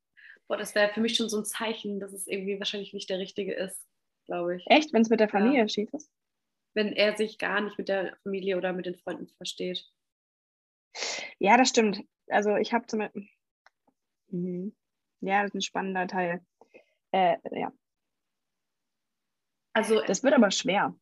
[0.48, 3.18] Boah, das wäre für mich schon so ein Zeichen, dass es irgendwie wahrscheinlich nicht der
[3.18, 3.88] richtige ist
[4.32, 4.66] glaube ich.
[4.68, 5.68] Echt, wenn es mit der Familie ja.
[5.68, 6.10] schief ist?
[6.74, 9.86] Wenn er sich gar nicht mit der Familie oder mit den Freunden versteht.
[11.38, 12.02] Ja, das stimmt.
[12.28, 13.28] Also ich habe zum Beispiel.
[14.30, 14.74] Mhm.
[15.20, 16.46] Ja, das ist ein spannender Teil.
[17.12, 17.72] Äh, ja.
[19.74, 20.96] Also, das wird aber schwer.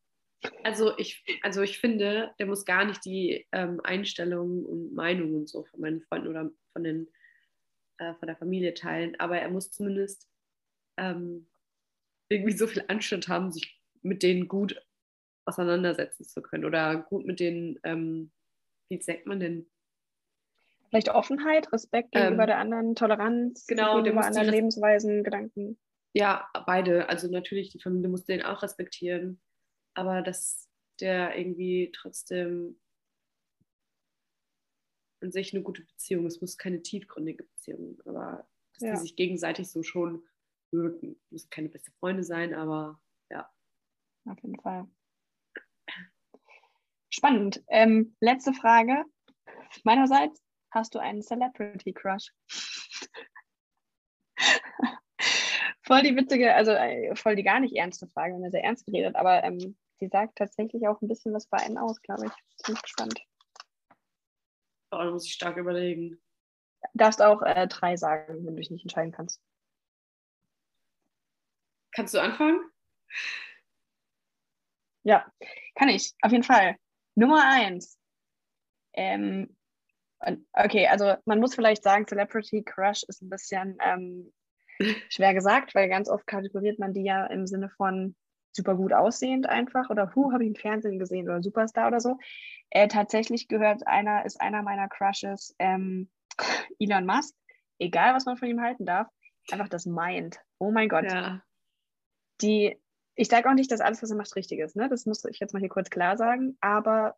[0.64, 5.49] Also ich, also ich finde, der muss gar nicht die ähm, Einstellungen und Meinungen und
[5.49, 7.10] so von meinen Freunden oder von, den,
[7.98, 10.30] äh, von der Familie teilen, aber er muss zumindest
[10.98, 11.49] ähm,
[12.30, 14.81] irgendwie so viel Anstand haben, sich mit denen gut
[15.45, 18.31] auseinandersetzen zu können oder gut mit denen, ähm,
[18.90, 19.69] wie sagt man denn?
[20.90, 25.77] Vielleicht Offenheit, Respekt gegenüber ähm, der anderen, Toleranz genau, gegenüber anderen Lebensweisen, Gedanken.
[26.14, 27.07] Ja, beide.
[27.10, 29.41] Also natürlich, die Familie muss den auch respektieren,
[29.94, 30.68] aber dass
[30.99, 32.80] der irgendwie trotzdem
[35.22, 36.26] an sich eine gute Beziehung.
[36.26, 38.91] Es muss keine tiefgründige Beziehung, aber dass Ja.
[38.94, 40.27] die sich gegenseitig so schon
[40.72, 41.19] mögen.
[41.30, 43.49] Müssen keine beste Freunde sein, aber ja.
[44.26, 44.88] Auf jeden Fall.
[47.10, 47.64] Spannend.
[47.68, 49.03] Ähm, letzte Frage
[49.84, 50.41] meinerseits.
[50.72, 52.31] Hast du einen Celebrity Crush?
[55.89, 58.85] Voll die witzige, also äh, voll die gar nicht ernste Frage, wenn er sehr ernst
[58.85, 62.31] geredet, aber ähm, die sagt tatsächlich auch ein bisschen was bei einem aus, glaube ich.
[62.63, 63.19] Bin ich gespannt.
[64.91, 66.21] Oh, da muss ich stark überlegen.
[66.93, 69.41] Darfst auch äh, drei sagen, wenn du dich nicht entscheiden kannst.
[71.91, 72.61] Kannst du anfangen?
[75.01, 75.25] Ja,
[75.73, 76.75] kann ich, auf jeden Fall.
[77.15, 77.97] Nummer eins.
[78.93, 79.57] Ähm,
[80.53, 84.31] okay, also man muss vielleicht sagen, Celebrity Crush ist ein bisschen ähm,
[85.10, 88.15] schwer gesagt, weil ganz oft kategoriert man die ja im Sinne von
[88.51, 92.18] super gut aussehend einfach oder hu, habe ich im Fernsehen gesehen oder Superstar oder so.
[92.69, 96.10] Äh, tatsächlich gehört einer, ist einer meiner Crushes ähm,
[96.80, 97.35] Elon Musk.
[97.77, 99.07] Egal, was man von ihm halten darf,
[99.51, 100.39] einfach das Mind.
[100.57, 101.41] Oh mein Gott Ja.
[102.41, 102.77] die,
[103.15, 104.76] ich sage auch nicht, dass alles, was er macht, richtig ist.
[104.76, 104.89] Ne?
[104.89, 106.57] Das muss ich jetzt mal hier kurz klar sagen.
[106.61, 107.18] Aber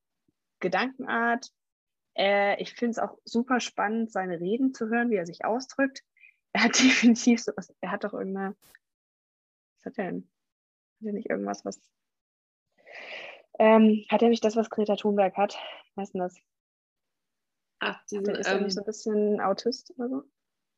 [0.59, 1.49] Gedankenart,
[2.17, 6.03] äh, ich finde es auch super spannend, seine Reden zu hören, wie er sich ausdrückt.
[6.53, 8.55] Er hat definitiv so was, er hat doch irgendeine,
[9.77, 10.29] was hat er denn?
[10.99, 11.79] Hat er nicht irgendwas, was,
[13.59, 15.57] ähm, hat er nicht das, was Greta Thunberg hat?
[15.95, 16.37] Was ist denn das?
[17.79, 20.23] Ach, diesen, ist er ähm, nicht so ein bisschen Autist oder so?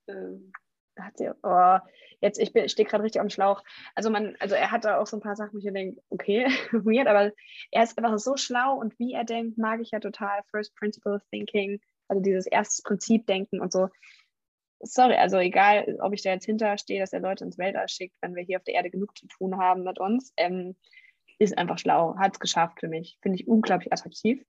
[0.07, 0.51] ähm,
[0.99, 1.77] hat sie, oh,
[2.21, 3.63] jetzt, ich, bin- ich stehe gerade richtig am Schlauch.
[3.95, 6.45] Also man, also er hat da auch so ein paar Sachen, wo ich denke, okay,
[6.71, 7.31] weird, aber
[7.71, 10.41] er ist einfach so schlau und wie er denkt, mag ich ja total.
[10.51, 13.89] First Principle Thinking, also dieses erstes Prinzip denken und so.
[14.83, 18.35] Sorry, also egal, ob ich da jetzt hinterstehe, dass er Leute ins Weltall schickt, wenn
[18.35, 20.75] wir hier auf der Erde genug zu tun haben mit uns, ähm,
[21.39, 23.17] ist einfach schlau, hat es geschafft für mich.
[23.21, 24.43] Finde ich unglaublich attraktiv.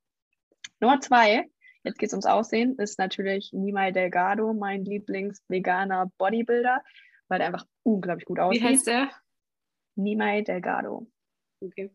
[0.81, 1.48] Nummer zwei,
[1.82, 6.82] jetzt geht es ums Aussehen, ist natürlich Nimai Delgado, mein Lieblings-veganer Bodybuilder,
[7.28, 8.62] weil der einfach unglaublich gut wie aussieht.
[8.62, 9.11] heißt der?
[9.97, 11.06] Nimai Delgado.
[11.61, 11.90] Okay.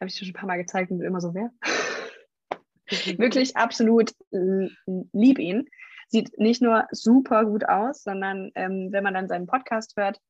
[0.00, 1.50] Habe ich dir schon ein paar Mal gezeigt und immer so, wer?
[3.18, 5.68] Wirklich absolut lieb ihn.
[6.12, 10.20] Sieht nicht nur super gut aus, sondern ähm, wenn man dann seinen Podcast hört,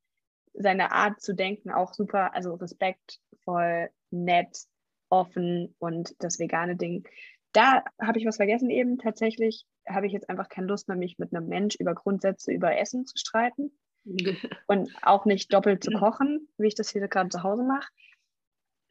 [0.55, 4.57] seine Art zu denken auch super, also respektvoll, nett,
[5.09, 7.03] offen und das vegane Ding.
[7.53, 8.99] Da habe ich was vergessen eben.
[8.99, 12.79] Tatsächlich habe ich jetzt einfach keine Lust mehr, mich mit einem Mensch über Grundsätze über
[12.79, 13.73] Essen zu streiten
[14.69, 17.89] und auch nicht doppelt zu kochen, wie ich das hier gerade zu Hause mache.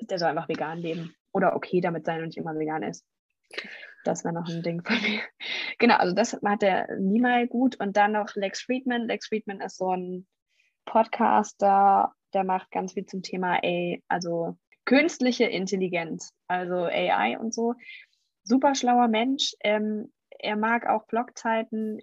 [0.01, 3.05] Der soll einfach vegan leben oder okay damit sein und nicht immer vegan ist.
[4.03, 5.21] Das wäre noch ein Ding von mir.
[5.79, 7.75] Genau, also das hat der Nimai gut.
[7.79, 9.07] Und dann noch Lex Friedman.
[9.07, 10.27] Lex Friedman ist so ein
[10.85, 17.75] Podcaster, der macht ganz viel zum Thema A, also künstliche Intelligenz, also AI und so.
[18.43, 19.53] Super schlauer Mensch.
[19.61, 22.01] Ähm, er mag auch Blogzeiten.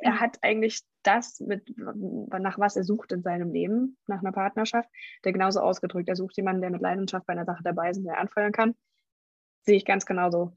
[0.00, 4.88] Er hat eigentlich das, mit, nach was er sucht in seinem Leben, nach einer Partnerschaft,
[5.24, 6.08] der genauso ausgedrückt.
[6.08, 8.52] Er sucht jemanden, der mit Leidenschaft bei einer Sache dabei ist und der er anfeuern
[8.52, 8.74] kann.
[9.64, 10.52] Sehe ich ganz genauso.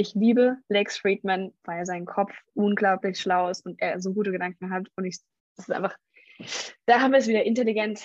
[0.00, 4.70] Ich liebe Lex Friedman, weil sein Kopf unglaublich schlau ist und er so gute Gedanken
[4.72, 4.88] hat.
[4.96, 5.18] Und ich,
[5.56, 5.94] das ist einfach,
[6.86, 8.02] da haben wir es wieder intelligent.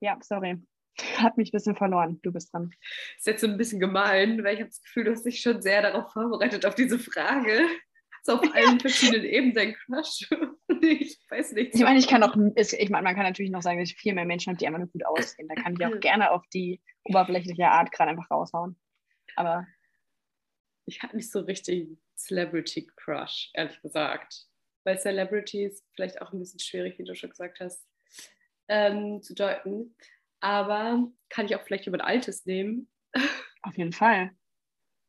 [0.00, 0.60] Ja, sorry.
[1.18, 2.18] Hat mich ein bisschen verloren.
[2.22, 2.72] Du bist dran.
[3.16, 5.62] Ist jetzt so ein bisschen gemein, weil ich habe das Gefühl, du hast dich schon
[5.62, 7.68] sehr darauf vorbereitet, auf diese Frage.
[8.24, 10.28] So auf allen verschiedenen Ebenen dein Crush.
[10.82, 11.74] ich weiß nicht.
[11.76, 13.96] Ich meine, ich kann auch, ist- ich meine, man kann natürlich noch sagen, dass ich
[13.96, 15.46] viel mehr Menschen habe, die einfach nur gut aussehen.
[15.48, 18.76] Da kann ich auch gerne auf die oberflächliche Art gerade einfach raushauen.
[19.36, 19.66] Aber
[20.86, 24.46] ich hatte nicht so richtig Celebrity Crush, ehrlich gesagt.
[24.84, 27.86] Weil Celebrity ist vielleicht auch ein bisschen schwierig, wie du schon gesagt hast,
[28.68, 29.94] ähm, zu deuten.
[30.40, 32.90] Aber kann ich auch vielleicht jemand Altes nehmen?
[33.62, 34.30] auf jeden Fall.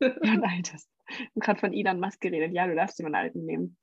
[0.00, 0.88] Jemand Altes.
[1.08, 2.52] Ich habe gerade von Elon Musk geredet.
[2.52, 3.76] Ja, du darfst jemanden Alten nehmen.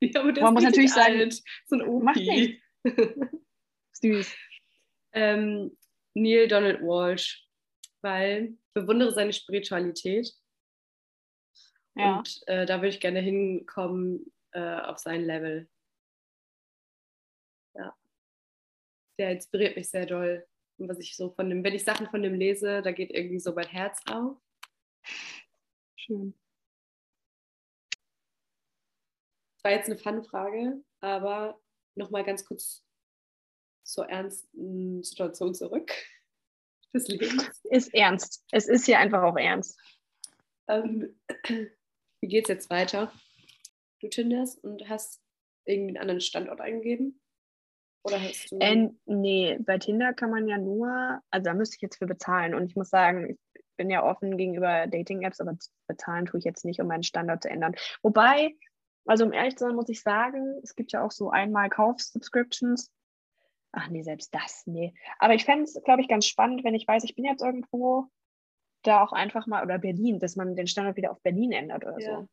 [0.00, 1.42] Ja, aber der Man ist muss natürlich sagen, alt.
[1.66, 2.04] So ein Opi.
[2.04, 2.62] macht nichts.
[3.92, 4.34] Süß.
[5.12, 5.76] ähm,
[6.14, 7.46] Neil Donald Walsh,
[8.02, 10.32] weil ich bewundere seine Spiritualität.
[12.00, 12.18] Ja.
[12.18, 15.68] Und äh, da würde ich gerne hinkommen äh, auf sein Level.
[17.74, 17.96] Ja.
[19.18, 20.46] Der inspiriert mich sehr doll.
[20.78, 23.38] Und was ich so von dem, wenn ich Sachen von dem lese, da geht irgendwie
[23.38, 24.38] so mein Herz auf.
[25.96, 26.34] Schön.
[29.56, 31.60] Das war jetzt eine Fun-Frage, aber
[31.94, 32.82] nochmal ganz kurz
[33.84, 35.92] zur ernsten Situation zurück
[36.94, 37.60] des Lebens.
[37.64, 38.42] Ist ernst.
[38.52, 39.78] Es ist hier einfach auch ernst.
[40.68, 41.20] Ähm,
[42.20, 43.12] wie geht es jetzt weiter?
[44.00, 45.20] Du tinderst und hast
[45.64, 47.20] irgendwie einen anderen Standort eingegeben?
[48.02, 48.58] Oder hast du.
[48.60, 52.54] Äh, nee, bei Tinder kann man ja nur, also da müsste ich jetzt für bezahlen.
[52.54, 53.38] Und ich muss sagen,
[53.76, 55.56] bin ja offen gegenüber Dating-Apps, aber
[55.86, 57.74] bezahlen tue ich jetzt nicht, um meinen Standard zu ändern.
[58.02, 58.54] Wobei,
[59.06, 62.90] also um ehrlich zu sein, muss ich sagen, es gibt ja auch so einmal Kauf-Subscriptions.
[63.72, 64.92] Ach nee, selbst das, nee.
[65.18, 68.08] Aber ich fände es, glaube ich, ganz spannend, wenn ich weiß, ich bin jetzt irgendwo,
[68.82, 71.98] da auch einfach mal, oder Berlin, dass man den Standard wieder auf Berlin ändert oder
[72.00, 72.18] ja.
[72.18, 72.28] so.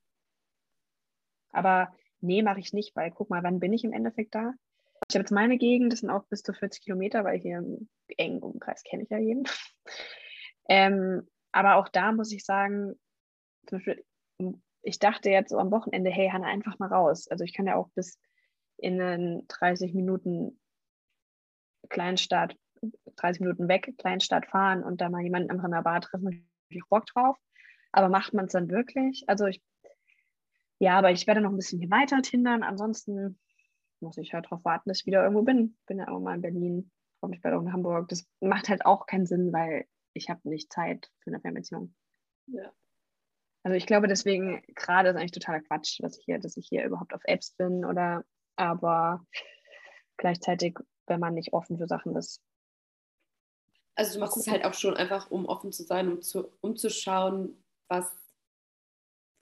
[1.52, 4.54] Aber nee, mache ich nicht, weil guck mal, wann bin ich im Endeffekt da?
[5.10, 7.90] Ich habe jetzt meine Gegend, das sind auch bis zu 40 Kilometer, weil hier im
[8.18, 9.44] engen Umkreis kenne ich ja jeden.
[10.70, 13.00] ähm, aber auch da muss ich sagen,
[13.68, 14.06] zum Beispiel,
[14.82, 17.28] ich dachte jetzt so am Wochenende, hey, Hanna, einfach mal raus.
[17.28, 18.20] Also ich kann ja auch bis
[18.78, 20.60] in einen 30 Minuten
[21.90, 22.56] Kleinstadt,
[23.16, 27.06] 30 Minuten weg, Kleinstadt fahren und da mal jemanden in der Bar treffen, ich Bock
[27.06, 27.38] drauf.
[27.92, 29.24] Aber macht man es dann wirklich?
[29.28, 29.62] Also ich,
[30.80, 32.64] ja, aber ich werde noch ein bisschen hier weiter tindern.
[32.64, 33.40] Ansonsten
[34.00, 35.78] muss ich halt darauf warten, dass ich wieder irgendwo bin.
[35.88, 38.10] Bin ja auch mal in Berlin, komme ich bald auch in Hamburg.
[38.10, 41.96] Das macht halt auch keinen Sinn, weil ich habe nicht Zeit für eine Fernbeziehung.
[42.48, 42.72] Ja.
[43.64, 46.86] Also ich glaube deswegen gerade ist eigentlich totaler Quatsch, dass ich hier, dass ich hier
[46.86, 48.24] überhaupt auf Apps bin oder
[48.56, 49.26] aber
[50.18, 52.42] gleichzeitig, wenn man nicht offen für Sachen ist.
[53.98, 56.76] Also du machst es halt auch schon einfach, um offen zu sein, um zu, um
[56.76, 58.16] zu schauen, was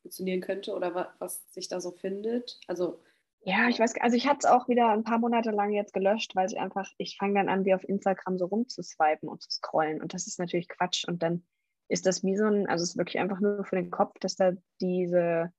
[0.01, 2.57] funktionieren könnte oder was, was sich da so findet.
[2.67, 3.01] Also
[3.41, 6.35] ja, ich weiß, also ich hatte es auch wieder ein paar Monate lang jetzt gelöscht,
[6.35, 10.01] weil ich einfach, ich fange dann an, wie auf Instagram so rumzuswipen und zu scrollen.
[10.01, 11.05] Und das ist natürlich Quatsch.
[11.05, 11.45] Und dann
[11.87, 14.35] ist das wie so ein, also es ist wirklich einfach nur für den Kopf, dass
[14.35, 15.51] da diese,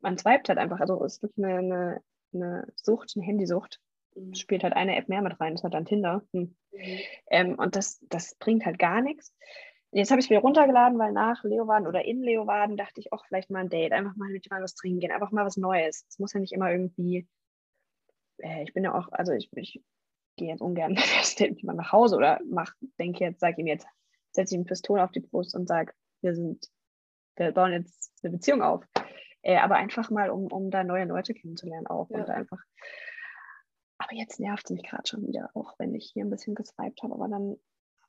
[0.00, 2.02] man swipet halt einfach, also es ist wirklich eine, eine,
[2.32, 3.80] eine Sucht, eine Handysucht.
[4.14, 4.34] Mhm.
[4.34, 6.22] Spielt halt eine App mehr mit rein, das ist halt dann Tinder.
[6.32, 6.56] Hm.
[6.74, 6.98] Mhm.
[7.30, 9.34] Ähm, und das, das bringt halt gar nichts.
[9.92, 13.50] Jetzt habe ich wieder runtergeladen, weil nach Leeuwarden oder in Leeuwarden dachte ich auch vielleicht
[13.50, 16.04] mal ein Date, einfach mal mit jemandem was trinken gehen, einfach mal was Neues.
[16.08, 17.28] Es muss ja nicht immer irgendwie,
[18.38, 19.80] äh, ich bin ja auch, also ich, ich
[20.36, 20.96] gehe jetzt ungern
[21.38, 23.86] jemand nach Hause oder mach, denke jetzt, sage ihm jetzt,
[24.32, 25.92] setze ihm eine Pistole auf die Brust und sage,
[26.22, 26.68] wir sind,
[27.36, 28.84] wir bauen jetzt eine Beziehung auf.
[29.42, 32.18] Äh, aber einfach mal, um, um da neue Leute kennenzulernen auch ja.
[32.18, 32.58] und einfach.
[34.14, 37.14] Jetzt nervt es mich gerade schon wieder, auch wenn ich hier ein bisschen geswiped habe,
[37.14, 37.56] aber dann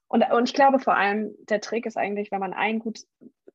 [0.08, 3.00] und, und ich glaube vor allem, der Trick ist eigentlich, wenn man ein gut,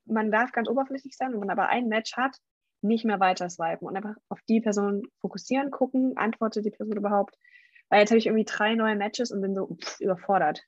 [0.05, 2.37] man darf ganz oberflächlich sein, wenn man aber ein Match hat,
[2.83, 7.37] nicht mehr weiter swipen und einfach auf die Person fokussieren, gucken, antwortet die Person überhaupt.
[7.89, 10.63] Weil jetzt habe ich irgendwie drei neue Matches und bin so pff, überfordert.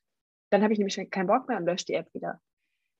[0.51, 2.41] Dann habe ich nämlich keinen Bock mehr und lösche die App wieder.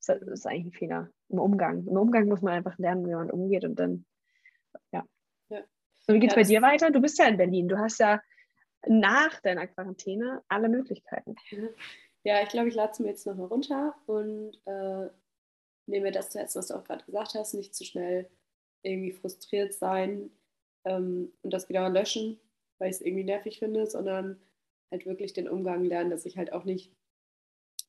[0.07, 1.87] Das ist eigentlich ein Fehler im Umgang.
[1.87, 4.05] Im Umgang muss man einfach lernen, wie man umgeht und dann,
[4.91, 5.05] ja.
[5.49, 5.59] ja.
[6.09, 6.91] Und wie geht es ja, bei dir weiter?
[6.91, 7.69] Du bist ja in Berlin.
[7.69, 8.21] Du hast ja
[8.87, 11.37] nach deiner Quarantäne alle Möglichkeiten.
[12.25, 15.09] Ja, ich glaube, ich lade es mir jetzt nochmal runter und äh,
[15.87, 18.31] nehme das zuerst, was du auch gerade gesagt hast, nicht zu schnell
[18.83, 20.31] irgendwie frustriert sein
[20.85, 22.39] ähm, und das wieder löschen,
[22.79, 24.41] weil ich es irgendwie nervig finde, sondern
[24.93, 26.95] halt wirklich den Umgang lernen, dass ich halt auch nicht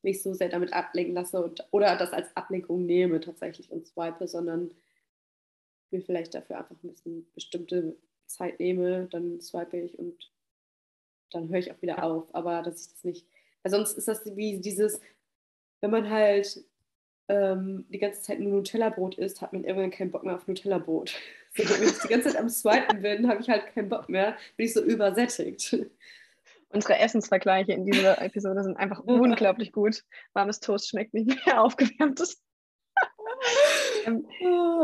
[0.01, 4.27] mich so sehr damit ablenken lasse und, oder das als Ablenkung nehme tatsächlich und swipe,
[4.27, 4.73] sondern
[5.91, 10.32] mir vielleicht dafür einfach ein bisschen bestimmte Zeit nehme, dann swipe ich und
[11.33, 12.33] dann höre ich auch wieder auf.
[12.33, 13.25] Aber dass ich das nicht
[13.63, 15.01] weil sonst ist das wie dieses,
[15.81, 16.63] wenn man halt
[17.29, 21.15] ähm, die ganze Zeit nur Nutella-Brot isst, hat man irgendwann keinen Bock mehr auf Nutella-Brot.
[21.55, 24.35] So, wenn ich die ganze Zeit am Swipen bin, habe ich halt keinen Bock mehr,
[24.57, 25.77] bin ich so übersättigt.
[26.69, 30.03] Unsere Essensvergleiche in dieser Episode sind einfach unglaublich gut.
[30.33, 32.41] Warmes Toast schmeckt nicht mehr aufgewärmtes.
[34.07, 34.27] ähm,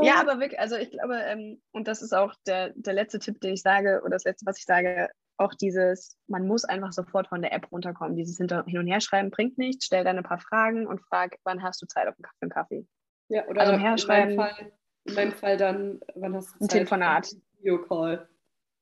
[0.04, 3.42] ja, aber wirklich, also ich glaube, ähm, und das ist auch der, der letzte Tipp,
[3.42, 5.10] den ich sage, oder das letzte, was ich sage,
[5.40, 8.18] auch dieses, man muss einfach sofort von der App runterkommen.
[8.18, 9.86] Dieses Hin- und Herschreiben bringt nichts.
[9.86, 12.86] Stell dann ein paar Fragen und frag, wann hast du Zeit auf einen Kaffee?
[13.30, 14.72] Ja, oder also Herschreiben, in, meinem Fall,
[15.06, 16.62] in meinem Fall dann, wann hast du Zeit?
[16.62, 17.36] Ein Telefonat.
[17.58, 18.28] Videocall.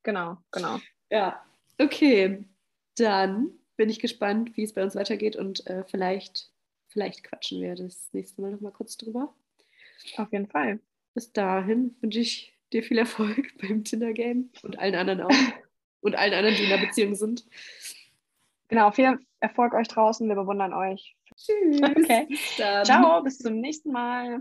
[0.02, 0.80] Genau, genau.
[1.10, 1.44] Ja,
[1.78, 2.44] okay.
[2.96, 6.50] Dann bin ich gespannt, wie es bei uns weitergeht und äh, vielleicht,
[6.88, 9.32] vielleicht quatschen wir das nächste Mal nochmal kurz drüber.
[10.16, 10.80] Auf jeden Fall.
[11.14, 15.67] Bis dahin wünsche ich dir viel Erfolg beim Tinder-Game und allen anderen auch.
[16.00, 17.44] Und allen anderen, die in der Beziehung sind.
[18.68, 20.28] Genau, viel Erfolg euch draußen.
[20.28, 21.16] Wir bewundern euch.
[21.34, 21.80] Tschüss.
[21.82, 22.28] Okay.
[22.84, 24.40] Ciao, bis zum nächsten Mal.